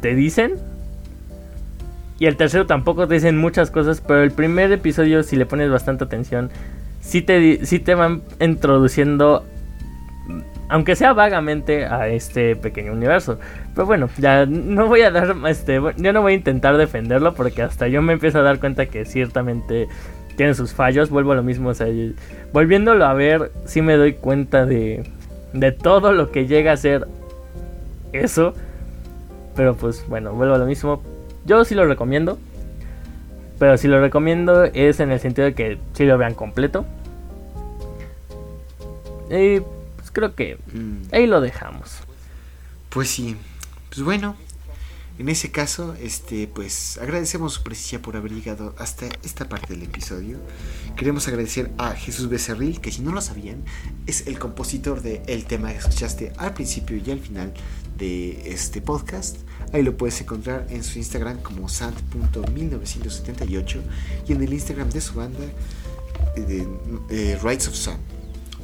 te 0.00 0.14
dicen. 0.14 0.54
Y 2.20 2.26
el 2.26 2.36
tercero 2.36 2.66
tampoco 2.66 3.08
te 3.08 3.14
dicen 3.14 3.36
muchas 3.36 3.72
cosas. 3.72 4.00
Pero 4.00 4.22
el 4.22 4.30
primer 4.30 4.70
episodio 4.70 5.24
si 5.24 5.34
le 5.34 5.44
pones 5.44 5.70
bastante 5.70 6.04
atención... 6.04 6.50
Sí 7.00 7.20
te, 7.20 7.66
sí 7.66 7.80
te 7.80 7.94
van 7.94 8.22
introduciendo 8.40 9.44
aunque 10.68 10.96
sea 10.96 11.12
vagamente 11.12 11.86
a 11.86 12.08
este 12.08 12.56
pequeño 12.56 12.92
universo. 12.92 13.38
Pero 13.74 13.86
bueno, 13.86 14.08
ya 14.18 14.46
no 14.46 14.86
voy 14.86 15.02
a 15.02 15.10
dar, 15.10 15.36
este, 15.48 15.80
yo 15.96 16.12
no 16.12 16.22
voy 16.22 16.32
a 16.32 16.36
intentar 16.36 16.76
defenderlo 16.76 17.34
porque 17.34 17.62
hasta 17.62 17.88
yo 17.88 18.02
me 18.02 18.14
empiezo 18.14 18.38
a 18.38 18.42
dar 18.42 18.60
cuenta 18.60 18.86
que 18.86 19.04
ciertamente 19.04 19.88
tiene 20.36 20.54
sus 20.54 20.72
fallos. 20.72 21.10
Vuelvo 21.10 21.32
a 21.32 21.36
lo 21.36 21.42
mismo, 21.42 21.70
o 21.70 21.74
sea, 21.74 21.86
volviéndolo 22.52 23.04
a 23.04 23.14
ver, 23.14 23.52
sí 23.64 23.82
me 23.82 23.96
doy 23.96 24.14
cuenta 24.14 24.66
de, 24.66 25.04
de 25.52 25.72
todo 25.72 26.12
lo 26.12 26.30
que 26.30 26.46
llega 26.46 26.72
a 26.72 26.76
ser 26.76 27.06
eso. 28.12 28.54
Pero 29.56 29.74
pues 29.76 30.04
bueno, 30.08 30.32
vuelvo 30.32 30.54
a 30.54 30.58
lo 30.58 30.66
mismo. 30.66 31.02
Yo 31.44 31.64
sí 31.64 31.74
lo 31.74 31.86
recomiendo. 31.86 32.38
Pero 33.58 33.76
si 33.78 33.86
lo 33.86 34.00
recomiendo 34.00 34.64
es 34.64 34.98
en 34.98 35.12
el 35.12 35.20
sentido 35.20 35.46
de 35.46 35.54
que 35.54 35.78
sí 35.92 36.04
lo 36.04 36.18
vean 36.18 36.34
completo. 36.34 36.84
Y 39.30 39.60
creo 40.14 40.34
que 40.34 40.56
mm. 40.72 41.08
ahí 41.12 41.26
lo 41.26 41.42
dejamos. 41.42 41.98
Pues 42.88 43.10
sí, 43.10 43.36
pues 43.90 44.02
bueno, 44.02 44.36
en 45.16 45.28
ese 45.28 45.52
caso, 45.52 45.94
este, 46.00 46.48
pues 46.48 46.98
agradecemos 46.98 47.54
su 47.54 47.62
presencia 47.62 48.02
por 48.02 48.16
haber 48.16 48.32
llegado 48.32 48.74
hasta 48.78 49.06
esta 49.22 49.48
parte 49.48 49.74
del 49.74 49.84
episodio. 49.84 50.38
Queremos 50.96 51.28
agradecer 51.28 51.70
a 51.78 51.92
Jesús 51.92 52.28
Becerril, 52.28 52.80
que 52.80 52.90
si 52.90 53.02
no 53.02 53.12
lo 53.12 53.20
sabían, 53.20 53.62
es 54.08 54.26
el 54.26 54.40
compositor 54.40 55.02
de 55.02 55.22
el 55.28 55.44
tema 55.44 55.70
que 55.70 55.78
escuchaste 55.78 56.32
al 56.36 56.52
principio 56.54 56.96
y 56.96 57.08
al 57.12 57.20
final 57.20 57.54
de 57.96 58.50
este 58.50 58.80
podcast. 58.80 59.36
Ahí 59.72 59.84
lo 59.84 59.96
puedes 59.96 60.20
encontrar 60.20 60.66
en 60.70 60.82
su 60.82 60.98
Instagram 60.98 61.42
como 61.42 61.68
sant.1978 61.68 63.82
y 64.26 64.32
en 64.32 64.42
el 64.42 64.52
Instagram 64.52 64.90
de 64.90 65.00
su 65.00 65.14
banda 65.14 65.46
de, 66.36 66.66
eh, 67.10 67.38
Rights 67.40 67.68
of 67.68 67.74
Sun. 67.74 68.13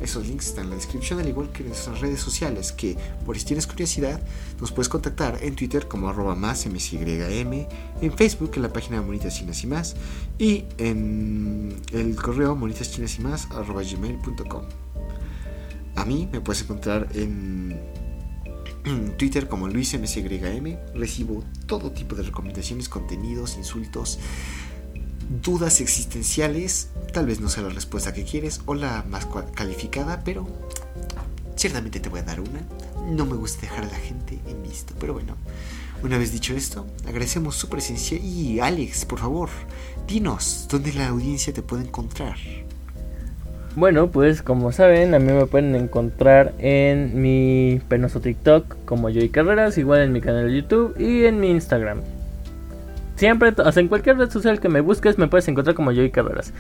Esos 0.03 0.27
links 0.27 0.47
están 0.47 0.65
en 0.65 0.71
la 0.71 0.77
descripción, 0.77 1.21
al 1.21 1.29
igual 1.29 1.51
que 1.51 1.63
en 1.63 1.69
nuestras 1.69 2.01
redes 2.01 2.21
sociales, 2.21 2.73
que 2.73 2.97
por 3.25 3.39
si 3.39 3.45
tienes 3.45 3.67
curiosidad, 3.67 4.21
nos 4.61 4.73
puedes 4.73 4.89
contactar 4.89 5.39
en 5.43 5.55
Twitter 5.55 5.89
como 5.89 6.09
arroba 6.09 6.35
más 6.35 6.67
msym, 6.67 7.67
en 8.01 8.13
Facebook 8.17 8.53
en 8.57 8.63
la 8.63 8.73
página 8.73 9.03
Monitas 9.03 9.37
Chinas 9.37 9.63
y 9.63 9.67
más, 9.67 9.97
y 10.39 10.65
en 10.79 11.77
el 11.93 12.17
correo 12.17 12.57
monitaschinas 12.57 13.19
y 13.19 13.23
más 13.23 13.49
arroba 13.51 13.83
gmail.com. 13.83 14.63
A 15.97 16.05
mí 16.05 16.29
me 16.33 16.41
puedes 16.41 16.63
encontrar 16.63 17.09
en 17.15 17.79
Twitter 19.19 19.49
como 19.49 19.69
LuisMSYM. 19.69 20.79
Recibo 20.95 21.45
todo 21.67 21.93
tipo 21.93 22.15
de 22.15 22.23
recomendaciones, 22.23 22.89
contenidos, 22.89 23.57
insultos, 23.57 24.19
dudas 25.31 25.81
existenciales, 25.81 26.91
tal 27.13 27.27
vez 27.27 27.41
no 27.41 27.49
sea 27.49 27.63
la 27.63 27.69
respuesta 27.69 28.13
que 28.13 28.25
quieres 28.25 28.61
o 28.67 28.75
la 28.75 29.05
más 29.09 29.29
calificada, 29.55 30.23
pero 30.25 30.47
ciertamente 31.57 32.01
te 32.01 32.09
voy 32.09 32.21
a 32.21 32.25
dar 32.25 32.41
una. 32.41 32.61
No 33.11 33.27
me 33.27 33.37
gusta 33.37 33.63
dejar 33.63 33.85
a 33.85 33.89
la 33.89 33.99
gente 33.99 34.39
en 34.49 34.63
visto, 34.63 34.95
pero 34.99 35.15
bueno, 35.15 35.37
una 36.03 36.19
vez 36.19 36.33
dicho 36.33 36.55
esto, 36.55 36.87
agradecemos 37.07 37.55
su 37.55 37.69
presencia 37.69 38.19
y 38.19 38.59
Alex, 38.59 39.05
por 39.05 39.21
favor, 39.21 39.49
dinos 40.09 40.67
dónde 40.69 40.93
la 40.93 41.09
audiencia 41.09 41.53
te 41.53 41.63
puede 41.63 41.85
encontrar. 41.85 42.37
Bueno, 43.77 44.11
pues 44.11 44.43
como 44.43 44.73
saben, 44.73 45.15
a 45.15 45.21
mí 45.21 45.33
me 45.33 45.47
pueden 45.47 45.77
encontrar 45.77 46.55
en 46.59 47.23
mi 47.23 47.81
penoso 47.89 48.21
TikTok 48.21 48.85
como 48.85 49.11
Joy 49.11 49.29
Carreras, 49.29 49.79
igual 49.79 50.01
en 50.01 50.13
mi 50.13 50.21
canal 50.21 50.49
de 50.49 50.57
YouTube 50.57 50.99
y 50.99 51.25
en 51.25 51.39
mi 51.39 51.51
Instagram. 51.51 52.01
Siempre, 53.21 53.53
o 53.55 53.71
sea, 53.71 53.83
en 53.83 53.89
cualquier 53.89 54.17
red 54.17 54.31
social 54.31 54.61
que 54.61 54.71
me 54.71 54.81
busques 54.81 55.19
me 55.19 55.29
puedes 55.29 55.47
encontrar 55.47 55.77
como 55.77 55.93
Joey 55.93 56.11
Carreras. 56.11 56.55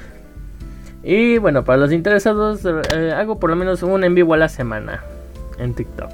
Y 1.02 1.38
bueno, 1.38 1.64
para 1.64 1.78
los 1.78 1.90
interesados, 1.90 2.60
eh, 2.66 3.12
hago 3.12 3.40
por 3.40 3.48
lo 3.48 3.56
menos 3.56 3.82
un 3.82 4.04
en 4.04 4.14
vivo 4.14 4.34
a 4.34 4.36
la 4.36 4.50
semana 4.50 5.02
en 5.56 5.72
TikTok. 5.72 6.10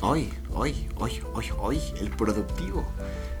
Hoy, 0.00 0.28
hoy, 0.52 0.86
hoy, 0.94 1.20
hoy, 1.32 1.46
hoy, 1.58 1.80
el 2.00 2.10
productivo. 2.10 2.86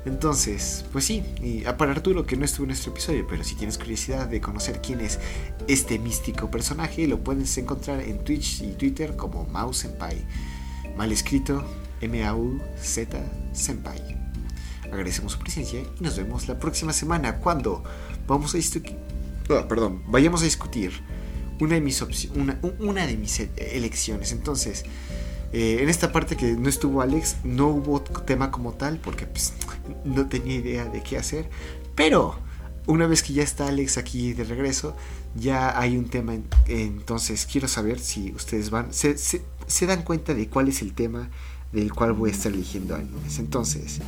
Entonces, 0.06 0.84
pues 0.90 1.04
sí, 1.04 1.22
y 1.40 1.60
para 1.78 1.92
Arturo 1.92 2.26
que 2.26 2.36
no 2.36 2.44
estuvo 2.44 2.64
en 2.64 2.72
este 2.72 2.90
episodio, 2.90 3.24
pero 3.30 3.44
si 3.44 3.54
tienes 3.54 3.78
curiosidad 3.78 4.26
de 4.26 4.40
conocer 4.40 4.80
quién 4.82 5.02
es 5.02 5.20
este 5.68 6.00
místico 6.00 6.50
personaje, 6.50 7.06
lo 7.06 7.20
puedes 7.20 7.56
encontrar 7.58 8.00
en 8.00 8.18
Twitch 8.24 8.60
y 8.62 8.72
Twitter 8.72 9.14
como 9.14 9.44
Mouse 9.44 9.86
Pie. 9.86 10.24
mal 10.96 11.12
escrito 11.12 11.62
M-A-U-Z 12.00 13.18
Senpai. 13.52 14.23
Agradecemos 14.84 15.32
su 15.32 15.38
presencia 15.38 15.80
y 15.80 16.02
nos 16.02 16.16
vemos 16.16 16.48
la 16.48 16.58
próxima 16.58 16.92
semana 16.92 17.36
cuando 17.36 17.82
vamos 18.26 18.54
a 18.54 18.56
discutir. 18.56 18.96
Perdón, 19.46 20.02
vayamos 20.06 20.42
a 20.42 20.44
discutir 20.44 21.02
una 21.60 21.74
de 21.74 21.80
mis, 21.80 22.02
una, 22.34 22.58
una 22.78 23.06
de 23.06 23.16
mis 23.16 23.40
elecciones. 23.56 24.32
Entonces, 24.32 24.84
eh, 25.52 25.78
en 25.82 25.88
esta 25.88 26.10
parte 26.10 26.36
que 26.36 26.52
no 26.52 26.68
estuvo 26.68 27.00
Alex, 27.00 27.36
no 27.44 27.68
hubo 27.68 28.00
tema 28.00 28.50
como 28.50 28.72
tal 28.72 28.98
porque 28.98 29.26
pues, 29.26 29.52
no 30.04 30.26
tenía 30.26 30.56
idea 30.56 30.84
de 30.86 31.02
qué 31.02 31.16
hacer. 31.16 31.48
Pero 31.94 32.36
una 32.86 33.06
vez 33.06 33.22
que 33.22 33.32
ya 33.32 33.42
está 33.42 33.68
Alex 33.68 33.96
aquí 33.98 34.32
de 34.32 34.44
regreso, 34.44 34.96
ya 35.36 35.78
hay 35.78 35.96
un 35.96 36.08
tema. 36.08 36.34
entonces 36.66 37.46
quiero 37.46 37.68
saber 37.68 38.00
si 38.00 38.32
ustedes 38.32 38.70
van, 38.70 38.92
se, 38.92 39.16
se, 39.16 39.86
dan 39.86 40.02
cuenta 40.02 40.34
de 40.34 40.48
cuál 40.48 40.68
es 40.68 40.82
el 40.82 40.92
tema 40.92 41.30
del 41.72 41.92
cual 41.92 42.12
voy 42.12 42.30
a 42.30 42.32
estar 42.32 42.52
eligiendo 42.52 42.94
animes. 42.94 43.38
Entonces, 43.38 44.00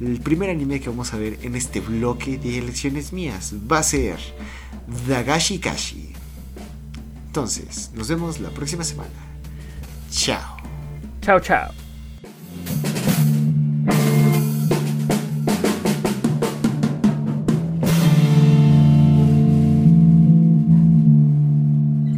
el 0.00 0.20
primer 0.20 0.50
anime 0.50 0.80
que 0.80 0.88
vamos 0.88 1.12
a 1.14 1.18
ver 1.18 1.38
en 1.42 1.56
este 1.56 1.80
bloque 1.80 2.38
de 2.38 2.58
elecciones 2.58 3.12
mías 3.12 3.54
va 3.70 3.78
a 3.78 3.82
ser 3.82 4.18
Dagashi 5.08 5.58
Kashi. 5.58 6.12
Entonces, 7.26 7.90
nos 7.94 8.08
vemos 8.08 8.40
la 8.40 8.50
próxima 8.50 8.84
semana. 8.84 9.10
Chao. 10.10 10.56
Chao, 11.22 11.40
chao. 11.40 11.72